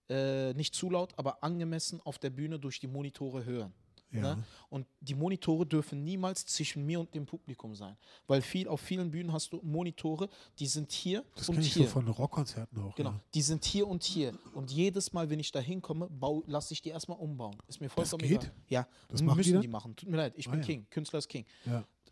äh, 0.09 0.53
nicht 0.53 0.73
zu 0.75 0.89
laut, 0.89 1.13
aber 1.17 1.43
angemessen 1.43 1.99
auf 2.03 2.17
der 2.19 2.29
Bühne 2.29 2.59
durch 2.59 2.79
die 2.79 2.87
Monitore 2.87 3.45
hören. 3.45 3.73
Ja. 4.09 4.35
Ne? 4.35 4.43
Und 4.69 4.87
die 5.01 5.15
Monitore 5.15 5.65
dürfen 5.65 6.05
niemals 6.05 6.45
zwischen 6.45 6.85
mir 6.85 6.97
und 7.01 7.13
dem 7.13 7.25
Publikum 7.25 7.75
sein. 7.75 7.97
Weil 8.25 8.41
viel, 8.41 8.69
auf 8.69 8.79
vielen 8.79 9.11
Bühnen 9.11 9.33
hast 9.33 9.51
du 9.51 9.59
Monitore, 9.63 10.29
die 10.59 10.65
sind 10.67 10.93
hier 10.93 11.25
Das 11.35 11.49
und 11.49 11.59
ich 11.59 11.73
so 11.73 11.81
hier. 11.81 11.89
von 11.89 12.07
Rockkonzerten 12.07 12.79
auch. 12.83 12.95
Genau, 12.95 13.09
Ja. 13.09 13.19
die 13.33 13.41
sind 13.41 13.65
hier 13.65 13.85
und 13.85 14.03
hier. 14.03 14.31
Und 14.53 14.71
jedes 14.71 15.11
Mal, 15.11 15.29
wenn 15.29 15.41
ich 15.41 15.51
da 15.51 15.59
hinkomme, 15.59 16.09
lasse 16.45 16.73
ich 16.73 16.81
die 16.81 16.87
erstmal 16.89 17.17
umbauen. 17.17 17.57
Ist 17.67 17.81
mir 17.81 17.89
vollkommen 17.89 18.21
geht? 18.23 18.43
egal. 18.43 18.51
Ja, 18.69 18.87
Das 19.09 19.19
die 19.19 19.25
müssen 19.25 19.53
dann? 19.53 19.61
die 19.61 19.67
machen. 19.67 19.93
Tut 19.97 20.07
mir 20.07 20.15
leid, 20.17 20.33
ich 20.37 20.47
Ah, 20.47 20.51
bin 20.51 20.61
ja. 20.61 20.65
King. 20.65 20.87
Künstler 20.89 21.19
ist 21.19 21.27
King. 21.27 21.45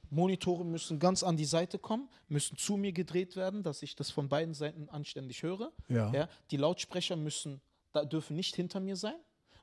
Monitore 0.09 0.65
müssen 0.65 0.99
ganz 0.99 1.23
an 1.23 1.35
die 1.37 1.45
Seite 1.45 1.79
kommen, 1.79 2.09
müssen 2.27 2.57
zu 2.57 2.75
mir 2.77 2.91
gedreht 2.91 3.35
werden, 3.37 3.63
dass 3.63 3.81
ich 3.81 3.95
das 3.95 4.11
von 4.11 4.27
beiden 4.29 4.53
Seiten 4.53 4.87
anständig 4.89 5.41
höre. 5.43 5.71
Ja, 5.89 6.27
die 6.51 6.57
Lautsprecher 6.57 7.15
müssen, 7.15 7.61
da 7.95 8.05
dürfen 8.05 8.35
nicht 8.35 8.55
hinter 8.55 8.79
mir 8.79 8.95
sein, 8.95 9.15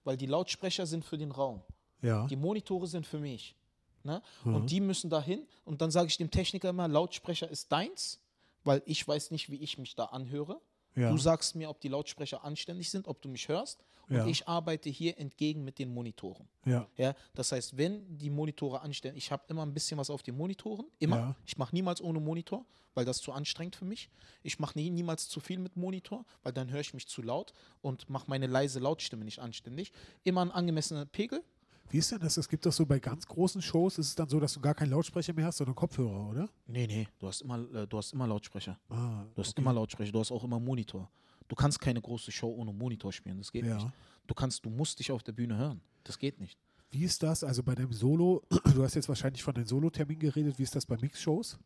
weil 0.04 0.16
die 0.16 0.26
Lautsprecher 0.26 0.86
sind 0.86 1.04
für 1.04 1.18
den 1.18 1.30
Raum. 1.30 1.62
Ja. 2.00 2.26
Die 2.26 2.36
Monitore 2.36 2.86
sind 2.86 3.06
für 3.06 3.18
mich. 3.18 3.56
Ne? 4.04 4.22
Mhm. 4.44 4.54
Und 4.56 4.70
die 4.70 4.80
müssen 4.80 5.10
dahin. 5.10 5.46
Und 5.64 5.80
dann 5.80 5.90
sage 5.90 6.08
ich 6.08 6.16
dem 6.16 6.30
Techniker 6.30 6.70
immer, 6.70 6.88
Lautsprecher 6.88 7.48
ist 7.48 7.70
deins, 7.70 8.20
weil 8.64 8.82
ich 8.86 9.06
weiß 9.06 9.30
nicht, 9.30 9.50
wie 9.50 9.56
ich 9.56 9.78
mich 9.78 9.94
da 9.94 10.06
anhöre. 10.06 10.60
Ja. 10.94 11.10
Du 11.10 11.16
sagst 11.18 11.54
mir, 11.54 11.70
ob 11.70 11.80
die 11.80 11.88
Lautsprecher 11.88 12.44
anständig 12.44 12.90
sind, 12.90 13.08
ob 13.08 13.22
du 13.22 13.28
mich 13.28 13.48
hörst. 13.48 13.82
Und 14.08 14.16
Ja. 14.16 14.26
ich 14.26 14.46
arbeite 14.48 14.90
hier 14.90 15.16
entgegen 15.18 15.64
mit 15.64 15.78
den 15.78 15.94
Monitoren. 15.94 16.48
ja. 16.66 16.86
Ja, 16.96 17.14
das 17.34 17.52
heißt, 17.52 17.76
wenn 17.78 18.18
die 18.18 18.30
Monitore 18.30 18.80
anstellen, 18.82 19.16
ich 19.16 19.30
habe 19.30 19.44
immer 19.48 19.62
ein 19.64 19.72
bisschen 19.72 19.96
was 19.96 20.10
auf 20.10 20.22
den 20.22 20.36
Monitoren, 20.36 20.86
immer. 20.98 21.16
Ja. 21.16 21.36
Ich 21.46 21.56
mache 21.56 21.74
niemals 21.74 22.02
ohne 22.02 22.20
Monitor, 22.20 22.66
weil 22.94 23.04
das 23.04 23.18
zu 23.22 23.32
anstrengend 23.32 23.76
für 23.76 23.84
mich. 23.86 24.10
Ich 24.42 24.58
mache 24.58 24.76
nie, 24.78 24.90
niemals 24.90 25.28
zu 25.28 25.40
viel 25.40 25.58
mit 25.58 25.76
Monitor, 25.76 26.24
weil 26.42 26.52
dann 26.52 26.70
höre 26.70 26.80
ich 26.80 26.92
mich 26.94 27.06
zu 27.06 27.22
laut 27.22 27.54
und 27.80 28.10
mache 28.10 28.24
meine 28.28 28.46
leise 28.48 28.80
Lautstimme 28.80 29.24
nicht 29.24 29.38
anständig. 29.38 29.92
Immer 30.24 30.42
ein 30.42 30.50
angemessener 30.50 31.06
Pegel. 31.06 31.42
Wie 31.92 31.98
ist 31.98 32.10
denn 32.10 32.20
das? 32.20 32.38
Es 32.38 32.48
gibt 32.48 32.64
doch 32.64 32.72
so 32.72 32.86
bei 32.86 32.98
ganz 32.98 33.26
großen 33.26 33.60
Shows, 33.60 33.98
ist 33.98 34.06
es 34.08 34.14
dann 34.14 34.26
so, 34.28 34.40
dass 34.40 34.54
du 34.54 34.60
gar 34.60 34.74
keinen 34.74 34.90
Lautsprecher 34.90 35.34
mehr 35.34 35.44
hast, 35.44 35.58
sondern 35.58 35.74
Kopfhörer, 35.74 36.30
oder? 36.30 36.48
Nee, 36.66 36.86
nee, 36.86 37.06
du 37.18 37.26
hast 37.28 37.42
immer, 37.42 37.58
äh, 37.74 37.86
du 37.86 37.98
hast 37.98 38.12
immer 38.14 38.26
Lautsprecher. 38.26 38.78
Ah, 38.88 39.24
Du 39.34 39.42
hast 39.42 39.50
okay. 39.50 39.60
immer 39.60 39.74
Lautsprecher, 39.74 40.10
du 40.10 40.18
hast 40.18 40.32
auch 40.32 40.42
immer 40.42 40.58
Monitor. 40.58 41.10
Du 41.48 41.54
kannst 41.54 41.78
keine 41.80 42.00
große 42.00 42.32
Show 42.32 42.48
ohne 42.48 42.72
Monitor 42.72 43.12
spielen, 43.12 43.36
das 43.36 43.52
geht 43.52 43.66
Ja. 43.66 43.74
nicht. 43.76 43.88
Du 44.26 44.32
kannst, 44.34 44.64
du 44.64 44.70
musst 44.70 44.98
dich 45.00 45.12
auf 45.12 45.22
der 45.22 45.32
Bühne 45.32 45.56
hören. 45.58 45.82
Das 46.04 46.18
geht 46.18 46.40
nicht. 46.40 46.58
Wie 46.90 47.04
ist 47.04 47.22
das? 47.22 47.44
Also 47.44 47.62
bei 47.62 47.74
deinem 47.74 47.92
Solo, 47.92 48.42
du 48.74 48.82
hast 48.82 48.94
jetzt 48.94 49.08
wahrscheinlich 49.08 49.42
von 49.42 49.54
den 49.54 49.66
Solo-Terminen 49.66 50.20
geredet, 50.20 50.58
wie 50.58 50.62
ist 50.62 50.74
das 50.74 50.86
bei 50.86 50.96
Mix-Shows? 50.96 51.58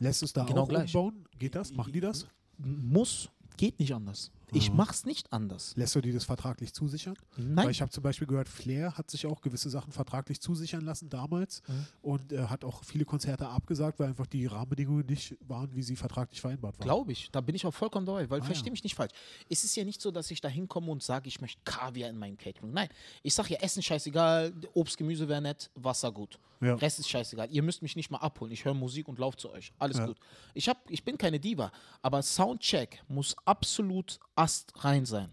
Lässt 0.00 0.22
du 0.22 0.26
es 0.26 0.32
da 0.32 0.44
Genau 0.44 0.62
auch 0.62 0.68
gleich. 0.68 0.92
umbauen? 0.94 1.24
Geht 1.38 1.54
das? 1.54 1.72
Machen 1.72 1.92
die 1.92 2.00
das? 2.00 2.26
Muss, 2.58 3.30
geht 3.56 3.78
nicht 3.78 3.94
anders. 3.94 4.32
Ich 4.52 4.72
mach's 4.72 5.04
nicht 5.04 5.32
anders. 5.32 5.72
Lässt 5.76 5.94
du 5.94 6.00
die 6.00 6.12
das 6.12 6.24
vertraglich 6.24 6.72
zusichern? 6.72 7.14
Nein. 7.36 7.64
Weil 7.66 7.70
ich 7.70 7.80
habe 7.82 7.90
zum 7.90 8.02
Beispiel 8.02 8.26
gehört, 8.26 8.48
Flair 8.48 8.96
hat 8.96 9.10
sich 9.10 9.26
auch 9.26 9.40
gewisse 9.40 9.70
Sachen 9.70 9.92
vertraglich 9.92 10.40
zusichern 10.40 10.82
lassen 10.82 11.08
damals 11.08 11.62
Mhm. 11.68 11.86
und 12.02 12.32
äh, 12.32 12.46
hat 12.46 12.64
auch 12.64 12.84
viele 12.84 13.04
Konzerte 13.04 13.48
abgesagt, 13.48 13.98
weil 13.98 14.08
einfach 14.08 14.26
die 14.26 14.46
Rahmenbedingungen 14.46 15.06
nicht 15.06 15.36
waren, 15.46 15.74
wie 15.74 15.82
sie 15.82 15.96
vertraglich 15.96 16.40
vereinbart 16.40 16.78
waren. 16.78 16.84
Glaube 16.84 17.12
ich, 17.12 17.30
da 17.30 17.40
bin 17.40 17.54
ich 17.54 17.64
auch 17.66 17.74
vollkommen 17.74 18.06
dabei, 18.06 18.28
weil 18.30 18.40
Ah, 18.40 18.44
verstehe 18.44 18.66
ja. 18.68 18.72
mich 18.72 18.84
nicht 18.84 18.94
falsch. 18.94 19.12
Es 19.48 19.64
ist 19.64 19.76
ja 19.76 19.84
nicht 19.84 20.00
so, 20.00 20.10
dass 20.10 20.30
ich 20.30 20.40
da 20.40 20.48
hinkomme 20.48 20.90
und 20.90 21.02
sage, 21.02 21.28
ich 21.28 21.40
möchte 21.40 21.60
Kaviar 21.64 22.08
in 22.10 22.16
meinem 22.18 22.36
Catering. 22.36 22.72
Nein, 22.72 22.88
ich 23.22 23.34
sage 23.34 23.54
ja, 23.54 23.60
Essen 23.60 23.82
scheißegal, 23.82 24.52
Obst, 24.74 24.96
Gemüse 24.96 25.28
wäre 25.28 25.40
nett, 25.40 25.70
Wasser 25.74 26.10
gut. 26.12 26.38
Ja. 26.62 26.74
Rest 26.74 26.98
ist 26.98 27.08
scheißegal. 27.08 27.48
Ihr 27.50 27.62
müsst 27.62 27.80
mich 27.80 27.96
nicht 27.96 28.10
mal 28.10 28.18
abholen. 28.18 28.52
Ich 28.52 28.66
höre 28.66 28.74
Musik 28.74 29.08
und 29.08 29.18
laufe 29.18 29.38
zu 29.38 29.50
euch. 29.50 29.72
Alles 29.78 29.96
Ja. 29.96 30.04
gut. 30.06 30.18
Ich, 30.52 30.68
hab, 30.68 30.90
ich 30.90 31.02
bin 31.04 31.16
keine 31.16 31.40
Diva, 31.40 31.72
aber 32.02 32.20
Soundcheck 32.22 33.02
muss 33.08 33.34
absolut 33.46 34.20
astrein 34.40 35.06
sein. 35.06 35.30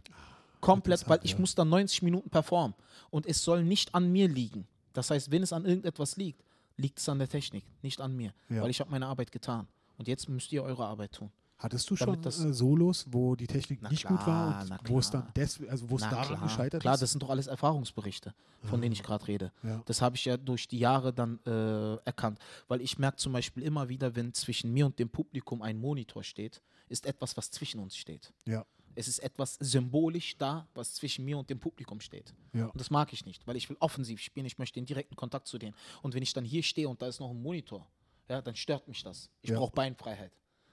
Komplett, 0.59 1.07
weil 1.07 1.19
ich 1.23 1.31
ja. 1.31 1.39
muss 1.39 1.55
dann 1.55 1.69
90 1.69 2.01
Minuten 2.01 2.29
performen. 2.29 2.75
Und 3.09 3.25
es 3.25 3.43
soll 3.43 3.63
nicht 3.63 3.95
an 3.95 4.11
mir 4.11 4.27
liegen. 4.27 4.67
Das 4.93 5.11
heißt, 5.11 5.31
wenn 5.31 5.43
es 5.43 5.53
an 5.53 5.65
irgendetwas 5.65 6.17
liegt, 6.17 6.43
liegt 6.77 6.99
es 6.99 7.07
an 7.09 7.19
der 7.19 7.29
Technik, 7.29 7.63
nicht 7.81 8.01
an 8.01 8.15
mir. 8.15 8.33
Ja. 8.49 8.63
Weil 8.63 8.69
ich 8.69 8.79
habe 8.79 8.91
meine 8.91 9.07
Arbeit 9.07 9.31
getan. 9.31 9.67
Und 9.97 10.07
jetzt 10.07 10.27
müsst 10.29 10.51
ihr 10.51 10.63
eure 10.63 10.85
Arbeit 10.85 11.13
tun. 11.13 11.31
Hattest 11.59 11.89
du 11.89 11.95
schon 11.95 12.23
äh, 12.23 12.31
Solos, 12.53 13.07
wo 13.09 13.35
die 13.35 13.47
Technik 13.47 13.79
Na 13.81 13.89
nicht 13.89 14.05
gut 14.05 14.19
war 14.27 14.63
klar, 14.63 14.79
und 14.79 14.89
wo 14.89 14.99
es 14.99 15.09
klar. 15.09 15.23
dann 15.23 15.33
des, 15.33 15.59
also 15.67 15.89
wo 15.89 15.95
es 15.95 16.03
daran 16.03 16.27
klar, 16.27 16.41
gescheitert 16.43 16.81
klar, 16.81 16.93
ist? 16.93 17.01
das 17.01 17.11
sind 17.11 17.23
doch 17.23 17.31
alles 17.31 17.47
Erfahrungsberichte, 17.47 18.35
von 18.61 18.79
denen 18.79 18.93
ich 18.93 19.01
gerade 19.01 19.27
rede. 19.27 19.51
Ja. 19.63 19.81
Das 19.85 20.03
habe 20.03 20.15
ich 20.15 20.25
ja 20.25 20.37
durch 20.37 20.67
die 20.67 20.77
Jahre 20.77 21.13
dann 21.13 21.39
äh, 21.47 21.95
erkannt. 22.05 22.37
Weil 22.67 22.81
ich 22.81 22.99
merke 22.99 23.17
zum 23.17 23.33
Beispiel 23.33 23.63
immer 23.63 23.89
wieder, 23.89 24.15
wenn 24.15 24.35
zwischen 24.35 24.71
mir 24.71 24.85
und 24.85 24.99
dem 24.99 25.09
Publikum 25.09 25.63
ein 25.63 25.79
Monitor 25.79 26.23
steht, 26.23 26.61
ist 26.89 27.07
etwas, 27.07 27.35
was 27.37 27.49
zwischen 27.49 27.79
uns 27.79 27.97
steht. 27.97 28.33
ja, 28.45 28.63
Es 28.97 29.07
ist 29.07 29.19
etwas 29.19 29.55
symbolisch 29.59 30.37
da, 30.37 30.67
was 30.73 30.95
zwischen 30.95 31.23
mir 31.23 31.37
und 31.37 31.49
dem 31.49 31.59
Publikum 31.59 31.99
steht. 32.01 32.33
ja, 32.53 32.65
Und 32.65 32.79
das 32.79 32.89
mag 32.89 33.13
ich 33.13 33.25
nicht, 33.25 33.45
weil 33.45 33.55
ich 33.55 33.69
will 33.69 33.77
offensiv 33.79 34.19
spielen, 34.19 34.45
ich 34.47 34.57
möchte 34.57 34.79
den 34.79 34.85
direkten 34.85 35.15
Kontakt 35.15 35.47
zu 35.47 35.57
denen. 35.57 35.75
Und 36.01 36.15
wenn 36.15 36.23
ich 36.23 36.33
dann 36.33 36.43
hier 36.45 36.63
stehe 36.63 36.89
und 36.89 37.01
da 37.01 37.07
ist 37.07 37.19
noch 37.19 37.29
ein 37.29 37.41
Monitor, 37.41 37.87
ja, 38.27 38.41
dann 38.41 38.55
stört 38.55 38.87
mich 38.87 39.03
das. 39.03 39.29
Ich 39.41 39.51
Ja. 39.51 39.59
brauche 39.59 39.71
Beinfreiheit. 39.73 40.31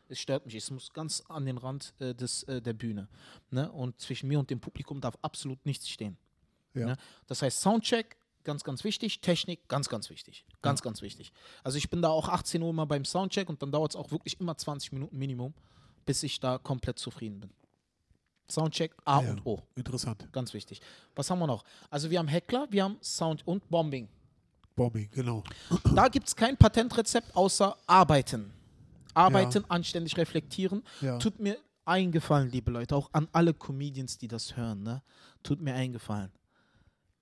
Es 0.09 0.19
stört 0.21 0.47
mich. 0.47 0.55
Es 0.55 0.71
muss 0.71 0.93
ganz 0.93 1.23
an 1.29 1.45
den 1.47 1.59
Rand 1.59 1.95
äh, 1.99 2.15
des, 2.15 2.43
äh, 2.45 2.61
der 2.63 2.73
Bühne. 2.73 3.09
Ne? 3.51 3.71
Und 3.73 4.01
zwischen 4.01 4.29
mir 4.29 4.39
und 4.39 4.49
dem 4.51 4.61
Publikum 4.61 5.01
darf 5.01 5.17
absolut 5.23 5.65
nichts 5.67 5.89
stehen. 5.89 6.17
ja. 6.75 6.87
Ne? 6.87 6.97
Das 7.27 7.43
heißt, 7.43 7.61
Soundcheck, 7.61 8.17
ganz, 8.43 8.65
ganz 8.65 8.85
wichtig. 8.85 9.21
Technik, 9.21 9.69
ganz, 9.69 9.89
ganz 9.89 10.09
wichtig. 10.11 10.45
Ganz, 10.63 10.83
ganz 10.83 11.01
wichtig. 11.03 11.33
Also 11.63 11.79
ich 11.79 11.89
bin 11.91 12.01
da 12.03 12.09
auch 12.09 12.29
18 12.29 12.61
Uhr 12.63 12.73
mal 12.73 12.85
beim 12.87 13.05
Soundcheck 13.05 13.49
und 13.51 13.61
dann 13.63 13.71
dauert 13.71 13.93
es 13.93 13.97
auch 13.97 14.11
wirklich 14.11 14.41
immer 14.41 14.57
20 14.57 14.93
Minuten 14.93 15.17
Minimum, 15.19 15.55
bis 16.07 16.23
ich 16.23 16.41
da 16.41 16.59
komplett 16.59 16.99
zufrieden 16.99 17.41
bin. 17.41 17.51
Soundcheck 18.51 18.93
A 19.05 19.23
ja. 19.23 19.31
und 19.31 19.47
O. 19.47 19.61
Interessant. 19.75 20.29
Ganz 20.33 20.53
wichtig. 20.55 20.81
Was 21.15 21.31
haben 21.31 21.39
wir 21.39 21.47
noch? 21.47 21.65
Also 21.91 22.11
wir 22.11 22.19
haben 22.19 22.29
Heckler, 22.29 22.67
wir 22.71 22.85
haben 22.85 22.99
Sound 23.03 23.47
und 23.47 23.69
Bombing. 23.69 24.09
Bombing, 24.77 25.09
genau. 25.11 25.43
Da 25.95 26.09
gibt 26.09 26.29
es 26.29 26.35
kein 26.35 26.57
Patentrezept 26.57 27.35
außer 27.37 27.77
arbeiten. 27.87 28.53
Arbeiten, 29.15 29.65
anständig 29.71 30.17
reflektieren. 30.17 30.83
Ja. 31.01 31.19
Tut 31.19 31.39
mir 31.39 31.57
eingefallen, 31.85 32.51
liebe 32.51 32.71
Leute, 32.71 32.97
auch 32.97 33.11
an 33.13 33.29
alle 33.33 33.55
Comedians, 33.55 34.19
die 34.19 34.29
das 34.29 34.57
hören, 34.57 34.83
ne? 34.83 35.03
Tut 35.43 35.61
mir 35.61 35.75
eingefallen. 35.75 36.33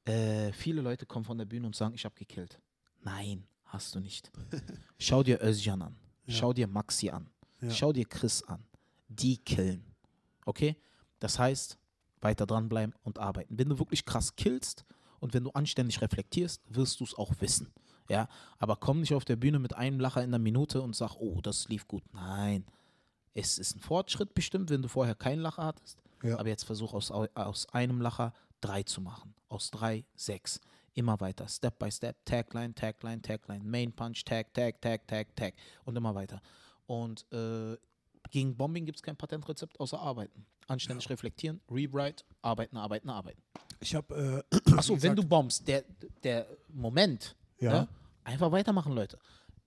Äh, 0.04 0.52
viele 0.52 0.80
Leute 0.80 1.06
kommen 1.06 1.24
von 1.24 1.36
der 1.38 1.44
Bühne 1.44 1.66
und 1.66 1.76
sagen, 1.76 1.94
ich 1.94 2.04
habe 2.04 2.14
gekillt. 2.14 2.60
Nein, 3.02 3.44
hast 3.66 3.94
du 3.94 4.00
nicht. 4.00 4.30
Schau 4.98 5.22
dir 5.22 5.42
Özcan 5.42 5.82
an. 5.82 5.96
Schau 6.28 6.52
dir 6.52 6.66
Maxi 6.66 7.10
an. 7.10 7.28
Ja. 7.60 7.70
Schau 7.70 7.92
dir 7.92 8.06
Chris 8.06 8.42
an. 8.44 8.64
Die 9.08 9.36
killen. 9.36 9.84
Okay? 10.44 10.76
Das 11.22 11.38
heißt, 11.38 11.78
weiter 12.20 12.46
dranbleiben 12.46 12.94
und 13.04 13.20
arbeiten. 13.20 13.56
Wenn 13.56 13.68
du 13.68 13.78
wirklich 13.78 14.04
krass 14.04 14.34
killst 14.34 14.84
und 15.20 15.34
wenn 15.34 15.44
du 15.44 15.50
anständig 15.50 16.00
reflektierst, 16.00 16.60
wirst 16.68 16.98
du 16.98 17.04
es 17.04 17.14
auch 17.14 17.32
wissen. 17.38 17.72
Ja, 18.08 18.28
aber 18.58 18.74
komm 18.74 19.00
nicht 19.00 19.14
auf 19.14 19.24
der 19.24 19.36
Bühne 19.36 19.60
mit 19.60 19.74
einem 19.76 20.00
Lacher 20.00 20.24
in 20.24 20.32
der 20.32 20.40
Minute 20.40 20.82
und 20.82 20.96
sag, 20.96 21.14
oh, 21.16 21.40
das 21.40 21.68
lief 21.68 21.86
gut. 21.86 22.02
Nein. 22.12 22.66
Es 23.34 23.56
ist 23.58 23.76
ein 23.76 23.80
Fortschritt 23.80 24.34
bestimmt, 24.34 24.70
wenn 24.70 24.82
du 24.82 24.88
vorher 24.88 25.14
keinen 25.14 25.40
Lacher 25.40 25.64
hattest. 25.64 26.02
Ja. 26.24 26.38
Aber 26.38 26.48
jetzt 26.48 26.64
versuch 26.64 26.92
aus, 26.92 27.12
aus 27.12 27.68
einem 27.68 28.00
Lacher 28.00 28.32
drei 28.60 28.82
zu 28.82 29.00
machen. 29.00 29.32
Aus 29.48 29.70
drei, 29.70 30.04
sechs. 30.16 30.60
Immer 30.94 31.20
weiter. 31.20 31.46
Step 31.48 31.78
by 31.78 31.90
Step. 31.90 32.16
Tagline, 32.24 32.74
Tagline, 32.74 33.22
Tagline. 33.22 33.64
Main 33.64 33.92
Punch, 33.92 34.24
Tag, 34.24 34.52
Tag, 34.52 34.80
Tag, 34.82 35.06
Tag, 35.06 35.36
Tag. 35.36 35.54
Und 35.84 35.96
immer 35.96 36.14
weiter. 36.16 36.42
Und 36.86 37.24
äh, 37.32 37.76
gegen 38.32 38.56
Bombing 38.56 38.84
gibt 38.84 38.96
es 38.98 39.02
kein 39.02 39.16
Patentrezept 39.16 39.78
außer 39.78 40.00
arbeiten. 40.00 40.44
Anständig 40.66 41.08
reflektieren, 41.10 41.60
rewrite, 41.70 42.24
arbeiten, 42.40 42.76
arbeiten, 42.76 43.08
arbeiten. 43.10 43.40
Ich 43.80 43.94
habe, 43.94 44.44
äh, 44.50 44.72
Achso, 44.76 45.00
wenn 45.02 45.14
du 45.14 45.22
bombst, 45.24 45.68
der, 45.68 45.84
der 46.24 46.46
Moment, 46.68 47.36
Ja. 47.60 47.72
ne? 47.72 47.88
einfach 48.24 48.50
weitermachen, 48.50 48.92
Leute. 48.92 49.18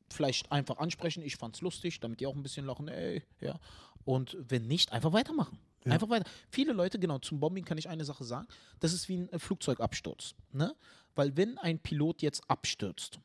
Vielleicht 0.09 0.51
einfach 0.51 0.77
ansprechen, 0.77 1.23
ich 1.23 1.35
fand's 1.37 1.61
lustig, 1.61 1.99
damit 1.99 2.19
die 2.19 2.27
auch 2.27 2.35
ein 2.35 2.43
bisschen 2.43 2.65
lachen, 2.65 2.87
ey, 2.87 3.23
ja. 3.39 3.59
Und 4.03 4.37
wenn 4.39 4.67
nicht, 4.67 4.91
einfach 4.91 5.13
weitermachen. 5.13 5.57
Einfach 5.85 6.09
weiter. 6.09 6.27
Viele 6.49 6.73
Leute, 6.73 6.97
genau, 6.97 7.19
zum 7.19 7.39
Bombing 7.39 7.63
kann 7.63 7.77
ich 7.77 7.87
eine 7.87 8.05
Sache 8.05 8.23
sagen, 8.23 8.47
das 8.79 8.91
ist 8.91 9.07
wie 9.07 9.17
ein 9.17 9.29
äh, 9.31 9.37
Flugzeugabsturz, 9.37 10.33
ne? 10.51 10.75
Weil 11.13 11.37
wenn 11.37 11.59
ein 11.59 11.77
Pilot 11.79 12.23
jetzt 12.23 12.49
abstürzt, 12.49 13.19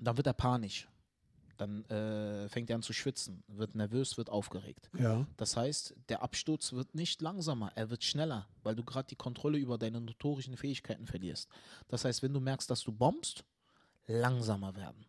dann 0.00 0.16
wird 0.16 0.26
er 0.26 0.32
panisch. 0.32 0.88
Dann 1.60 1.84
äh, 1.90 2.48
fängt 2.48 2.70
er 2.70 2.76
an 2.76 2.82
zu 2.82 2.94
schwitzen, 2.94 3.42
wird 3.48 3.74
nervös, 3.74 4.16
wird 4.16 4.30
aufgeregt. 4.30 4.88
ja, 4.98 5.26
Das 5.36 5.58
heißt, 5.58 5.94
der 6.08 6.22
Absturz 6.22 6.72
wird 6.72 6.94
nicht 6.94 7.20
langsamer, 7.20 7.70
er 7.74 7.90
wird 7.90 8.02
schneller, 8.02 8.48
weil 8.62 8.74
du 8.74 8.82
gerade 8.82 9.08
die 9.08 9.16
Kontrolle 9.16 9.58
über 9.58 9.76
deine 9.76 10.00
notorischen 10.00 10.56
Fähigkeiten 10.56 11.06
verlierst. 11.06 11.50
Das 11.88 12.06
heißt, 12.06 12.22
wenn 12.22 12.32
du 12.32 12.40
merkst, 12.40 12.70
dass 12.70 12.82
du 12.82 12.92
bombst, 12.92 13.44
langsamer 14.06 14.74
werden. 14.74 15.04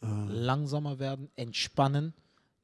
Ah. 0.00 0.26
Langsamer 0.30 0.98
werden, 0.98 1.28
entspannen, 1.36 2.14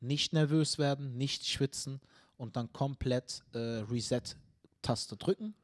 nicht 0.01 0.33
nervös 0.33 0.79
werden, 0.79 1.19
nicht 1.19 1.47
schwitzen 1.47 2.01
und 2.39 2.57
dann 2.57 2.73
komplett 2.73 3.45
äh, 3.53 3.59
Reset-Taste 3.59 5.19
drücken 5.19 5.55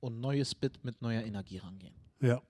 und 0.00 0.18
neues 0.20 0.54
Bit 0.54 0.82
mit 0.82 1.02
neuer 1.02 1.22
Energie 1.22 1.58
rangehen. 1.58 1.94
ja. 2.20 2.40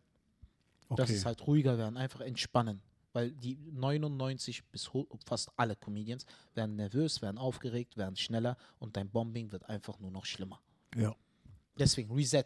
Das 0.89 1.01
Okay. 1.11 1.14
ist 1.14 1.27
halt 1.27 1.45
ruhiger 1.49 1.79
werden, 1.79 1.97
einfach 1.97 2.20
entspannen. 2.20 2.81
Weil 3.17 3.31
die 3.33 3.57
99 3.73 4.62
bis 4.67 4.91
fast 5.25 5.51
alle 5.57 5.75
Comedians 5.75 6.27
werden 6.55 6.77
nervös, 6.77 7.23
werden 7.23 7.39
aufgeregt, 7.39 7.97
werden 7.97 8.14
schneller 8.17 8.59
und 8.79 8.95
dein 8.99 9.09
Bombing 9.09 9.53
wird 9.53 9.67
einfach 9.71 9.99
nur 10.01 10.11
noch 10.11 10.27
schlimmer. 10.27 10.61
ja. 10.95 11.14
Deswegen 11.79 12.12
Reset. 12.14 12.45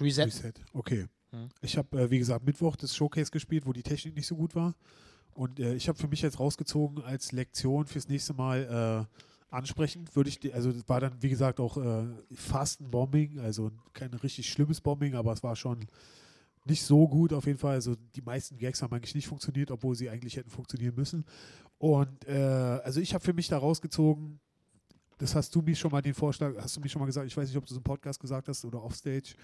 Reset. 0.00 0.24
Reset. 0.26 0.52
Okay. 0.74 1.06
Mhm. 1.32 1.48
Ich 1.62 1.76
habe, 1.78 2.00
äh, 2.02 2.10
wie 2.10 2.18
gesagt, 2.18 2.44
Mittwoch 2.44 2.76
das 2.76 2.94
Showcase 2.94 3.30
gespielt, 3.30 3.64
wo 3.66 3.72
die 3.72 3.82
Technik 3.82 4.14
nicht 4.14 4.26
so 4.26 4.36
gut 4.36 4.54
war. 4.54 4.74
Und 5.32 5.58
äh, 5.58 5.74
ich 5.74 5.88
habe 5.88 5.98
für 5.98 6.08
mich 6.08 6.20
jetzt 6.22 6.38
rausgezogen 6.38 7.02
als 7.02 7.32
Lektion 7.32 7.86
fürs 7.86 8.08
nächste 8.08 8.34
Mal 8.34 9.06
äh, 9.10 9.54
ansprechend, 9.54 10.14
würde 10.16 10.28
ich, 10.28 10.38
die- 10.38 10.52
also 10.52 10.70
das 10.72 10.86
war 10.88 11.00
dann, 11.00 11.22
wie 11.22 11.28
gesagt, 11.30 11.60
auch 11.60 11.76
äh, 11.78 12.04
fast 12.34 12.80
ein 12.82 12.90
Bombing, 12.90 13.38
also 13.40 13.70
kein 13.94 14.12
richtig 14.14 14.50
schlimmes 14.50 14.80
Bombing, 14.82 15.14
aber 15.14 15.32
es 15.32 15.42
war 15.42 15.56
schon 15.56 15.86
nicht 16.64 16.82
so 16.82 17.06
gut 17.08 17.32
auf 17.32 17.46
jeden 17.46 17.58
Fall. 17.58 17.74
Also 17.74 17.94
die 18.14 18.22
meisten 18.22 18.56
Gags 18.56 18.82
haben 18.82 18.92
eigentlich 18.94 19.14
nicht 19.14 19.26
funktioniert, 19.26 19.70
obwohl 19.70 19.94
sie 19.94 20.08
eigentlich 20.08 20.36
hätten 20.36 20.50
funktionieren 20.50 20.94
müssen. 20.94 21.24
Und 21.78 22.26
äh, 22.26 22.80
also 22.82 23.00
ich 23.00 23.14
habe 23.14 23.24
für 23.24 23.34
mich 23.34 23.48
da 23.48 23.58
rausgezogen, 23.58 24.40
das 25.18 25.34
hast 25.34 25.54
du 25.54 25.62
mir 25.62 25.76
schon 25.76 25.90
mal 25.90 26.02
den 26.02 26.14
Vorschlag, 26.14 26.54
hast 26.58 26.76
du 26.76 26.80
mir 26.80 26.88
schon 26.88 27.00
mal 27.00 27.06
gesagt, 27.06 27.26
ich 27.26 27.36
weiß 27.36 27.48
nicht, 27.48 27.56
ob 27.56 27.66
du 27.66 27.72
es 27.72 27.76
im 27.76 27.82
Podcast 27.82 28.18
gesagt 28.20 28.48
hast 28.48 28.64
oder 28.64 28.82
offstage. 28.82 29.34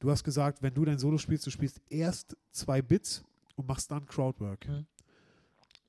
Du 0.00 0.10
hast 0.10 0.24
gesagt, 0.24 0.62
wenn 0.62 0.74
du 0.74 0.84
dein 0.84 0.98
Solo 0.98 1.18
spielst, 1.18 1.46
du 1.46 1.50
spielst 1.50 1.80
erst 1.88 2.36
zwei 2.50 2.82
Bits 2.82 3.22
und 3.54 3.68
machst 3.68 3.90
dann 3.90 4.06
Crowdwork. 4.06 4.66
Mhm. 4.66 4.86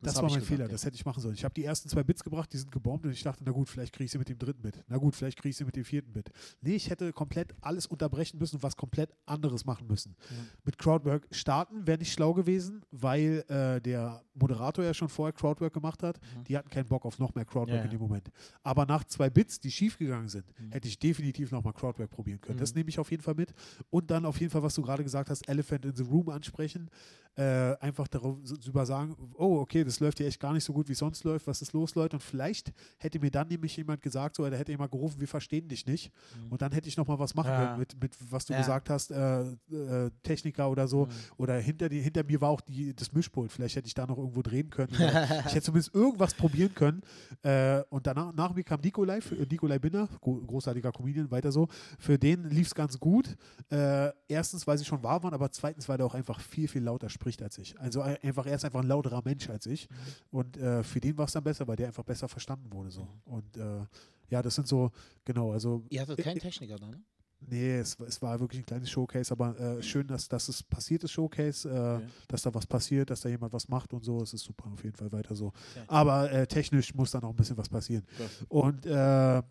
Das, 0.01 0.15
hab 0.15 0.23
war 0.23 0.29
mein 0.29 0.39
gesagt, 0.39 0.47
Fehler, 0.47 0.65
ja. 0.65 0.71
das 0.71 0.85
hätte 0.85 0.95
ich 0.95 1.05
machen 1.05 1.21
sollen. 1.21 1.33
Ich 1.35 1.43
habe 1.43 1.53
die 1.53 1.63
ersten 1.63 1.89
zwei 1.89 2.03
Bits 2.03 2.23
gebracht, 2.23 2.51
die 2.53 2.57
sind 2.57 2.71
gebombt 2.71 3.05
und 3.05 3.11
ich 3.11 3.23
dachte, 3.23 3.43
na 3.45 3.51
gut, 3.51 3.69
vielleicht 3.69 3.93
kriege 3.93 4.05
ich 4.05 4.11
sie 4.11 4.17
mit 4.17 4.29
dem 4.29 4.37
dritten 4.37 4.61
Bit. 4.61 4.83
Na 4.87 4.97
gut, 4.97 5.15
vielleicht 5.15 5.37
kriege 5.39 5.49
ich 5.49 5.57
sie 5.57 5.65
mit 5.65 5.75
dem 5.75 5.85
vierten 5.85 6.11
Bit. 6.13 6.29
Nee, 6.61 6.75
ich 6.75 6.89
hätte 6.89 7.11
komplett 7.13 7.55
alles 7.61 7.87
unterbrechen 7.87 8.37
müssen 8.37 8.57
und 8.57 8.63
was 8.63 8.75
komplett 8.75 9.09
anderes 9.25 9.65
machen 9.65 9.87
müssen. 9.87 10.15
Mit 10.63 10.77
Crowdwork 10.77 11.27
starten 11.31 11.87
wäre 11.87 11.97
nicht 11.97 12.11
schlau 12.13 12.33
gewesen, 12.33 12.83
weil 12.91 13.43
äh, 13.47 13.81
der 13.81 14.21
Moderator 14.35 14.83
ja 14.83 14.93
schon 14.93 15.09
vorher 15.09 15.33
Crowdwork 15.33 15.73
gemacht 15.73 16.03
hat. 16.03 16.19
Die 16.47 16.57
hatten 16.57 16.69
keinen 16.69 16.87
Bock 16.87 17.05
auf 17.05 17.17
noch 17.19 17.33
mehr 17.33 17.45
Crowdwork 17.45 17.65
Mhm. 17.65 17.73
Ja, 17.75 17.81
in 17.81 17.85
ja. 17.91 17.97
dem 17.97 18.01
Moment. 18.01 18.29
Aber 18.63 18.85
nach 18.85 19.03
zwei 19.05 19.29
Bits, 19.29 19.59
die 19.59 19.71
schief 19.71 19.97
gegangen 19.97 20.27
sind, 20.29 20.45
Mhm. 20.59 20.71
hätte 20.71 20.87
ich 20.87 20.99
definitiv 20.99 21.51
nochmal 21.51 21.73
Crowdwork 21.73 22.09
probieren 22.11 22.39
können. 22.41 22.59
Das 22.59 22.73
Mhm. 22.73 22.79
nehme 22.79 22.89
ich 22.89 22.99
auf 22.99 23.09
jeden 23.11 23.23
Fall 23.23 23.33
mit. 23.35 23.53
Und 23.89 24.11
dann 24.11 24.25
auf 24.25 24.39
jeden 24.39 24.51
Fall, 24.51 24.61
was 24.61 24.75
du 24.75 24.81
gerade 24.81 25.03
gesagt 25.03 25.29
hast, 25.29 25.47
Elephant 25.49 25.85
in 25.85 25.95
the 25.95 26.03
Room 26.03 26.29
ansprechen. 26.29 26.89
Äh, 27.37 27.75
einfach 27.81 28.07
darüber 28.07 28.85
sagen, 28.85 29.13
oh, 29.37 29.57
okay, 29.59 29.83
das 29.83 29.99
läuft 29.99 30.21
ja 30.21 30.25
echt 30.25 30.39
gar 30.39 30.53
nicht 30.53 30.63
so 30.63 30.71
gut, 30.71 30.87
wie 30.87 30.93
es 30.93 30.99
sonst 30.99 31.23
läuft, 31.25 31.47
was 31.47 31.61
ist 31.61 31.73
los, 31.73 31.93
Leute? 31.95 32.15
Und 32.15 32.21
vielleicht 32.21 32.71
hätte 32.97 33.19
mir 33.19 33.29
dann 33.29 33.49
nämlich 33.49 33.75
jemand 33.75 34.01
gesagt, 34.01 34.37
so, 34.37 34.45
oder 34.45 34.57
hätte 34.57 34.71
jemand 34.71 34.91
gerufen, 34.91 35.19
wir 35.19 35.27
verstehen 35.27 35.67
dich 35.67 35.85
nicht. 35.85 36.11
Und 36.49 36.61
dann 36.61 36.71
hätte 36.71 36.87
ich 36.87 36.95
nochmal 36.95 37.19
was 37.19 37.35
machen 37.35 37.51
Mhm. 37.51 37.53
Ja. 37.59 37.65
können 37.67 37.79
mit, 37.79 38.01
mit, 38.01 38.31
was 38.31 38.45
du 38.45 38.53
Ja. 38.53 38.59
gesagt 38.59 38.89
hast, 38.89 39.11
äh, 39.11 39.41
äh, 39.41 40.11
Techniker 40.23 40.69
oder 40.69 40.87
so. 40.87 41.07
Mhm. 41.07 41.09
Oder 41.35 41.55
hinter, 41.59 41.89
die, 41.89 41.99
hinter 42.01 42.23
mir 42.23 42.39
war 42.39 42.49
auch 42.51 42.61
die, 42.61 42.95
das 42.95 43.11
Mischpult. 43.11 43.51
Vielleicht 43.51 43.75
hätte 43.75 43.87
ich 43.87 43.93
da 43.93 44.07
noch 44.07 44.17
irgendwo 44.17 44.41
drehen 44.41 44.69
können. 44.69 44.89
Ich 45.45 45.53
hätte 45.55 45.61
zumindest 45.63 45.93
irgendwas 45.93 46.33
probieren 46.33 46.73
können. 46.73 47.01
Äh, 47.43 47.81
und 47.89 48.07
danach 48.07 48.33
nach 48.33 48.53
mir 48.55 48.63
kam 48.63 48.79
Nikolai, 48.79 49.19
für- 49.19 49.35
äh, 49.35 49.45
Nikolai 49.45 49.77
Binner, 49.79 50.07
gro 50.21 50.35
großartiger 50.35 50.91
Comedian, 50.93 51.29
weiter 51.31 51.51
so. 51.51 51.67
Für 51.99 52.17
den 52.17 52.45
lief 52.49 52.67
es 52.67 52.75
ganz 52.75 52.97
gut. 52.97 53.35
Äh, 53.69 54.11
erstens, 54.29 54.65
weil 54.65 54.77
sie 54.77 54.85
schon 54.85 55.03
wahr 55.03 55.21
waren, 55.21 55.33
aber 55.33 55.51
zweitens, 55.51 55.89
weil 55.89 55.99
er 55.99 56.05
auch 56.05 56.15
einfach 56.15 56.39
viel, 56.39 56.69
viel 56.69 56.81
lauter 56.83 57.09
spricht 57.09 57.24
als 57.41 57.57
ich. 57.57 57.79
Also 57.79 58.01
ein- 58.01 58.17
einfach, 58.23 58.45
er 58.45 58.55
ist 58.55 58.65
einfach 58.65 58.81
ein 58.81 58.87
lauterer 58.87 59.21
Mensch 59.25 59.49
als 59.49 59.65
ich. 59.65 59.87
Und 60.31 60.57
äh, 60.57 60.83
für 60.83 60.99
den 60.99 61.17
war 61.17 61.25
es 61.25 61.31
dann 61.33 61.43
besser, 61.43 61.67
weil 61.67 61.75
der 61.75 61.87
einfach 61.87 62.03
besser 62.03 62.27
verstanden 62.27 62.71
wurde. 62.71 62.91
So. 62.91 63.07
Und 63.25 63.57
äh, 63.57 63.85
ja, 64.29 64.41
das 64.41 64.55
sind 64.55 64.67
so, 64.67 64.91
genau, 65.23 65.51
also 65.51 65.83
Ihr 65.89 66.01
hattet 66.01 66.17
keinen 66.19 66.39
Techniker 66.39 66.77
da, 66.77 66.87
ne? 66.89 67.01
Nee, 67.47 67.75
es, 67.75 67.99
es 67.99 68.19
war 68.23 68.39
wirklich 68.39 68.61
ein 68.61 68.65
kleines 68.65 68.89
Showcase, 68.89 69.31
aber 69.31 69.59
äh, 69.59 69.83
schön, 69.83 70.07
dass, 70.07 70.27
dass 70.27 70.47
es 70.47 70.63
passiert 70.63 71.03
ist, 71.03 71.11
Showcase, 71.11 71.69
äh, 71.69 71.73
Okay. 71.97 72.07
dass 72.29 72.41
da 72.41 72.51
was 72.53 72.65
passiert, 72.65 73.09
dass 73.09 73.21
da 73.21 73.29
jemand 73.29 73.53
was 73.53 73.67
macht 73.67 73.93
und 73.93 74.03
so. 74.03 74.21
Es 74.23 74.33
ist 74.33 74.43
super, 74.45 74.71
auf 74.71 74.83
jeden 74.83 74.95
Fall 74.95 75.11
weiter 75.11 75.35
so. 75.35 75.47
Okay. 75.47 75.83
Aber 75.87 76.31
äh, 76.31 76.47
technisch 76.47 76.95
muss 76.95 77.11
da 77.11 77.19
noch 77.19 77.29
ein 77.31 77.35
bisschen 77.35 77.57
was 77.57 77.69
passieren. 77.69 78.03
Und 78.47 78.85
äh, 78.87 79.43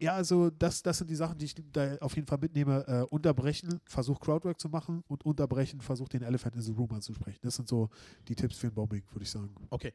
ja, 0.00 0.14
also 0.14 0.50
das, 0.50 0.82
das 0.82 0.98
sind 0.98 1.10
die 1.10 1.14
Sachen, 1.14 1.36
die 1.36 1.44
ich 1.44 1.54
da 1.72 1.96
auf 1.96 2.16
jeden 2.16 2.26
Fall 2.26 2.38
mitnehme. 2.38 2.84
Äh, 2.86 3.02
unterbrechen, 3.14 3.80
versuch 3.84 4.18
Crowdwork 4.18 4.58
zu 4.58 4.68
machen 4.68 5.04
und 5.08 5.24
unterbrechen, 5.24 5.80
versuch 5.80 6.08
den 6.08 6.22
Elephant 6.22 6.54
in 6.54 6.62
the 6.62 6.72
Room 6.72 6.90
anzusprechen. 6.92 7.38
Das 7.42 7.56
sind 7.56 7.68
so 7.68 7.90
die 8.26 8.34
Tipps 8.34 8.56
für 8.56 8.68
ein 8.68 8.74
Bombing, 8.74 9.02
würde 9.12 9.24
ich 9.24 9.30
sagen. 9.30 9.54
Okay. 9.68 9.92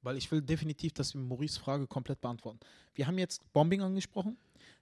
Weil 0.00 0.16
ich 0.16 0.30
will 0.30 0.42
definitiv, 0.42 0.92
dass 0.92 1.14
wir 1.14 1.20
Maurice 1.20 1.60
Frage 1.60 1.86
komplett 1.86 2.20
beantworten. 2.20 2.60
Wir 2.94 3.06
haben 3.06 3.18
jetzt 3.18 3.42
Bombing 3.52 3.82
angesprochen, 3.82 4.36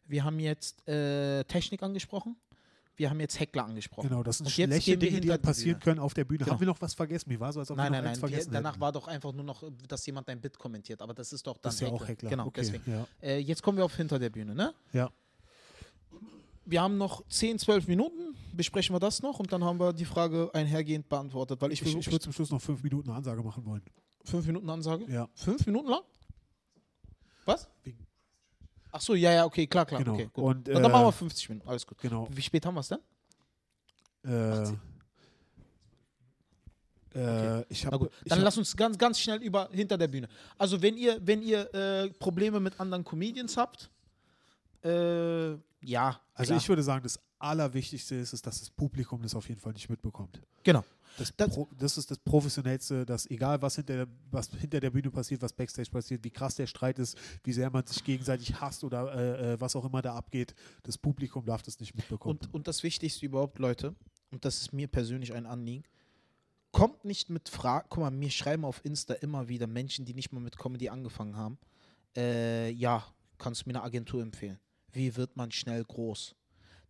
wir 0.06 0.24
haben 0.24 0.38
jetzt 0.38 0.86
äh, 0.88 1.44
Technik 1.44 1.82
angesprochen, 1.82 2.36
wir 2.96 3.08
haben 3.10 3.20
jetzt 3.20 3.40
Heckler 3.40 3.64
angesprochen. 3.64 4.08
Genau, 4.10 4.22
das 4.22 4.38
sind 4.38 4.46
Und 4.46 4.52
schlechte 4.52 4.98
Dinge, 4.98 5.20
die 5.20 5.28
die 5.30 5.38
passieren 5.38 5.80
können 5.80 5.98
auf 5.98 6.12
der 6.14 6.24
Bühne. 6.24 6.40
Genau. 6.40 6.52
Haben 6.52 6.60
wir 6.60 6.66
noch 6.66 6.80
was 6.80 6.94
vergessen? 6.94 7.28
Mir 7.30 7.40
war 7.40 7.52
so, 7.52 7.60
als 7.60 7.70
ob 7.70 7.76
Nein, 7.78 7.86
wir 7.86 7.90
nein, 7.90 8.04
noch 8.04 8.10
nein. 8.10 8.14
Die, 8.14 8.20
vergessen 8.20 8.50
danach 8.52 8.72
hätten. 8.72 8.80
war 8.80 8.92
doch 8.92 9.08
einfach 9.08 9.32
nur 9.32 9.44
noch, 9.44 9.62
dass 9.88 10.04
jemand 10.06 10.28
dein 10.28 10.40
Bit 10.40 10.58
kommentiert. 10.58 11.00
Aber 11.00 11.14
das 11.14 11.32
ist 11.32 11.46
doch 11.46 11.54
dann 11.54 11.62
Das 11.62 11.74
ist 11.76 11.80
ja 11.80 11.88
auch 11.88 12.06
Heckler. 12.06 12.30
Genau, 12.30 12.46
okay, 12.46 12.60
deswegen. 12.60 12.90
Ja. 12.90 13.06
Äh, 13.20 13.38
jetzt 13.38 13.62
kommen 13.62 13.78
wir 13.78 13.84
auf 13.84 13.96
hinter 13.96 14.18
der 14.18 14.30
Bühne, 14.30 14.54
ne? 14.54 14.74
ja. 14.92 15.10
Wir 16.64 16.80
haben 16.80 16.96
noch 16.96 17.26
10, 17.28 17.58
12 17.58 17.88
Minuten. 17.88 18.36
Besprechen 18.52 18.94
wir 18.94 19.00
das 19.00 19.20
noch 19.20 19.40
und 19.40 19.52
dann 19.52 19.64
haben 19.64 19.80
wir 19.80 19.92
die 19.92 20.04
Frage 20.04 20.48
einhergehend 20.54 21.08
beantwortet. 21.08 21.60
Weil 21.60 21.72
ich, 21.72 21.82
Ich, 21.82 21.96
ich 21.96 22.06
würde 22.06 22.20
zum 22.20 22.32
Schluss 22.32 22.50
noch 22.52 22.60
fünf 22.62 22.84
Minuten 22.84 23.08
eine 23.08 23.16
Ansage 23.18 23.42
machen 23.42 23.64
wollen. 23.66 23.82
fünf 24.24 24.46
Minuten 24.46 24.70
Ansage. 24.70 25.04
Ja. 25.10 25.28
Fünf 25.34 25.66
Minuten 25.66 25.88
lang? 25.88 26.02
Was? 27.46 27.68
Wegen- 27.82 28.01
Ach 28.94 29.00
so, 29.00 29.14
ja, 29.14 29.32
ja, 29.32 29.44
okay, 29.46 29.66
klar, 29.66 29.86
klar. 29.86 30.02
Genau. 30.02 30.14
Okay, 30.14 30.28
gut. 30.32 30.44
Und, 30.44 30.68
Na, 30.68 30.74
dann 30.74 30.84
äh, 30.84 30.88
machen 30.88 31.06
wir 31.06 31.12
50 31.12 31.48
Minuten. 31.48 31.68
Alles 31.68 31.86
gut. 31.86 31.98
Genau. 31.98 32.28
Wie 32.30 32.42
spät 32.42 32.64
haben 32.66 32.74
wir 32.74 32.80
es 32.80 32.88
denn? 32.88 32.98
Äh, 34.24 34.60
18. 34.60 34.80
äh, 37.14 37.62
ich 37.70 37.84
Na 37.84 37.92
habe. 37.92 37.98
gut, 38.04 38.12
dann 38.26 38.40
lass 38.42 38.58
uns 38.58 38.76
ganz, 38.76 38.98
ganz 38.98 39.18
schnell 39.18 39.42
über 39.42 39.68
hinter 39.72 39.96
der 39.96 40.08
Bühne. 40.08 40.28
Also 40.58 40.80
wenn 40.82 40.96
ihr, 40.96 41.18
wenn 41.26 41.42
ihr 41.42 41.72
äh, 41.74 42.10
Probleme 42.10 42.60
mit 42.60 42.78
anderen 42.78 43.02
Comedians 43.02 43.56
habt, 43.56 43.90
äh, 44.84 45.52
ja. 45.80 46.20
Also 46.34 46.50
klar. 46.50 46.58
ich 46.58 46.68
würde 46.68 46.82
sagen, 46.82 47.02
das 47.02 47.18
Allerwichtigste 47.38 48.14
ist, 48.16 48.32
ist, 48.32 48.46
dass 48.46 48.60
das 48.60 48.70
Publikum 48.70 49.22
das 49.22 49.34
auf 49.34 49.48
jeden 49.48 49.60
Fall 49.60 49.72
nicht 49.72 49.88
mitbekommt. 49.88 50.40
genau. 50.62 50.84
Das, 51.18 51.32
Das- 51.36 51.50
Pro, 51.50 51.68
das 51.76 51.98
ist 51.98 52.10
das 52.10 52.18
Professionellste, 52.18 53.04
dass 53.04 53.26
egal 53.30 53.60
was 53.60 53.76
hinter, 53.76 53.96
der, 53.96 54.08
was 54.30 54.50
hinter 54.50 54.80
der 54.80 54.90
Bühne 54.90 55.10
passiert, 55.10 55.42
was 55.42 55.52
Backstage 55.52 55.90
passiert, 55.90 56.24
wie 56.24 56.30
krass 56.30 56.54
der 56.54 56.66
Streit 56.66 56.98
ist, 56.98 57.16
wie 57.44 57.52
sehr 57.52 57.70
man 57.70 57.86
sich 57.86 58.02
gegenseitig 58.02 58.60
hasst 58.60 58.82
oder 58.84 59.14
äh, 59.14 59.52
äh, 59.52 59.60
was 59.60 59.76
auch 59.76 59.84
immer 59.84 60.02
da 60.02 60.14
abgeht, 60.14 60.54
das 60.82 60.96
Publikum 60.98 61.44
darf 61.44 61.62
das 61.62 61.78
nicht 61.80 61.94
mitbekommen. 61.94 62.38
Und, 62.38 62.54
und 62.54 62.66
das 62.68 62.82
Wichtigste 62.82 63.26
überhaupt, 63.26 63.58
Leute, 63.58 63.94
und 64.30 64.44
das 64.44 64.60
ist 64.62 64.72
mir 64.72 64.88
persönlich 64.88 65.32
ein 65.34 65.46
Anliegen, 65.46 65.84
kommt 66.70 67.04
nicht 67.04 67.28
mit 67.28 67.48
Fragen. 67.50 67.86
Guck 67.90 68.00
mal, 68.02 68.10
mir 68.10 68.30
schreiben 68.30 68.64
auf 68.64 68.82
Insta 68.84 69.14
immer 69.14 69.48
wieder 69.48 69.66
Menschen, 69.66 70.04
die 70.06 70.14
nicht 70.14 70.32
mal 70.32 70.40
mit 70.40 70.56
Comedy 70.58 70.88
angefangen 70.88 71.36
haben. 71.36 71.58
Äh, 72.16 72.70
ja, 72.70 73.04
kannst 73.38 73.62
du 73.62 73.68
mir 73.68 73.74
eine 73.76 73.84
Agentur 73.84 74.22
empfehlen? 74.22 74.58
Wie 74.92 75.14
wird 75.16 75.36
man 75.36 75.50
schnell 75.50 75.84
groß? 75.84 76.34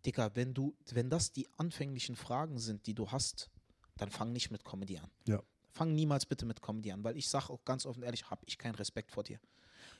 Dicker, 0.06 0.30
wenn 0.34 0.54
du, 0.54 0.74
wenn 0.92 1.10
das 1.10 1.32
die 1.32 1.48
anfänglichen 1.58 2.16
Fragen 2.16 2.58
sind, 2.58 2.86
die 2.86 2.94
du 2.94 3.10
hast, 3.10 3.50
dann 3.96 4.10
fang 4.10 4.32
nicht 4.32 4.50
mit 4.50 4.64
Comedy 4.64 4.98
an. 4.98 5.10
ja. 5.26 5.42
Fang 5.74 5.94
niemals 5.94 6.26
bitte 6.26 6.44
mit 6.44 6.60
Comedy 6.60 6.92
an, 6.92 7.02
weil 7.02 7.16
ich 7.16 7.26
sage 7.26 7.48
auch 7.48 7.64
ganz 7.64 7.86
offen 7.86 8.02
ehrlich, 8.02 8.28
habe 8.28 8.42
ich 8.46 8.58
keinen 8.58 8.74
Respekt 8.74 9.10
vor 9.10 9.22
dir. 9.22 9.40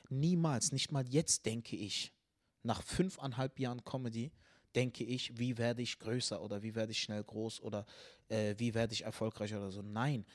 Niemals, 0.09 0.71
nicht 0.71 0.91
mal 0.91 1.07
jetzt 1.07 1.47
denke 1.47 1.75
ich, 1.75 2.13
nach 2.61 2.83
fünfeinhalb 2.83 3.59
Jahren 3.59 3.83
Comedy, 3.83 4.31
denke 4.75 5.03
ich, 5.03 5.37
wie 5.37 5.57
werde 5.57 5.81
ich 5.81 5.97
größer 5.97 6.41
oder 6.41 6.61
wie 6.61 6.75
werde 6.75 6.91
ich 6.91 7.01
schnell 7.01 7.23
groß 7.23 7.61
oder 7.61 7.85
äh, 8.29 8.55
wie 8.57 8.73
werde 8.73 8.93
ich 8.93 9.03
erfolgreicher 9.03 9.57
oder 9.57 9.71
so. 9.71 9.81
Nein, 9.81 10.25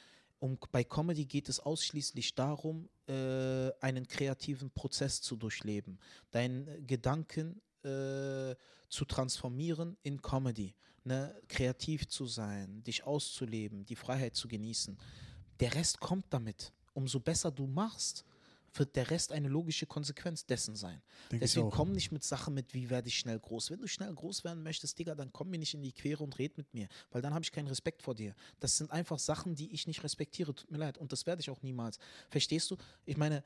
um, 0.41 0.59
bei 0.71 0.85
Comedy 0.85 1.25
geht 1.25 1.49
es 1.49 1.61
ausschließlich 1.61 2.35
darum, 2.35 2.89
äh, 3.09 3.71
einen 3.81 4.07
kreativen 4.07 4.71
Prozess 4.71 5.21
zu 5.21 5.37
durchleben, 5.37 5.99
deinen 6.31 6.87
Gedanken 6.87 7.61
äh, 7.83 8.55
zu 8.89 9.05
transformieren 9.07 9.97
in 10.03 10.23
Comedy, 10.23 10.75
ne? 11.09 11.35
kreativ 11.49 12.07
zu 12.09 12.27
sein, 12.27 12.83
dich 12.85 13.05
auszuleben, 13.05 13.85
die 13.85 13.97
Freiheit 13.97 14.37
zu 14.37 14.47
genießen. 14.47 14.97
Der 15.61 15.75
Rest 15.75 16.01
kommt 16.01 16.27
damit. 16.31 16.73
Umso 16.95 17.21
besser 17.21 17.51
du 17.51 17.67
machst, 17.67 18.25
wird 18.75 18.97
der 18.97 19.11
Rest 19.11 19.33
eine 19.33 19.49
logische 19.49 19.87
Konsequenz 19.87 20.47
dessen 20.47 20.77
sein. 20.77 21.03
Denke 21.31 21.45
ich 21.45 21.53
Deswegen 21.53 21.71
komm 21.71 21.93
nicht 21.93 22.13
mit 22.13 22.23
Sachen 22.23 22.55
mit, 22.55 22.75
wie 22.75 22.91
werde 22.91 23.09
ich 23.09 23.19
schnell 23.19 23.39
groß. 23.39 23.71
Wenn 23.71 23.81
du 23.81 23.89
schnell 23.89 24.15
groß 24.15 24.45
werden 24.45 24.63
möchtest, 24.63 24.99
Digga, 24.99 25.15
dann 25.15 25.33
komm 25.33 25.51
mir 25.51 25.59
nicht 25.59 25.75
in 25.75 25.83
die 25.83 25.93
Quere 25.93 26.23
und 26.23 26.39
red 26.39 26.57
mit 26.57 26.73
mir, 26.75 26.89
weil 27.11 27.23
dann 27.23 27.35
habe 27.35 27.45
ich 27.45 27.53
keinen 27.53 27.69
Respekt 27.69 28.03
vor 28.03 28.15
dir. 28.15 28.35
Das 28.61 28.77
sind 28.77 28.91
einfach 28.91 29.19
Sachen, 29.19 29.55
die 29.55 29.73
ich 29.73 29.87
nicht 29.87 30.05
respektiere. 30.05 30.55
Tut 30.55 30.71
mir 30.71 30.79
leid. 30.79 30.99
Und 30.99 31.13
das 31.13 31.27
werde 31.27 31.41
ich 31.41 31.51
auch 31.51 31.63
niemals. 31.63 31.99
Verstehst 32.31 32.71
du? 32.71 32.77
Ich 33.05 33.17
meine, 33.17 33.43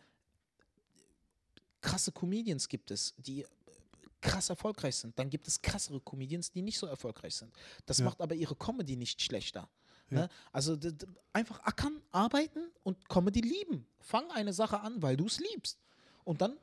krasse 1.80 2.12
Comedians 2.12 2.68
gibt 2.68 2.90
es, 2.90 3.14
die 3.18 3.46
krass 4.22 4.48
erfolgreich 4.48 4.96
sind. 4.96 5.18
Dann 5.18 5.28
gibt 5.28 5.46
es 5.48 5.60
krassere 5.60 6.00
Comedians, 6.00 6.50
die 6.50 6.62
nicht 6.62 6.78
so 6.78 6.86
erfolgreich 6.86 7.34
sind. 7.36 7.52
Das 7.84 7.98
Ja. 7.98 8.06
macht 8.06 8.20
aber 8.22 8.34
ihre 8.34 8.56
Comedy 8.56 8.96
nicht 8.96 9.20
schlechter. 9.20 9.68
Ja. 10.10 10.20
Ne? 10.20 10.28
Also 10.52 10.78
einfach 11.32 11.60
ackern, 11.60 12.00
arbeiten 12.10 12.70
und 12.82 13.08
Comedy 13.08 13.40
lieben. 13.40 13.86
Fang 14.00 14.30
eine 14.30 14.52
Sache 14.52 14.80
an, 14.80 15.02
weil 15.02 15.16
du 15.16 15.26
es 15.26 15.38
liebst. 15.40 15.78
Und 16.24 16.40
dann 16.40 16.56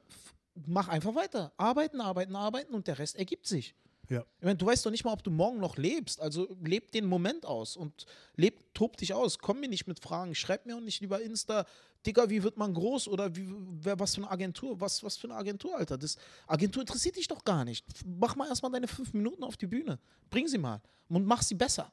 mach 0.66 0.88
einfach 0.88 1.14
weiter. 1.16 1.51
Arbeiten, 1.57 2.01
arbeiten, 2.01 2.36
arbeiten 2.36 2.74
und 2.74 2.88
der 2.88 2.97
Rest 2.97 3.16
ergibt 3.18 3.45
sich. 3.47 3.76
Ja. 4.10 4.26
Ich 4.39 4.43
meine, 4.43 4.57
du 4.57 4.66
weißt 4.66 4.86
doch 4.86 4.91
nicht 4.91 5.05
mal, 5.05 5.14
ob 5.14 5.24
du 5.24 5.30
morgen 5.30 5.60
noch 5.60 5.78
lebst. 5.78 6.20
Also 6.20 6.47
leb 6.64 6.91
den 6.91 7.05
Moment 7.05 7.45
aus 7.45 7.78
und 7.78 8.05
leb, 8.36 8.74
tob 8.74 8.97
dich 8.97 9.14
aus. 9.14 9.38
Komm 9.38 9.60
mir 9.60 9.70
nicht 9.70 9.88
mit 9.88 9.99
Fragen. 9.99 10.34
Schreib 10.34 10.66
mir 10.66 10.76
auch 10.76 10.82
nicht 10.82 10.99
lieber 11.01 11.22
Insta, 11.22 11.66
Digga, 12.05 12.30
wie 12.30 12.43
wird 12.43 12.57
man 12.57 12.74
groß 12.74 13.10
oder 13.10 13.36
wie, 13.36 13.53
wer, 13.82 13.99
was 13.99 14.16
für 14.16 14.22
eine 14.22 14.32
Agentur, 14.32 14.80
was, 14.80 15.03
was 15.03 15.18
für 15.18 15.28
eine 15.28 15.36
Agentur, 15.36 15.78
Alter. 15.78 15.97
Das 15.97 16.18
Agentur 16.47 16.82
interessiert 16.82 17.18
dich 17.18 17.28
doch 17.28 17.43
gar 17.43 17.66
nicht. 17.66 17.86
Mach 18.05 18.36
mal 18.36 18.47
erstmal 18.47 18.72
deine 18.72 18.88
fünf 18.88 19.14
Minuten 19.14 19.43
auf 19.43 19.57
die 19.57 19.68
Bühne. 19.68 19.99
Bring 20.30 20.47
sie 20.47 20.57
mal 20.57 20.82
und 21.10 21.26
mach 21.26 21.41
sie 21.41 21.55
besser. 21.55 21.91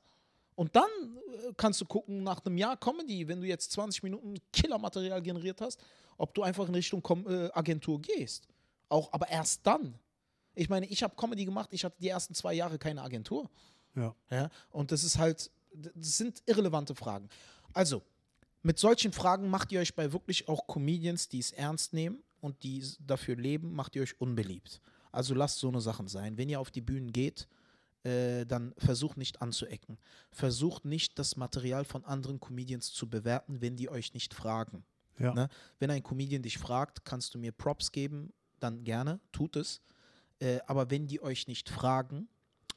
Und 0.55 0.75
dann 0.77 0.85
äh, 0.85 1.53
kannst 1.57 1.81
du 1.81 1.85
gucken, 1.85 2.23
nach 2.23 2.45
einem 2.45 2.57
Jahr 2.57 2.77
Comedy, 2.77 3.27
wenn 3.27 3.41
du 3.41 3.47
jetzt 3.47 3.73
20 3.73 4.05
Minuten 4.05 4.35
Killermaterial 4.53 5.21
generiert 5.21 5.61
hast, 5.61 5.83
ob 6.17 6.33
du 6.35 6.43
einfach 6.43 6.69
in 6.69 6.75
Richtung 6.75 7.03
äh, 7.27 7.51
Agentur 7.53 8.01
gehst. 8.01 8.47
Auch, 8.89 9.13
aber 9.13 9.29
erst 9.29 9.67
dann. 9.67 9.99
Ich 10.57 10.69
meine, 10.69 10.87
ich 10.87 11.03
habe 11.03 11.15
Comedy 11.15 11.45
gemacht, 11.45 11.69
ich 11.73 11.85
hatte 11.85 11.97
die 12.01 12.09
ersten 12.09 12.35
zwei 12.35 12.55
Jahre 12.55 12.79
keine 12.79 13.03
Agentur. 13.03 13.49
Ja. 13.95 14.15
Ja, 14.31 14.51
und 14.71 14.91
das 14.91 15.05
ist 15.05 15.19
halt, 15.19 15.51
das 15.73 16.19
sind 16.19 16.43
irrelevante 16.47 16.95
Fragen. 16.95 17.29
Also, 17.73 18.03
mit 18.63 18.79
solchen 18.79 19.13
Fragen 19.13 19.49
macht 19.49 19.71
ihr 19.71 19.81
euch 19.81 19.95
bei 19.95 20.13
wirklich 20.13 20.49
auch 20.49 20.67
Comedians, 20.67 21.29
die 21.29 21.39
es 21.39 21.53
ernst 21.53 21.93
nehmen 21.93 22.23
und 22.41 22.63
die 22.63 22.83
dafür 22.99 23.37
leben, 23.37 23.75
macht 23.75 23.95
ihr 23.95 24.03
euch 24.03 24.21
unbeliebt. 24.21 24.81
Also 25.13 25.35
lasst 25.35 25.61
so 25.61 25.69
eine 25.69 25.81
Sachen 25.81 26.09
sein. 26.09 26.37
Wenn 26.37 26.49
ihr 26.49 26.59
auf 26.59 26.71
die 26.71 26.81
Bühnen 26.81 27.13
geht, 27.13 27.49
äh, 28.03 28.45
dann 28.45 28.75
versucht 28.79 29.17
nicht 29.17 29.41
anzuecken. 29.43 29.99
Versucht 30.31 30.85
nicht, 30.85 31.19
das 31.19 31.37
Material 31.37 31.85
von 31.85 32.05
anderen 32.05 32.41
Comedians 32.41 32.93
zu 32.93 33.09
bewerten, 33.09 33.61
wenn 33.61 33.77
die 33.77 33.89
euch 33.89 34.15
nicht 34.15 34.35
fragen. 34.35 34.85
Ja. 35.19 35.33
Ne? 35.33 35.49
Wenn 35.79 35.91
ein 35.91 36.03
Comedian 36.03 36.43
dich 36.43 36.59
fragt, 36.59 37.05
kannst 37.05 37.35
du 37.35 37.39
mir 37.39 37.53
Props 37.53 37.93
geben, 37.93 38.33
dann 38.61 38.85
gerne, 38.85 39.21
tut 39.33 39.57
es. 39.57 39.81
Äh, 40.41 40.59
aber 40.67 40.91
wenn 40.91 41.07
die 41.07 41.23
euch 41.23 41.49
nicht 41.49 41.69
fragen, 41.69 42.29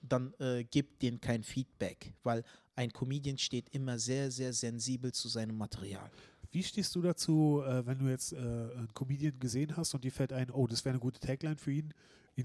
dann 0.02 0.34
äh, 0.40 0.64
gebt 0.64 1.02
denen 1.02 1.20
kein 1.20 1.44
Feedback, 1.44 2.14
weil 2.24 2.44
ein 2.76 2.92
Comedian 2.94 3.38
steht 3.38 3.70
immer 3.70 4.00
sehr, 4.00 4.32
sehr 4.32 4.54
sensibel 4.54 5.12
zu 5.12 5.28
seinem 5.28 5.58
Material. 5.58 6.10
Wie 6.52 6.64
stehst 6.64 6.96
du 6.96 7.02
dazu, 7.02 7.62
äh, 7.66 7.86
wenn 7.86 8.00
du 8.00 8.08
jetzt 8.08 8.34
äh, 8.34 8.38
einen 8.38 8.90
Comedian 8.94 9.40
gesehen 9.40 9.76
hast 9.76 9.94
und 9.94 10.04
dir 10.04 10.12
fällt 10.12 10.34
ein, 10.34 10.50
oh, 10.50 10.66
das 10.66 10.84
wäre 10.86 10.94
eine 10.94 11.00
gute 11.00 11.20
Tagline 11.20 11.58
für 11.58 11.72
ihn, 11.72 11.94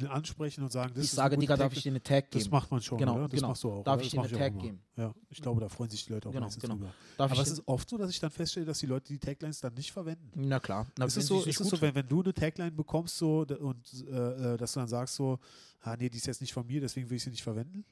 ihn 0.02 0.06
ansprechen 0.06 0.62
und 0.62 0.70
sagen, 0.72 0.92
das 0.94 1.04
ich 1.04 1.10
ist 1.10 1.16
sage, 1.16 1.36
Digga, 1.38 1.56
darf 1.56 1.72
ich 1.72 1.82
dir 1.82 1.90
eine 1.92 2.02
Tag 2.02 2.30
Das 2.30 2.42
geben? 2.42 2.52
macht 2.52 2.70
man 2.70 2.80
schon, 2.80 2.98
Genau, 2.98 3.14
oder? 3.16 3.22
Das 3.24 3.32
genau. 3.32 3.48
machst 3.48 3.64
du 3.64 3.72
auch. 3.72 3.84
Darf 3.84 3.96
oder? 3.96 4.04
ich 4.04 4.12
Das 4.12 4.28
dir 4.28 4.36
eine 4.36 4.36
auch 4.36 4.52
Tag 4.52 4.58
geben? 4.60 4.80
Ja, 4.96 5.14
ich 5.30 5.40
glaube, 5.42 5.60
da 5.60 5.68
freuen 5.68 5.90
sich 5.90 6.04
die 6.04 6.12
Leute 6.12 6.28
auch 6.28 6.32
Genau, 6.32 6.44
meistens 6.46 6.62
genau. 6.62 6.74
drüber. 6.74 6.94
Darf 7.16 7.30
Aber 7.32 7.40
ich 7.42 7.46
es 7.48 7.52
ist 7.54 7.62
oft 7.68 7.88
so, 7.88 7.98
dass 7.98 8.10
ich 8.10 8.20
dann 8.20 8.30
feststelle, 8.30 8.66
dass 8.66 8.78
die 8.78 8.86
Leute 8.86 9.08
die 9.12 9.18
Taglines 9.18 9.60
dann 9.60 9.74
nicht 9.74 9.92
verwenden. 9.92 10.30
Na 10.34 10.60
klar. 10.60 10.86
Na, 10.98 11.04
ist 11.06 11.16
es 11.16 11.26
so, 11.26 11.42
ist 11.42 11.60
es 11.60 11.68
so 11.68 11.80
wenn, 11.80 11.94
wenn 11.94 12.08
du 12.08 12.22
eine 12.22 12.32
Tagline 12.34 12.70
bekommst 12.72 13.16
so, 13.18 13.40
und 13.60 14.04
äh, 14.08 14.54
äh, 14.54 14.56
dass 14.56 14.72
du 14.72 14.80
dann 14.80 14.88
sagst 14.88 15.14
so, 15.16 15.38
ah 15.80 15.96
nee, 15.96 16.08
die 16.08 16.18
ist 16.18 16.26
jetzt 16.26 16.40
nicht 16.40 16.52
von 16.52 16.66
mir, 16.66 16.80
deswegen 16.80 17.08
will 17.10 17.16
ich 17.16 17.22
sie 17.24 17.30
nicht 17.30 17.42
verwenden? 17.42 17.84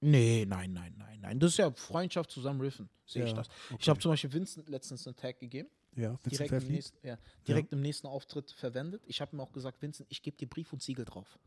Nee, 0.00 0.44
nein, 0.46 0.72
nein, 0.72 0.94
nein, 0.98 1.20
nein. 1.20 1.40
Das 1.40 1.52
ist 1.52 1.56
ja 1.56 1.70
Freundschaft 1.72 2.30
zusammen 2.30 2.60
riffen, 2.60 2.88
sehe 3.06 3.24
ich 3.24 3.30
Ja, 3.30 3.36
das. 3.36 3.48
Ich 3.70 3.74
okay. 3.74 3.90
habe 3.90 4.00
zum 4.00 4.10
Beispiel 4.12 4.32
Vincent 4.32 4.68
letztens 4.68 5.06
einen 5.06 5.16
Tag 5.16 5.38
gegeben, 5.40 5.68
Ja, 5.96 6.18
direkt, 6.26 6.52
im 6.52 6.68
nächsten, 6.68 7.06
ja, 7.06 7.18
direkt 7.48 7.72
im 7.72 7.80
nächsten 7.80 8.06
Auftritt 8.06 8.50
verwendet. 8.50 9.02
Ich 9.06 9.20
habe 9.20 9.34
ihm 9.36 9.40
auch 9.40 9.52
gesagt, 9.52 9.80
Vincent, 9.82 10.06
ich 10.10 10.22
gebe 10.22 10.36
dir 10.36 10.48
Brief 10.48 10.72
und 10.72 10.82
Siegel 10.82 11.04
drauf. 11.04 11.38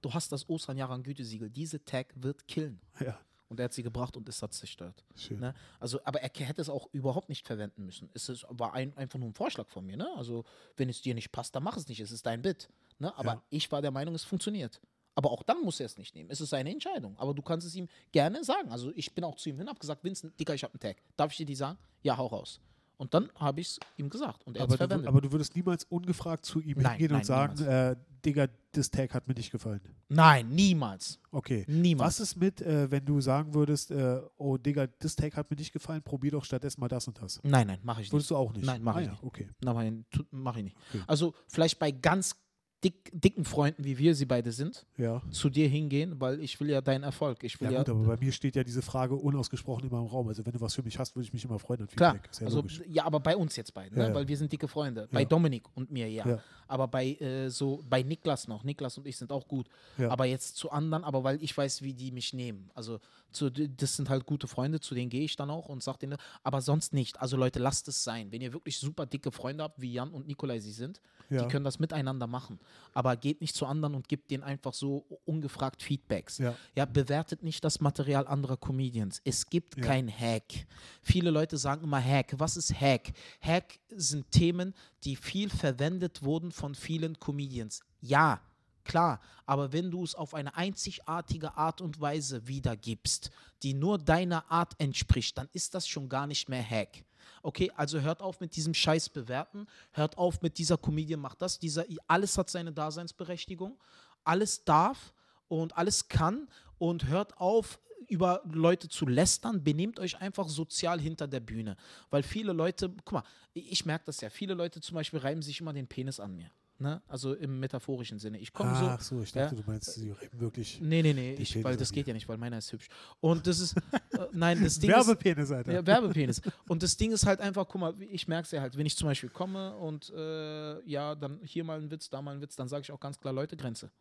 Du 0.00 0.12
hast 0.12 0.32
das 0.32 0.48
Osterjahrang 0.48 1.02
Gütesiegel. 1.04 1.48
Diese 1.50 1.84
Tag 1.84 2.12
wird 2.16 2.48
killen. 2.48 2.80
Ja, 3.00 3.18
Und 3.48 3.60
er 3.60 3.66
hat 3.66 3.72
sie 3.72 3.84
gebracht 3.84 4.16
und 4.16 4.28
ist 4.28 4.42
hat 4.42 4.52
zerstört. 4.52 5.04
schön. 5.14 5.38
Ne? 5.38 5.54
Also, 5.78 6.00
aber 6.04 6.20
er 6.22 6.30
hätte 6.46 6.60
es 6.60 6.68
auch 6.68 6.88
überhaupt 6.92 7.28
nicht 7.28 7.46
verwenden 7.46 7.84
müssen. 7.86 8.10
Es 8.12 8.28
ist, 8.28 8.44
war 8.48 8.72
ein, 8.74 8.96
einfach 8.96 9.18
nur 9.20 9.28
ein 9.28 9.34
Vorschlag 9.34 9.68
von 9.68 9.86
mir. 9.86 9.96
Ne? 9.96 10.08
Also, 10.16 10.44
wenn 10.76 10.88
es 10.88 11.00
dir 11.02 11.14
nicht 11.14 11.30
passt, 11.30 11.54
dann 11.54 11.62
mach 11.62 11.76
es 11.76 11.86
nicht. 11.86 12.00
Es 12.00 12.10
ist 12.10 12.26
dein 12.26 12.42
Bit. 12.42 12.68
Ne? 12.98 13.16
Aber 13.16 13.34
Ja. 13.34 13.42
ich 13.50 13.70
war 13.70 13.80
der 13.80 13.92
Meinung, 13.92 14.14
es 14.16 14.24
funktioniert. 14.24 14.80
Aber 15.14 15.30
auch 15.30 15.42
dann 15.44 15.60
muss 15.62 15.78
er 15.78 15.86
es 15.86 15.98
nicht 15.98 16.14
nehmen. 16.16 16.30
Es 16.30 16.40
ist 16.40 16.50
seine 16.50 16.70
Entscheidung. 16.72 17.16
Aber 17.18 17.34
du 17.34 17.42
kannst 17.42 17.66
es 17.66 17.74
ihm 17.76 17.86
gerne 18.10 18.42
sagen. 18.42 18.72
Also, 18.72 18.90
ich 18.96 19.14
bin 19.14 19.22
auch 19.22 19.36
zu 19.36 19.50
ihm 19.50 19.58
hin, 19.58 19.68
habe 19.68 19.78
gesagt, 19.78 20.02
Vincent, 20.02 20.40
Digga, 20.40 20.54
ich 20.54 20.64
habe 20.64 20.72
einen 20.74 20.80
Tag. 20.80 20.96
Darf 21.16 21.30
ich 21.30 21.36
dir 21.36 21.46
die 21.46 21.54
sagen? 21.54 21.78
Ja, 22.02 22.16
hau 22.16 22.26
raus. 22.26 22.58
Und 23.02 23.14
dann 23.14 23.28
habe 23.34 23.60
ich 23.60 23.66
es 23.66 23.80
ihm 23.96 24.08
gesagt. 24.08 24.46
Und 24.46 24.56
er 24.56 24.62
hat 24.62 24.80
Aber 24.80 24.96
du, 24.96 25.08
aber 25.08 25.20
du 25.20 25.32
würdest 25.32 25.56
niemals 25.56 25.82
ungefragt 25.82 26.44
zu 26.44 26.60
ihm 26.60 26.78
Nein, 26.78 26.92
hingehen 26.92 27.10
nein, 27.10 27.18
und 27.22 27.26
sagen, 27.26 27.64
äh, 27.64 27.96
Digga, 28.24 28.46
das 28.70 28.92
Tag 28.92 29.12
hat 29.12 29.26
mir 29.26 29.34
nicht 29.34 29.50
gefallen. 29.50 29.80
Nein, 30.08 30.50
niemals. 30.50 31.18
Okay. 31.32 31.64
Niemals. 31.66 32.06
Was 32.06 32.20
ist 32.20 32.36
mit, 32.36 32.62
äh, 32.62 32.88
wenn 32.92 33.04
du 33.04 33.20
sagen 33.20 33.54
würdest, 33.54 33.90
äh, 33.90 34.20
oh 34.36 34.56
Digga, 34.56 34.86
das 35.00 35.16
Tag 35.16 35.36
hat 35.36 35.50
mir 35.50 35.56
nicht 35.56 35.72
gefallen, 35.72 36.00
probier 36.00 36.30
doch 36.30 36.44
stattdessen 36.44 36.80
mal 36.80 36.86
das 36.86 37.08
und 37.08 37.20
das. 37.20 37.40
Nein, 37.42 37.66
nein, 37.66 37.80
mache 37.82 38.02
ich 38.02 38.04
nicht. 38.04 38.12
Würdest 38.12 38.30
du 38.30 38.36
auch 38.36 38.52
nicht? 38.52 38.64
Nein, 38.64 38.80
mach 38.84 38.94
ah, 38.94 39.00
ich 39.00 39.06
ja, 39.06 39.12
nicht. 39.14 39.24
Okay. 39.24 39.48
Nein, 39.60 40.04
mache 40.30 40.58
ich 40.58 40.64
nicht. 40.66 40.76
Okay. 40.94 41.02
Also, 41.08 41.34
vielleicht 41.48 41.80
bei 41.80 41.90
ganz 41.90 42.36
dick, 42.82 43.10
dicken 43.12 43.44
Freunden, 43.44 43.84
wie 43.84 43.98
wir 43.98 44.14
sie 44.14 44.24
beide 44.26 44.52
sind, 44.52 44.84
Ja. 44.96 45.22
zu 45.30 45.48
dir 45.48 45.68
hingehen, 45.68 46.20
weil 46.20 46.40
ich 46.40 46.58
will 46.60 46.70
ja 46.70 46.80
deinen 46.80 47.04
Erfolg. 47.04 47.42
Ich 47.44 47.60
will 47.60 47.66
Ja, 47.66 47.72
ja, 47.72 47.78
gut, 47.80 47.90
aber 47.90 48.04
bei 48.04 48.16
mir 48.16 48.32
steht 48.32 48.56
ja 48.56 48.64
diese 48.64 48.82
Frage 48.82 49.14
unausgesprochen 49.14 49.88
immer 49.88 50.00
im 50.00 50.06
Raum. 50.06 50.28
Also 50.28 50.44
wenn 50.44 50.52
du 50.52 50.60
was 50.60 50.74
für 50.74 50.82
mich 50.82 50.98
hast, 50.98 51.14
würde 51.14 51.24
ich 51.24 51.32
mich 51.32 51.44
immer 51.44 51.58
freuen 51.58 51.86
klar. 51.88 52.18
Also 52.40 52.56
logisch. 52.56 52.82
ja, 52.88 53.04
aber 53.04 53.20
bei 53.20 53.36
uns 53.36 53.56
jetzt 53.56 53.74
beiden, 53.74 53.96
ne? 53.96 54.08
ja. 54.08 54.14
weil 54.14 54.26
wir 54.26 54.36
sind 54.36 54.52
dicke 54.52 54.68
Freunde. 54.68 55.08
Bei. 55.10 55.24
Dominik 55.24 55.64
und 55.74 55.90
mir 55.90 56.08
ja. 56.10 56.40
Aber 56.68 56.88
bei 56.88 57.12
äh, 57.14 57.48
so 57.48 57.82
bei 57.88 58.02
Niklas 58.02 58.48
noch. 58.48 58.64
Niklas 58.64 58.98
und 58.98 59.06
ich 59.06 59.16
sind 59.16 59.32
auch 59.32 59.46
gut. 59.46 59.68
Aber 59.98 60.24
jetzt 60.24 60.56
zu 60.56 60.70
anderen, 60.70 61.04
aber 61.04 61.24
weil 61.24 61.42
ich 61.42 61.56
weiß, 61.56 61.82
wie 61.82 61.94
die 61.94 62.10
mich 62.10 62.32
nehmen. 62.32 62.70
Also 62.74 62.98
zu, 63.32 63.50
das 63.50 63.96
sind 63.96 64.08
halt 64.08 64.26
gute 64.26 64.46
Freunde, 64.46 64.80
zu 64.80 64.94
denen 64.94 65.10
gehe 65.10 65.22
ich 65.22 65.36
dann 65.36 65.50
auch 65.50 65.68
und 65.68 65.82
sage 65.82 65.98
denen, 65.98 66.16
aber 66.42 66.60
sonst 66.60 66.92
nicht. 66.92 67.20
Also 67.20 67.36
Leute, 67.36 67.58
lasst 67.58 67.88
es 67.88 68.02
sein. 68.04 68.30
Wenn 68.32 68.40
ihr 68.42 68.52
wirklich 68.52 68.78
super 68.78 69.06
dicke 69.06 69.30
Freunde 69.32 69.64
habt, 69.64 69.80
wie 69.80 69.92
Jan 69.92 70.10
und 70.10 70.26
Nikolai 70.26 70.58
sie 70.60 70.72
sind, 70.72 71.00
Ja. 71.30 71.42
die 71.42 71.48
können 71.48 71.64
das 71.64 71.78
miteinander 71.78 72.26
machen. 72.26 72.58
Aber 72.92 73.16
geht 73.16 73.40
nicht 73.40 73.54
zu 73.54 73.64
anderen 73.66 73.94
und 73.94 74.08
gebt 74.08 74.30
denen 74.30 74.42
einfach 74.42 74.74
so 74.74 75.06
ungefragt 75.24 75.82
Feedbacks. 75.82 76.38
Ja. 76.38 76.54
Ja, 76.76 76.84
bewertet 76.84 77.42
nicht 77.42 77.64
das 77.64 77.80
Material 77.80 78.26
anderer 78.26 78.56
Comedians. 78.58 79.20
Es 79.24 79.46
gibt 79.46 79.76
Ja. 79.78 79.82
kein 79.84 80.08
Hack. 80.10 80.66
Viele 81.02 81.30
Leute 81.30 81.56
sagen 81.56 81.84
immer 81.84 82.02
Hack. 82.04 82.34
Was 82.38 82.56
ist 82.56 82.74
Hack? 82.78 83.12
Hack 83.40 83.78
sind 83.90 84.30
Themen, 84.30 84.74
die 85.04 85.16
viel 85.16 85.48
verwendet 85.48 86.22
wurden 86.22 86.52
von 86.52 86.74
vielen 86.74 87.18
Comedians. 87.18 87.80
Ja, 88.00 88.40
klar. 88.84 89.20
Aber 89.46 89.72
wenn 89.72 89.90
du 89.90 90.04
es 90.04 90.14
auf 90.14 90.34
eine 90.34 90.56
einzigartige 90.56 91.56
Art 91.56 91.80
und 91.80 92.00
Weise 92.00 92.46
wiedergibst, 92.46 93.30
die 93.62 93.74
nur 93.74 93.98
deiner 93.98 94.50
Art 94.50 94.74
entspricht, 94.78 95.38
dann 95.38 95.48
ist 95.52 95.74
das 95.74 95.88
schon 95.88 96.08
gar 96.08 96.26
nicht 96.26 96.48
mehr 96.48 96.62
Hack. 96.62 97.04
Okay, 97.42 97.72
also 97.76 98.00
hört 98.00 98.22
auf 98.22 98.40
mit 98.40 98.54
diesem 98.56 98.74
Scheiß 98.74 99.08
bewerten, 99.08 99.66
hört 99.92 100.16
auf 100.18 100.42
mit 100.42 100.58
dieser 100.58 100.78
Comedian 100.78 101.20
macht 101.20 101.42
das, 101.42 101.58
dieser, 101.58 101.84
alles 102.06 102.38
hat 102.38 102.50
seine 102.50 102.72
Daseinsberechtigung, 102.72 103.78
alles 104.24 104.64
darf 104.64 105.12
und 105.48 105.76
alles 105.76 106.08
kann 106.08 106.48
und 106.78 107.06
hört 107.06 107.36
auf, 107.38 107.80
über 108.08 108.42
Leute 108.44 108.88
zu 108.88 109.06
lästern, 109.06 109.62
benehmt 109.62 109.98
euch 109.98 110.20
einfach 110.20 110.48
sozial 110.48 111.00
hinter 111.00 111.26
der 111.26 111.40
Bühne. 111.40 111.76
Weil 112.10 112.22
viele 112.22 112.52
Leute, 112.52 112.90
guck 113.04 113.12
mal, 113.12 113.24
ich 113.54 113.86
merke 113.86 114.06
das 114.06 114.20
ja, 114.20 114.30
viele 114.30 114.54
Leute 114.54 114.80
zum 114.80 114.94
Beispiel 114.94 115.20
reiben 115.20 115.42
sich 115.42 115.60
immer 115.60 115.72
den 115.72 115.86
Penis 115.86 116.20
an 116.20 116.34
mir. 116.34 116.50
Ne? 116.82 117.00
Also 117.06 117.34
im 117.34 117.60
metaphorischen 117.60 118.18
Sinne. 118.18 118.38
Ich 118.38 118.52
komme 118.52 118.74
so. 118.74 118.84
Ach 118.86 119.00
so, 119.00 119.22
ich 119.22 119.30
dachte, 119.32 119.54
du 119.54 119.62
meinst, 119.64 119.94
sie 119.94 120.10
reden 120.10 120.40
wirklich 120.40 120.80
Nee, 120.80 121.00
nee, 121.00 121.12
nee, 121.12 121.36
Die 121.36 121.42
ich, 121.42 121.62
weil 121.62 121.76
das 121.76 121.92
geht 121.92 122.08
ja 122.08 122.12
nicht, 122.12 122.28
weil 122.28 122.36
meiner 122.36 122.58
ist 122.58 122.72
hübsch. 122.72 122.88
Und 123.20 123.46
das 123.46 123.60
ist, 123.60 123.76
äh, 123.76 123.80
nein, 124.32 124.60
das 124.60 124.80
Ding 124.80 124.90
ist, 124.90 124.96
Werbepenis, 124.96 125.52
Alter. 125.52 125.72
ja, 125.72 125.86
Werbepenis. 125.86 126.42
Und 126.66 126.82
das 126.82 126.96
Ding 126.96 127.12
ist 127.12 127.24
halt 127.24 127.40
einfach, 127.40 127.68
guck 127.68 127.80
mal, 127.80 127.94
ich 128.00 128.26
merke 128.26 128.46
es 128.46 128.50
ja 128.50 128.60
halt, 128.60 128.76
wenn 128.76 128.84
ich 128.84 128.96
zum 128.96 129.06
Beispiel 129.06 129.30
komme 129.30 129.76
und 129.76 130.10
äh, 130.10 130.82
ja, 130.84 131.14
dann 131.14 131.38
hier 131.44 131.62
mal 131.62 131.80
ein 131.80 131.88
Witz, 131.90 132.10
da 132.10 132.20
mal 132.20 132.34
ein 132.34 132.40
Witz, 132.40 132.56
dann 132.56 132.66
sage 132.66 132.82
ich 132.82 132.90
auch 132.90 133.00
ganz 133.00 133.20
klar, 133.20 133.32
Leute, 133.32 133.56
Grenze. 133.56 133.92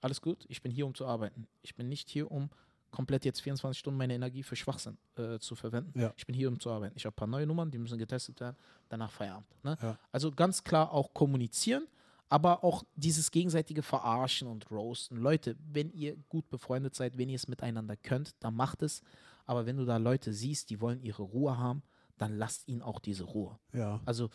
Alles 0.00 0.22
gut, 0.22 0.46
ich 0.48 0.62
bin 0.62 0.70
hier, 0.70 0.86
um 0.86 0.94
zu 0.94 1.06
arbeiten. 1.06 1.48
Ich 1.62 1.74
bin 1.74 1.88
nicht 1.88 2.08
hier, 2.08 2.30
um 2.30 2.50
komplett 2.90 3.24
jetzt 3.24 3.40
24 3.40 3.78
Stunden 3.78 3.98
meine 3.98 4.14
Energie 4.14 4.42
für 4.42 4.56
Schwachsinn 4.56 4.96
äh, 5.16 5.38
zu 5.40 5.54
verwenden. 5.56 5.98
Ja. 5.98 6.12
Ich 6.16 6.24
bin 6.26 6.34
hier, 6.34 6.48
um 6.48 6.58
zu 6.60 6.70
arbeiten. 6.70 6.94
Ich 6.96 7.04
habe 7.04 7.14
ein 7.14 7.16
paar 7.16 7.26
neue 7.26 7.46
Nummern, 7.46 7.70
die 7.70 7.78
müssen 7.78 7.98
getestet 7.98 8.40
werden, 8.40 8.56
danach 8.88 9.10
Feierabend. 9.10 9.46
Ne? 9.64 9.76
Ja. 9.82 9.98
Also 10.12 10.30
ganz 10.30 10.62
klar 10.64 10.92
auch 10.92 11.12
kommunizieren, 11.12 11.86
aber 12.28 12.62
auch 12.64 12.84
dieses 12.94 13.30
gegenseitige 13.30 13.82
Verarschen 13.82 14.48
und 14.48 14.70
Roasten. 14.70 15.18
Leute, 15.18 15.56
wenn 15.58 15.90
ihr 15.92 16.16
gut 16.28 16.48
befreundet 16.50 16.94
seid, 16.94 17.16
wenn 17.16 17.28
ihr 17.28 17.36
es 17.36 17.48
miteinander 17.48 17.96
könnt, 17.96 18.34
dann 18.40 18.54
macht 18.54 18.82
es. 18.82 19.02
Aber 19.46 19.64
wenn 19.66 19.76
du 19.76 19.84
da 19.84 19.96
Leute 19.96 20.32
siehst, 20.32 20.70
die 20.70 20.80
wollen 20.80 21.00
ihre 21.02 21.22
Ruhe 21.22 21.56
haben, 21.56 21.82
dann 22.18 22.36
lasst 22.36 22.68
ihnen 22.68 22.82
auch 22.82 22.98
diese 22.98 23.24
Ruhe. 23.24 23.58
Ja. 23.72 24.00
Also 24.04 24.28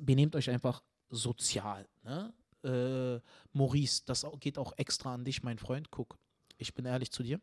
benehmt 0.00 0.34
euch 0.36 0.48
einfach 0.48 0.82
sozial. 1.10 1.86
Ne? 2.02 2.32
Äh, 2.62 3.20
Maurice, 3.52 4.02
das 4.06 4.26
geht 4.40 4.56
auch 4.56 4.72
extra 4.76 5.12
an 5.12 5.24
dich, 5.24 5.42
mein 5.42 5.58
Freund. 5.58 5.90
Guck, 5.90 6.18
ich 6.56 6.72
bin 6.72 6.86
ehrlich 6.86 7.10
zu 7.10 7.22
dir. 7.22 7.40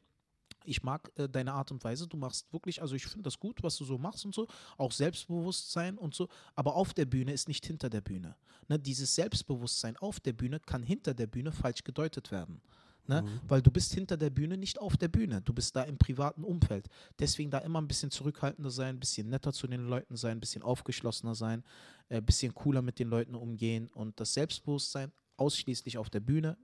Ich 0.66 0.84
mag 0.84 1.12
äh, 1.16 1.28
deine 1.28 1.54
Art 1.54 1.72
und 1.72 1.84
Weise. 1.84 2.08
Du 2.08 2.18
machst 2.18 2.52
wirklich, 2.54 2.82
also 2.82 2.96
ich 2.96 3.06
finde 3.06 3.24
das 3.24 3.40
gut, 3.40 3.64
was 3.64 3.78
du 3.78 3.86
so 3.86 3.98
machst 3.98 4.26
und 4.26 4.34
so. 4.34 4.48
Auch 4.78 4.92
Selbstbewusstsein 4.92 5.98
und 5.98 6.14
so. 6.14 6.28
Aber 6.56 6.76
auf 6.76 6.94
der 6.94 7.06
Bühne 7.06 7.34
ist 7.34 7.48
nicht 7.48 7.66
hinter 7.66 7.90
der 7.90 8.02
Bühne. 8.02 8.36
Ne? 8.68 8.80
Dieses 8.80 9.16
Selbstbewusstsein 9.16 9.98
auf 9.98 10.20
der 10.20 10.34
Bühne 10.34 10.60
kann 10.60 10.84
hinter 10.84 11.14
der 11.14 11.28
Bühne 11.28 11.52
falsch 11.52 11.84
gedeutet 11.84 12.32
werden. 12.32 12.62
Ne? 13.08 13.26
Weil 13.48 13.62
du 13.62 13.72
bist 13.72 13.94
hinter 13.94 14.16
der 14.16 14.30
Bühne 14.30 14.58
nicht 14.58 14.80
auf 14.80 14.96
der 14.96 15.08
Bühne. 15.08 15.42
Du 15.42 15.54
bist 15.54 15.76
da 15.76 15.84
im 15.84 15.98
privaten 15.98 16.44
Umfeld. 16.44 16.88
Deswegen 17.20 17.52
da 17.52 17.58
immer 17.60 17.82
ein 17.82 17.88
bisschen 17.88 18.12
zurückhaltender 18.12 18.70
sein, 18.70 18.96
ein 18.96 19.00
bisschen 19.00 19.30
netter 19.30 19.52
zu 19.54 19.68
den 19.68 19.88
Leuten 19.88 20.16
sein, 20.16 20.38
ein 20.38 20.40
bisschen 20.40 20.62
aufgeschlossener 20.62 21.36
sein, 21.36 21.64
ein 22.10 22.20
äh, 22.20 22.22
bisschen 22.22 22.54
cooler 22.54 22.82
mit 22.82 23.00
den 23.00 23.10
Leuten 23.10 23.36
umgehen 23.36 23.90
und 23.94 24.20
das 24.20 24.34
Selbstbewusstsein 24.34 25.12
ausschließlich 25.38 25.98
auf 25.98 26.10
der 26.10 26.20
Bühne. 26.20 26.58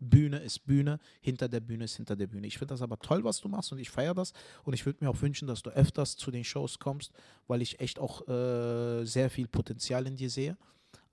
Bühne 0.00 0.38
ist 0.38 0.66
Bühne, 0.66 0.98
hinter 1.20 1.48
der 1.48 1.60
Bühne 1.60 1.84
ist 1.84 1.96
hinter 1.96 2.16
der 2.16 2.26
Bühne. 2.26 2.46
Ich 2.46 2.58
finde 2.58 2.74
das 2.74 2.82
aber 2.82 2.98
toll, 2.98 3.24
was 3.24 3.40
du 3.40 3.48
machst 3.48 3.72
und 3.72 3.78
ich 3.78 3.90
feiere 3.90 4.14
das. 4.14 4.32
Und 4.64 4.74
ich 4.74 4.86
würde 4.86 5.04
mir 5.04 5.10
auch 5.10 5.20
wünschen, 5.20 5.48
dass 5.48 5.62
du 5.62 5.70
öfters 5.70 6.16
zu 6.16 6.30
den 6.30 6.44
Shows 6.44 6.78
kommst, 6.78 7.12
weil 7.46 7.62
ich 7.62 7.80
echt 7.80 7.98
auch 7.98 8.26
äh, 8.28 9.04
sehr 9.04 9.30
viel 9.30 9.48
Potenzial 9.48 10.06
in 10.06 10.16
dir 10.16 10.30
sehe. 10.30 10.56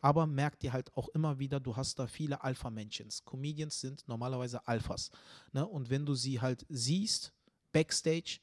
Aber 0.02 0.28
merk 0.28 0.60
dir 0.60 0.74
halt 0.74 0.96
auch 0.98 1.08
immer 1.10 1.40
wieder, 1.40 1.62
du 1.62 1.78
hast 1.78 1.98
da 1.98 2.08
viele 2.08 2.44
Alpha-Mentions. 2.44 3.24
Comedians 3.24 3.80
sind 3.80 4.06
normalerweise 4.08 4.68
Alphas. 4.68 5.12
Ne? 5.54 5.66
Und 5.66 5.90
wenn 5.90 6.06
du 6.06 6.14
sie 6.14 6.42
halt 6.42 6.66
siehst, 6.68 7.32
Backstage, 7.72 8.40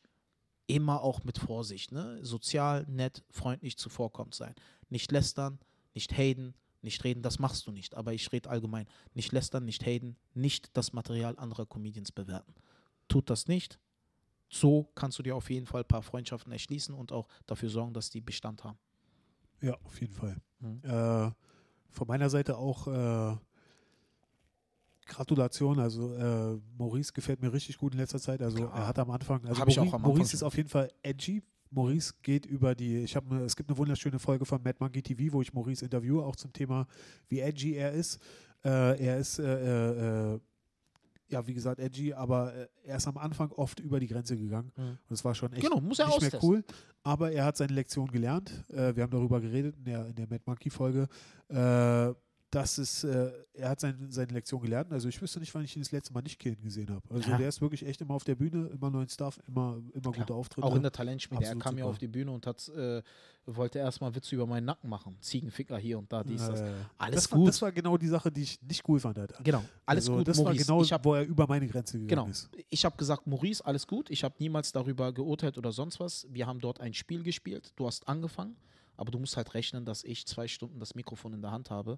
immer 0.66 1.02
auch 1.02 1.24
mit 1.24 1.38
Vorsicht, 1.38 1.92
ne? 1.92 2.18
Sozial, 2.22 2.86
nett, 2.88 3.24
freundlich 3.30 3.76
zuvorkommt 3.76 4.34
sein. 4.34 4.54
Nicht 4.88 5.12
lästern, 5.12 5.58
nicht 5.94 6.16
haten, 6.16 6.54
nicht 6.82 7.04
reden, 7.04 7.22
das 7.22 7.38
machst 7.38 7.66
du 7.66 7.72
nicht. 7.72 7.94
Aber 7.94 8.12
ich 8.12 8.30
rede 8.32 8.48
allgemein. 8.50 8.86
Nicht 9.14 9.32
lästern, 9.32 9.64
nicht 9.64 9.84
haten, 9.84 10.16
nicht 10.34 10.76
das 10.76 10.92
Material 10.92 11.38
anderer 11.38 11.66
Comedians 11.66 12.12
bewerten. 12.12 12.54
Tut 13.08 13.30
das 13.30 13.48
nicht. 13.48 13.78
So 14.48 14.90
kannst 14.94 15.18
du 15.18 15.22
dir 15.22 15.36
auf 15.36 15.48
jeden 15.50 15.66
Fall 15.66 15.82
ein 15.82 15.88
paar 15.88 16.02
Freundschaften 16.02 16.52
erschließen 16.52 16.94
und 16.94 17.12
auch 17.12 17.28
dafür 17.46 17.70
sorgen, 17.70 17.94
dass 17.94 18.10
die 18.10 18.20
Bestand 18.20 18.64
haben. 18.64 18.78
Ja, 19.60 19.76
auf 19.84 20.00
jeden 20.00 20.12
Fall. 20.12 20.36
Mhm. 20.58 20.80
Äh, 20.82 21.30
von 21.90 22.06
meiner 22.06 22.30
Seite 22.30 22.56
auch 22.56 22.86
äh, 22.86 23.36
Gratulation. 25.06 25.78
Also 25.78 26.14
äh, 26.14 26.58
Maurice 26.78 27.12
gefällt 27.12 27.42
mir 27.42 27.52
richtig 27.52 27.78
gut 27.78 27.92
in 27.92 28.00
letzter 28.00 28.18
Zeit. 28.18 28.40
Also 28.40 28.58
Klar. 28.58 28.74
er 28.74 28.86
hat 28.86 28.98
am 28.98 29.10
Anfang, 29.10 29.44
also 29.44 29.60
Hab 29.60 29.68
ich 29.68 29.76
Maurice, 29.76 29.90
auch 29.90 29.94
am 29.94 30.04
Anfang 30.04 30.16
Maurice 30.16 30.34
ist 30.34 30.42
auf 30.42 30.56
jeden 30.56 30.68
Fall 30.68 30.90
edgy. 31.02 31.42
Maurice 31.70 32.14
geht 32.22 32.46
über 32.46 32.74
die, 32.74 32.98
ich 32.98 33.16
habe, 33.16 33.36
es 33.44 33.56
gibt 33.56 33.70
eine 33.70 33.78
wunderschöne 33.78 34.18
Folge 34.18 34.44
von 34.44 34.62
Mad 34.62 34.76
Monkey 34.80 35.02
TV, 35.02 35.32
wo 35.32 35.42
ich 35.42 35.52
Maurice 35.52 35.84
interviewe, 35.84 36.24
auch 36.24 36.36
zum 36.36 36.52
Thema, 36.52 36.86
wie 37.28 37.40
edgy 37.40 37.74
er 37.74 37.92
ist. 37.92 38.20
Äh, 38.64 39.00
er 39.04 39.18
ist, 39.18 39.38
äh, 39.38 40.34
äh, 40.34 40.40
ja, 41.28 41.46
wie 41.46 41.54
gesagt, 41.54 41.78
edgy, 41.78 42.12
aber 42.12 42.52
äh, 42.54 42.66
er 42.82 42.96
ist 42.96 43.06
am 43.06 43.16
Anfang 43.16 43.52
oft 43.52 43.78
über 43.80 44.00
die 44.00 44.08
Grenze 44.08 44.36
gegangen. 44.36 44.72
Mhm. 44.76 44.82
Und 44.82 44.98
es 45.10 45.24
war 45.24 45.34
schon 45.34 45.52
echt 45.52 45.62
Genau, 45.62 45.80
muss 45.80 46.00
er 46.00 46.06
nicht 46.06 46.20
mehr 46.20 46.26
austesten. 46.28 46.48
cool. 46.48 46.64
Aber 47.04 47.30
er 47.32 47.44
hat 47.44 47.56
seine 47.56 47.72
Lektion 47.72 48.10
gelernt. 48.10 48.64
Äh, 48.68 48.94
wir 48.96 49.04
haben 49.04 49.10
darüber 49.12 49.40
geredet 49.40 49.76
in 49.76 49.84
der, 49.84 50.06
in 50.06 50.14
der 50.16 50.26
Mad 50.28 50.42
Monkey-Folge. 50.44 51.06
Äh, 51.48 52.12
das 52.52 52.78
ist, 52.78 53.04
äh, 53.04 53.30
er 53.54 53.68
hat 53.70 53.78
sein, 53.78 54.08
seine 54.10 54.32
Lektion 54.32 54.60
gelernt. 54.60 54.92
Also 54.92 55.08
ich 55.08 55.22
wüsste 55.22 55.38
nicht, 55.38 55.54
wann 55.54 55.62
ich 55.62 55.76
ihn 55.76 55.82
das 55.82 55.92
letzte 55.92 56.12
Mal 56.12 56.22
nicht 56.22 56.38
killen 56.40 56.60
gesehen 56.62 56.90
habe. 56.90 57.02
Also 57.14 57.30
Ja. 57.30 57.38
der 57.38 57.48
ist 57.48 57.60
wirklich 57.60 57.86
echt 57.86 58.00
immer 58.00 58.14
auf 58.14 58.24
der 58.24 58.34
Bühne, 58.34 58.66
immer 58.74 58.90
neuen 58.90 59.08
Stuff, 59.08 59.38
immer, 59.46 59.76
immer 59.92 60.10
Klar. 60.10 60.26
gute 60.26 60.34
Auftritte. 60.34 60.66
Auch 60.66 60.74
in 60.74 60.82
der 60.82 60.90
Talentschmiede. 60.90 61.44
Er 61.44 61.50
Absolut 61.50 61.62
kam 61.62 61.78
ja 61.78 61.84
auf 61.84 61.98
die 61.98 62.08
Bühne 62.08 62.32
und 62.32 62.46
hat, 62.48 62.68
äh, 62.70 63.02
wollte 63.46 63.78
erstmal 63.78 64.12
Witze 64.16 64.34
über 64.34 64.46
meinen 64.46 64.64
Nacken 64.64 64.90
machen. 64.90 65.16
Ziegenficker 65.20 65.78
hier 65.78 65.96
und 65.98 66.12
da, 66.12 66.24
dies, 66.24 66.44
das. 66.44 66.60
Äh, 66.60 66.72
Alles 66.98 67.14
das 67.24 67.32
War, 67.32 67.38
gut. 67.38 67.48
das 67.48 67.62
war 67.62 67.70
genau 67.70 67.96
die 67.96 68.08
Sache, 68.08 68.32
die 68.32 68.42
ich 68.42 68.60
nicht 68.62 68.82
cool 68.88 68.98
fand. 68.98 69.16
Alter. 69.18 69.40
Genau, 69.44 69.62
alles 69.86 70.04
also, 70.08 70.16
gut, 70.18 70.26
Das 70.26 70.36
Maurice. 70.38 70.58
war 70.60 70.64
genau, 70.76 70.82
ich 70.82 70.92
hab, 70.92 71.04
wo 71.04 71.14
er 71.14 71.22
über 71.24 71.46
meine 71.46 71.68
Grenze 71.68 72.00
gegangen 72.00 72.08
Genau. 72.08 72.26
ist. 72.30 72.50
Ich 72.68 72.84
habe 72.84 72.96
gesagt, 72.96 73.28
Maurice, 73.28 73.64
alles 73.64 73.86
gut. 73.86 74.10
Ich 74.10 74.24
habe 74.24 74.34
niemals 74.40 74.72
darüber 74.72 75.12
geurteilt 75.12 75.56
oder 75.56 75.70
sonst 75.70 76.00
was. 76.00 76.26
Wir 76.30 76.48
haben 76.48 76.58
dort 76.58 76.80
ein 76.80 76.94
Spiel 76.94 77.22
gespielt. 77.22 77.72
Du 77.76 77.86
hast 77.86 78.08
angefangen, 78.08 78.56
aber 78.96 79.12
du 79.12 79.20
musst 79.20 79.36
halt 79.36 79.54
rechnen, 79.54 79.84
dass 79.84 80.02
ich 80.02 80.26
zwei 80.26 80.48
Stunden 80.48 80.80
das 80.80 80.96
Mikrofon 80.96 81.32
in 81.32 81.42
der 81.42 81.52
Hand 81.52 81.70
habe 81.70 81.96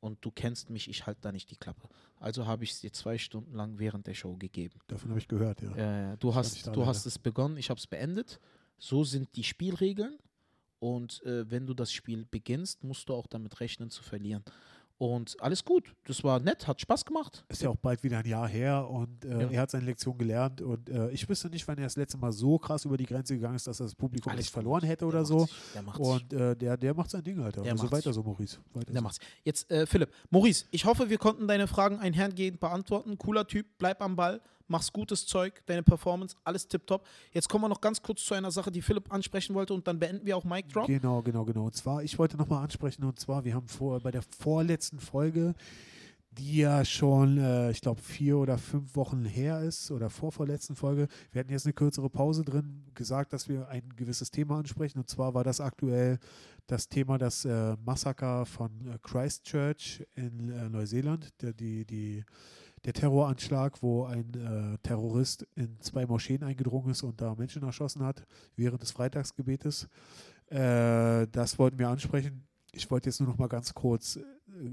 und 0.00 0.24
du 0.24 0.30
kennst 0.30 0.70
mich, 0.70 0.88
ich 0.88 1.06
halte 1.06 1.20
da 1.20 1.32
nicht 1.32 1.50
die 1.50 1.56
Klappe. 1.56 1.88
Also 2.18 2.46
habe 2.46 2.64
ich 2.64 2.72
es 2.72 2.80
dir 2.80 2.92
zwei 2.92 3.18
Stunden 3.18 3.54
lang 3.54 3.78
während 3.78 4.06
der 4.06 4.14
Show 4.14 4.36
gegeben. 4.36 4.78
Davon 4.88 5.10
habe 5.10 5.20
ich 5.20 5.28
gehört, 5.28 5.62
ja. 5.62 6.12
Äh, 6.12 6.16
du 6.18 6.28
nicht 6.28 6.36
hast, 6.36 6.66
du 6.66 6.70
leider. 6.70 6.86
hast 6.86 7.06
es 7.06 7.18
begonnen, 7.18 7.56
ich 7.56 7.70
habe 7.70 7.78
es 7.78 7.86
beendet. 7.86 8.40
So 8.78 9.04
sind 9.04 9.36
die 9.36 9.44
Spielregeln. 9.44 10.18
Und 10.78 11.22
äh, 11.24 11.50
wenn 11.50 11.66
du 11.66 11.74
das 11.74 11.92
Spiel 11.92 12.24
beginnst, 12.24 12.84
musst 12.84 13.08
du 13.10 13.14
auch 13.14 13.26
damit 13.26 13.60
rechnen 13.60 13.90
zu 13.90 14.02
verlieren. 14.02 14.42
Und 15.00 15.34
alles 15.40 15.64
gut. 15.64 15.94
Das 16.04 16.22
war 16.24 16.40
nett, 16.40 16.68
hat 16.68 16.78
Spaß 16.78 17.06
gemacht. 17.06 17.42
Ist 17.48 17.62
ja 17.62 17.70
auch 17.70 17.76
bald 17.76 18.02
wieder 18.02 18.18
ein 18.18 18.26
Jahr 18.26 18.46
her 18.46 18.86
und 18.86 19.24
äh, 19.24 19.30
Ja. 19.44 19.50
er 19.50 19.60
hat 19.62 19.70
seine 19.70 19.86
Lektion 19.86 20.18
gelernt 20.18 20.60
und 20.60 20.90
äh, 20.90 21.08
ich 21.08 21.26
wüsste 21.26 21.48
nicht, 21.48 21.66
wann 21.66 21.78
er 21.78 21.84
das 21.84 21.96
letzte 21.96 22.18
Mal 22.18 22.32
so 22.32 22.58
krass 22.58 22.84
über 22.84 22.98
die 22.98 23.06
Grenze 23.06 23.32
gegangen 23.34 23.56
ist, 23.56 23.66
dass 23.66 23.80
er 23.80 23.84
das 23.86 23.94
Publikum 23.94 24.30
Alles 24.30 24.40
nicht 24.44 24.52
verloren 24.52 24.82
hätte 24.84 25.06
Der 25.06 25.08
oder 25.08 25.24
so. 25.24 25.46
sich, 25.46 25.54
Der 25.72 25.80
macht 25.80 25.96
sich. 26.04 26.06
Und 26.06 26.32
äh, 26.34 26.54
der, 26.54 26.76
der 26.76 26.92
macht 26.92 27.08
sein 27.10 27.22
Ding, 27.24 27.40
Alter. 27.40 27.62
Der 27.62 27.72
also 27.72 27.90
weiter 27.90 28.12
so, 28.12 28.22
Maurice. 28.22 28.58
Weiter 28.74 28.92
Der 28.92 28.96
so. 28.96 29.02
macht's. 29.02 29.20
Jetzt, 29.42 29.70
äh, 29.70 29.86
Philipp. 29.86 30.10
Maurice, 30.28 30.66
ich 30.70 30.84
hoffe, 30.84 31.08
wir 31.08 31.16
konnten 31.16 31.48
deine 31.48 31.66
Fragen 31.66 31.98
einhergehend 31.98 32.60
beantworten. 32.60 33.16
Cooler 33.16 33.46
Typ, 33.46 33.64
bleib 33.78 34.02
am 34.02 34.16
Ball, 34.16 34.42
machst 34.70 34.92
gutes 34.92 35.26
Zeug, 35.26 35.62
deine 35.66 35.82
Performance, 35.82 36.36
alles 36.44 36.66
tipptopp. 36.68 37.06
Jetzt 37.32 37.48
kommen 37.48 37.64
wir 37.64 37.68
noch 37.68 37.80
ganz 37.80 38.00
kurz 38.00 38.24
zu 38.24 38.34
einer 38.34 38.50
Sache, 38.50 38.70
die 38.70 38.82
Philipp 38.82 39.12
ansprechen 39.12 39.54
wollte 39.54 39.74
und 39.74 39.86
dann 39.86 39.98
beenden 39.98 40.24
wir 40.24 40.36
auch 40.36 40.44
Mic 40.44 40.68
Drop. 40.72 40.86
Genau, 40.86 41.22
genau, 41.22 41.44
genau. 41.44 41.66
Und 41.66 41.74
zwar, 41.74 42.02
ich 42.02 42.18
wollte 42.18 42.36
nochmal 42.36 42.62
ansprechen, 42.62 43.04
und 43.04 43.18
zwar, 43.18 43.44
wir 43.44 43.54
haben 43.54 43.68
vor, 43.68 44.00
bei 44.00 44.10
der 44.10 44.22
vorletzten 44.22 45.00
Folge, 45.00 45.54
die 46.32 46.58
ja 46.58 46.84
schon, 46.84 47.38
äh, 47.38 47.70
ich 47.72 47.80
glaube, 47.80 48.00
vier 48.00 48.38
oder 48.38 48.56
fünf 48.56 48.94
Wochen 48.94 49.24
her 49.24 49.60
ist, 49.60 49.90
oder 49.90 50.10
vorvorletzten 50.10 50.76
Folge, 50.76 51.08
wir 51.32 51.40
hatten 51.40 51.50
jetzt 51.50 51.66
eine 51.66 51.72
kürzere 51.72 52.08
Pause 52.08 52.44
drin, 52.44 52.84
gesagt, 52.94 53.32
dass 53.32 53.48
wir 53.48 53.68
ein 53.68 53.88
gewisses 53.96 54.30
Thema 54.30 54.58
ansprechen. 54.58 54.98
Und 54.98 55.08
zwar 55.08 55.34
war 55.34 55.42
das 55.42 55.60
aktuell 55.60 56.18
das 56.68 56.88
Thema 56.88 57.18
das 57.18 57.44
äh, 57.44 57.76
Massaker 57.84 58.46
von 58.46 58.70
äh, 58.86 58.98
Christchurch 59.02 60.06
in 60.14 60.50
äh, 60.50 60.68
Neuseeland, 60.68 61.28
der, 61.42 61.52
die, 61.52 61.84
die, 61.84 62.24
der 62.84 62.92
Terroranschlag, 62.92 63.82
wo 63.82 64.04
ein 64.04 64.32
äh, 64.34 64.78
Terrorist 64.82 65.46
in 65.54 65.80
zwei 65.80 66.06
Moscheen 66.06 66.42
eingedrungen 66.42 66.90
ist 66.90 67.02
und 67.02 67.20
da 67.20 67.34
Menschen 67.34 67.62
erschossen 67.62 68.02
hat 68.02 68.24
während 68.56 68.82
des 68.82 68.92
Freitagsgebetes. 68.92 69.88
Äh, 70.46 71.26
das 71.30 71.58
wollten 71.58 71.78
wir 71.78 71.88
ansprechen. 71.88 72.46
Ich 72.72 72.90
wollte 72.90 73.08
jetzt 73.08 73.20
nur 73.20 73.28
noch 73.28 73.38
mal 73.38 73.48
ganz 73.48 73.74
kurz 73.74 74.16
äh, 74.16 74.22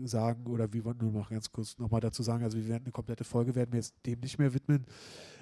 sagen, 0.05 0.47
oder 0.47 0.71
wir 0.71 0.85
wollten 0.85 1.03
nur 1.03 1.13
noch 1.13 1.29
ganz 1.29 1.51
kurz 1.51 1.77
noch 1.77 1.91
mal 1.91 1.99
dazu 1.99 2.23
sagen, 2.23 2.43
also 2.43 2.57
wir 2.57 2.67
werden 2.67 2.85
eine 2.85 2.91
komplette 2.91 3.23
Folge, 3.23 3.55
werden 3.55 3.73
wir 3.73 3.79
jetzt 3.79 3.95
dem 4.05 4.19
nicht 4.21 4.39
mehr 4.39 4.53
widmen. 4.53 4.85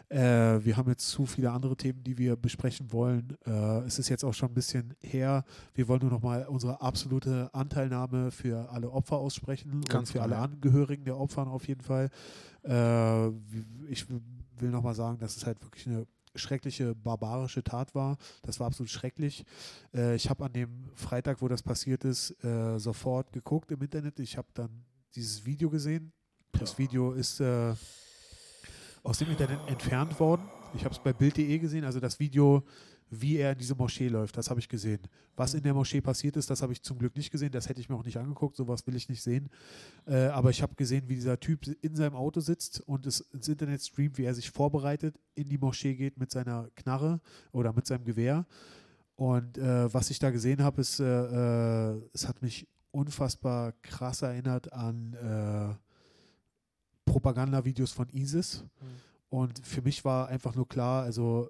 Äh, 0.10 0.64
wir 0.64 0.78
haben 0.78 0.90
jetzt 0.90 1.10
zu 1.10 1.26
viele 1.26 1.52
andere 1.52 1.76
Themen, 1.76 2.04
die 2.04 2.18
wir 2.18 2.36
besprechen 2.36 2.92
wollen. 2.92 3.38
Äh, 3.46 3.80
es 3.86 4.00
ist 4.00 4.10
jetzt 4.10 4.24
auch 4.24 4.34
schon 4.34 4.50
ein 4.50 4.54
bisschen 4.54 4.94
her. 5.02 5.44
Wir 5.74 5.88
wollen 5.88 6.02
nur 6.02 6.12
noch 6.12 6.22
mal 6.22 6.46
unsere 6.48 6.82
absolute 6.82 7.50
Anteilnahme 7.54 8.32
für 8.32 8.70
alle 8.70 8.92
Opfer 8.92 9.18
aussprechen 9.18 9.72
und 9.72 9.90
Ganz 9.90 10.12
für 10.12 10.20
genau, 10.20 10.26
alle. 10.26 10.38
Angehörigen 10.38 11.06
der 11.06 11.18
Opfer 11.18 11.48
auf 11.48 11.68
jeden 11.68 11.82
Fall. 11.82 12.10
Äh, 12.64 13.28
ich 13.90 14.08
will 14.10 14.70
noch 14.70 14.84
mal 14.84 14.96
sagen, 14.96 15.18
dass 15.18 15.36
es 15.36 15.46
halt 15.46 15.62
wirklich 15.64 15.88
eine 15.88 16.06
schreckliche, 16.36 16.96
barbarische 16.96 17.64
Tat 17.64 17.96
war. 17.96 18.18
Das 18.44 18.60
war 18.60 18.68
absolut 18.68 18.90
schrecklich. 18.90 19.46
Äh, 19.94 20.16
ich 20.16 20.30
habe 20.30 20.46
an 20.46 20.54
dem 20.54 20.90
Freitag, 20.94 21.42
wo 21.42 21.48
das 21.48 21.64
passiert 21.64 22.04
ist, 22.04 22.32
äh, 22.44 22.78
sofort 22.78 23.32
geguckt 23.32 23.72
im 23.72 23.82
Internet. 23.82 24.20
Ich 24.20 24.38
habe 24.38 24.48
dann 24.54 24.86
dieses 25.16 25.46
Video 25.46 25.70
gesehen. 25.70 26.12
Das 26.52 26.78
Video 26.78 27.12
ist 27.12 27.40
äh, 27.42 27.74
aus 29.06 29.20
dem 29.20 29.30
Internet 29.30 29.60
entfernt 29.68 30.20
worden. 30.20 30.42
Ich 30.74 30.84
habe 30.84 30.94
es 30.94 31.00
bei 31.00 31.14
Bild.de 31.14 31.60
gesehen, 31.60 31.86
also 31.86 32.00
das 32.00 32.20
Video, 32.20 32.64
wie 33.10 33.38
er 33.38 33.52
in 33.52 33.58
diese 33.60 33.76
Moschee 33.76 34.08
läuft, 34.08 34.36
das 34.36 34.50
habe 34.50 34.60
ich 34.60 34.68
gesehen. 34.68 35.00
Was 35.36 35.54
in 35.54 35.62
der 35.62 35.74
Moschee 35.74 36.02
passiert 36.02 36.36
ist, 36.38 36.50
das 36.50 36.62
habe 36.62 36.74
ich 36.74 36.82
zum 36.82 36.98
Glück 36.98 37.16
nicht 37.16 37.32
gesehen, 37.32 37.52
das 37.52 37.70
hätte 37.70 37.80
ich 37.80 37.88
mir 37.88 37.96
auch 37.96 38.04
nicht 38.04 38.18
angeguckt, 38.18 38.56
sowas 38.56 38.86
will 38.88 38.96
ich 38.96 39.08
nicht 39.08 39.22
sehen. 39.22 39.50
Äh, 40.08 40.26
aber 40.26 40.50
ich 40.50 40.62
habe 40.62 40.76
gesehen, 40.76 41.08
wie 41.08 41.16
dieser 41.16 41.40
Typ 41.40 41.68
in 41.82 41.96
seinem 41.96 42.16
Auto 42.16 42.40
sitzt 42.40 42.82
und 42.82 43.06
es 43.06 43.22
ins 43.22 43.48
Internet 43.48 43.84
streamt, 43.84 44.18
wie 44.18 44.24
er 44.24 44.34
sich 44.34 44.50
vorbereitet, 44.50 45.20
in 45.36 45.48
die 45.50 45.60
Moschee 45.60 45.94
geht 45.96 46.18
mit 46.18 46.32
seiner 46.32 46.70
Knarre 46.76 47.22
oder 47.52 47.74
mit 47.74 47.86
seinem 47.86 48.06
Gewehr. 48.06 48.46
Und 49.16 49.58
äh, 49.60 49.94
was 49.94 50.10
ich 50.10 50.20
da 50.20 50.32
gesehen 50.32 50.64
habe, 50.64 50.82
ist, 50.82 51.00
äh, 51.00 51.06
äh, 51.06 52.02
es 52.12 52.28
hat 52.28 52.42
mich 52.42 52.68
unfassbar 52.92 53.74
krass 53.82 54.24
erinnert 54.24 54.74
an 54.74 55.14
äh, 55.14 55.85
Propagandavideos 57.16 57.94
von 57.94 58.10
ISIS. 58.10 58.66
Mhm. 58.82 58.88
Und 59.30 59.66
für 59.66 59.82
mich 59.82 60.04
war 60.04 60.28
einfach 60.28 60.54
nur 60.54 60.68
klar, 60.68 61.04
also 61.04 61.50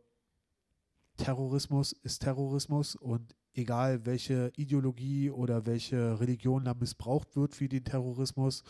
Terrorismus 1.18 1.92
ist 1.92 2.20
Terrorismus 2.20 2.96
und 2.96 3.36
egal 3.56 4.06
welche 4.06 4.52
Ideologie 4.58 5.32
oder 5.32 5.66
welche 5.66 6.20
Religion 6.20 6.66
da 6.66 6.76
missbraucht 6.76 7.36
wird 7.36 7.56
für 7.56 7.68
den 7.68 7.84
Terrorismus, 7.84 8.62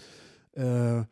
äh, 0.54 1.04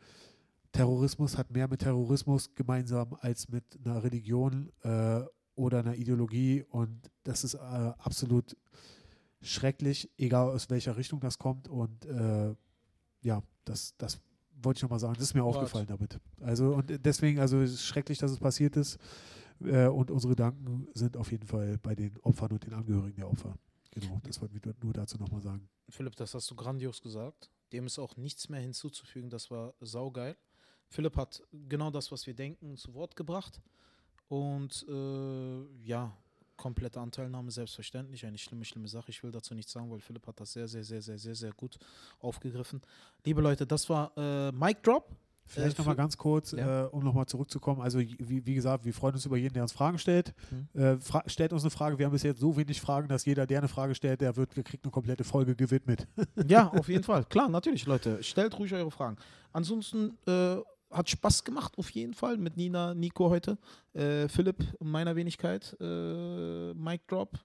Terrorismus 0.72 1.36
hat 1.36 1.50
mehr 1.50 1.68
mit 1.68 1.80
Terrorismus 1.80 2.54
gemeinsam 2.54 3.14
als 3.20 3.50
mit 3.50 3.64
einer 3.84 4.02
Religion 4.02 4.72
äh, 4.84 5.20
oder 5.54 5.80
einer 5.80 5.96
Ideologie 5.96 6.64
und 6.70 7.10
das 7.24 7.44
ist 7.44 7.54
äh, 7.54 7.58
absolut 7.58 8.56
schrecklich, 9.42 10.10
egal 10.16 10.48
aus 10.48 10.70
welcher 10.70 10.96
Richtung 10.96 11.20
das 11.20 11.38
kommt 11.38 11.68
und 11.68 12.06
äh, 12.06 12.54
ja, 13.20 13.42
das, 13.66 13.94
das 13.98 14.18
wollte 14.64 14.78
ich 14.78 14.82
nochmal 14.82 14.98
sagen, 14.98 15.14
das 15.14 15.24
ist 15.24 15.34
mir 15.34 15.44
Wort. 15.44 15.56
aufgefallen 15.56 15.86
damit. 15.86 16.18
Also 16.40 16.74
und 16.74 17.04
deswegen, 17.04 17.38
also 17.40 17.60
es 17.60 17.74
ist 17.74 17.84
schrecklich, 17.84 18.18
dass 18.18 18.30
es 18.30 18.38
passiert 18.38 18.76
ist 18.76 18.98
äh, 19.60 19.86
und 19.86 20.10
unsere 20.10 20.32
Gedanken 20.32 20.88
sind 20.94 21.16
auf 21.16 21.30
jeden 21.32 21.46
Fall 21.46 21.78
bei 21.82 21.94
den 21.94 22.18
Opfern 22.22 22.52
und 22.52 22.64
den 22.64 22.74
Angehörigen 22.74 23.16
der 23.16 23.30
Opfer. 23.30 23.56
Genau, 23.92 24.20
das 24.24 24.40
wollten 24.40 24.54
wir 24.62 24.74
nur 24.82 24.92
dazu 24.92 25.18
nochmal 25.18 25.40
sagen. 25.40 25.68
Philipp, 25.88 26.16
das 26.16 26.34
hast 26.34 26.50
du 26.50 26.54
grandios 26.54 27.00
gesagt. 27.00 27.50
Dem 27.72 27.86
ist 27.86 27.98
auch 27.98 28.16
nichts 28.16 28.48
mehr 28.48 28.60
hinzuzufügen. 28.60 29.30
Das 29.30 29.50
war 29.50 29.74
saugeil. 29.80 30.36
Philipp 30.88 31.16
hat 31.16 31.42
genau 31.52 31.90
das, 31.90 32.10
was 32.10 32.26
wir 32.26 32.34
denken, 32.34 32.76
zu 32.76 32.94
Wort 32.94 33.14
gebracht. 33.14 33.60
Und 34.28 34.84
äh, 34.88 35.64
ja, 35.84 36.16
komplette 36.56 37.00
Anteilnahme, 37.00 37.50
selbstverständlich. 37.50 38.24
Eine 38.26 38.38
schlimme, 38.38 38.64
schlimme 38.64 38.88
Sache. 38.88 39.10
Ich 39.10 39.22
will 39.22 39.30
dazu 39.30 39.54
nichts 39.54 39.72
sagen, 39.72 39.90
weil 39.90 40.00
Philipp 40.00 40.26
hat 40.26 40.40
das 40.40 40.52
sehr, 40.52 40.68
sehr, 40.68 40.84
sehr, 40.84 41.02
sehr, 41.02 41.18
sehr, 41.18 41.34
sehr 41.34 41.52
gut 41.52 41.78
aufgegriffen. 42.20 42.80
Liebe 43.24 43.40
Leute, 43.40 43.66
das 43.66 43.88
war 43.88 44.12
äh, 44.16 44.52
Mic 44.52 44.78
Drop. 44.82 45.08
Vielleicht 45.46 45.76
Äh, 45.76 45.80
nochmal 45.82 45.96
ganz 45.96 46.16
kurz, 46.16 46.52
Ja. 46.52 46.84
äh, 46.84 46.88
um 46.88 47.04
nochmal 47.04 47.26
zurückzukommen. 47.26 47.82
Also, 47.82 47.98
wie, 48.00 48.46
wie 48.46 48.54
gesagt, 48.54 48.86
wir 48.86 48.94
freuen 48.94 49.12
uns 49.14 49.26
über 49.26 49.36
jeden, 49.36 49.52
der 49.52 49.62
uns 49.62 49.72
Fragen 49.72 49.98
stellt. 49.98 50.32
Mhm. 50.72 50.80
Äh, 50.80 50.96
fra 50.96 51.22
stellt 51.26 51.52
uns 51.52 51.62
eine 51.64 51.70
Frage. 51.70 51.98
Wir 51.98 52.06
haben 52.06 52.12
bis 52.12 52.22
jetzt 52.22 52.40
so 52.40 52.56
wenig 52.56 52.80
Fragen, 52.80 53.08
dass 53.08 53.26
jeder, 53.26 53.46
der 53.46 53.58
eine 53.58 53.68
Frage 53.68 53.94
stellt, 53.94 54.22
der 54.22 54.36
wird, 54.36 54.54
kriegt 54.64 54.84
eine 54.84 54.90
komplette 54.90 55.22
Folge 55.22 55.54
gewidmet. 55.54 56.06
Ja, 56.48 56.68
auf 56.72 56.88
jeden 56.88 57.04
Fall. 57.04 57.24
Klar, 57.26 57.50
natürlich, 57.50 57.84
Leute. 57.84 58.22
Stellt 58.22 58.58
ruhig 58.58 58.72
eure 58.72 58.90
Fragen. 58.90 59.16
Ansonsten, 59.52 60.16
äh, 60.26 60.56
hat 60.94 61.10
Spaß 61.10 61.44
gemacht, 61.44 61.76
auf 61.76 61.90
jeden 61.90 62.14
Fall, 62.14 62.36
mit 62.36 62.56
Nina, 62.56 62.94
Nico 62.94 63.28
heute, 63.28 63.58
äh, 63.92 64.28
Philipp 64.28 64.64
meiner 64.80 65.16
Wenigkeit, 65.16 65.76
äh, 65.80 66.72
Mic 66.74 67.02
Drop, 67.08 67.38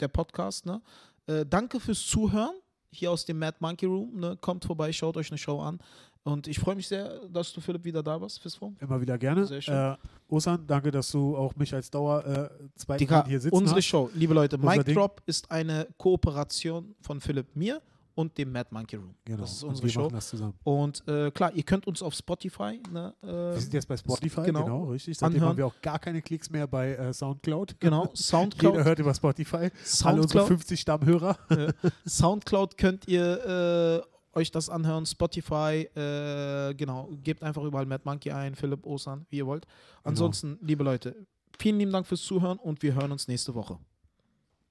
der 0.00 0.08
Podcast. 0.08 0.66
Ne? 0.66 0.80
Äh, 1.26 1.44
danke 1.46 1.78
fürs 1.80 2.06
Zuhören 2.06 2.54
hier 2.90 3.10
aus 3.10 3.24
dem 3.24 3.38
Mad 3.38 3.58
Monkey 3.60 3.86
Room. 3.86 4.18
Ne? 4.18 4.36
Kommt 4.40 4.64
vorbei, 4.64 4.92
schaut 4.92 5.16
euch 5.16 5.30
eine 5.30 5.38
Show 5.38 5.60
an. 5.60 5.78
Und 6.24 6.46
ich 6.46 6.58
freue 6.58 6.74
mich 6.74 6.88
sehr, 6.88 7.26
dass 7.28 7.52
du, 7.52 7.60
Philipp, 7.60 7.84
wieder 7.84 8.02
da 8.02 8.20
warst, 8.20 8.40
Fistform. 8.40 8.76
Immer 8.80 9.00
wieder 9.00 9.16
gerne. 9.16 9.46
Sehr 9.46 9.62
schön. 9.62 9.74
Äh, 9.74 9.96
Osan, 10.28 10.66
danke, 10.66 10.90
dass 10.90 11.10
du 11.10 11.36
auch 11.36 11.54
mich 11.56 11.72
als 11.72 11.90
Dauer 11.90 12.24
äh, 12.26 12.50
zweiten 12.76 13.26
hier 13.26 13.40
sitzen 13.40 13.56
unsere 13.56 13.78
hast. 13.78 13.86
Show, 13.86 14.10
liebe 14.14 14.34
Leute, 14.34 14.56
Unser 14.56 14.68
Mic 14.76 14.84
Ding. 14.84 14.94
Drop 14.94 15.22
ist 15.26 15.50
eine 15.50 15.88
Kooperation 15.96 16.94
von 17.00 17.20
Philipp, 17.20 17.54
mir 17.56 17.80
und 18.18 18.36
dem 18.36 18.50
Mad 18.50 18.68
Monkey 18.72 18.96
Room. 18.96 19.14
Genau. 19.24 19.42
Das 19.42 19.52
ist 19.52 19.62
und 19.62 19.68
unsere 19.70 19.86
wir 19.86 19.92
Show. 19.92 20.00
machen 20.02 20.14
das 20.14 20.28
zusammen. 20.28 20.54
Und 20.64 21.06
äh, 21.06 21.30
klar, 21.30 21.52
ihr 21.54 21.62
könnt 21.62 21.86
uns 21.86 22.02
auf 22.02 22.14
Spotify, 22.14 22.82
ne, 22.90 23.14
äh, 23.22 23.26
Wir 23.26 23.60
sind 23.60 23.74
jetzt 23.74 23.86
bei 23.86 23.96
Spotify, 23.96 24.42
genau. 24.42 24.64
genau, 24.64 24.84
richtig. 24.90 25.16
Seitdem 25.16 25.36
Anhören. 25.36 25.50
haben 25.50 25.56
wir 25.58 25.66
auch 25.68 25.80
gar 25.80 26.00
keine 26.00 26.20
Klicks 26.20 26.50
mehr 26.50 26.66
bei 26.66 26.96
äh, 26.96 27.12
Soundcloud. 27.12 27.78
genau, 27.78 28.02
Jeder 28.06 28.16
Soundcloud, 28.16 28.84
hört 28.84 28.98
über 28.98 29.14
Spotify. 29.14 29.56
Alle 29.56 29.70
unsere 29.70 29.86
Soundcloud, 29.86 30.46
50 30.48 30.80
Stammhörer. 30.80 31.38
Soundcloud 32.08 32.76
könnt 32.76 33.06
ihr 33.06 34.02
äh, 34.34 34.36
euch 34.36 34.50
das 34.50 34.68
anhören, 34.68 35.06
Spotify, 35.06 35.88
äh, 35.94 36.74
genau, 36.74 37.08
gebt 37.22 37.44
einfach 37.44 37.62
überall 37.62 37.86
Mad 37.86 38.02
Monkey 38.04 38.32
ein, 38.32 38.56
Philipp 38.56 38.84
Osan, 38.84 39.26
wie 39.30 39.36
ihr 39.36 39.46
wollt. 39.46 39.64
Ansonsten, 40.02 40.58
liebe 40.60 40.82
Leute, 40.82 41.14
vielen 41.56 41.78
lieben 41.78 41.92
Dank 41.92 42.04
fürs 42.04 42.22
Zuhören 42.22 42.58
und 42.58 42.82
wir 42.82 42.96
hören 42.96 43.12
uns 43.12 43.28
nächste 43.28 43.54
Woche. 43.54 43.78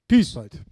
Peace. 0.06 0.34
Bald. 0.34 0.62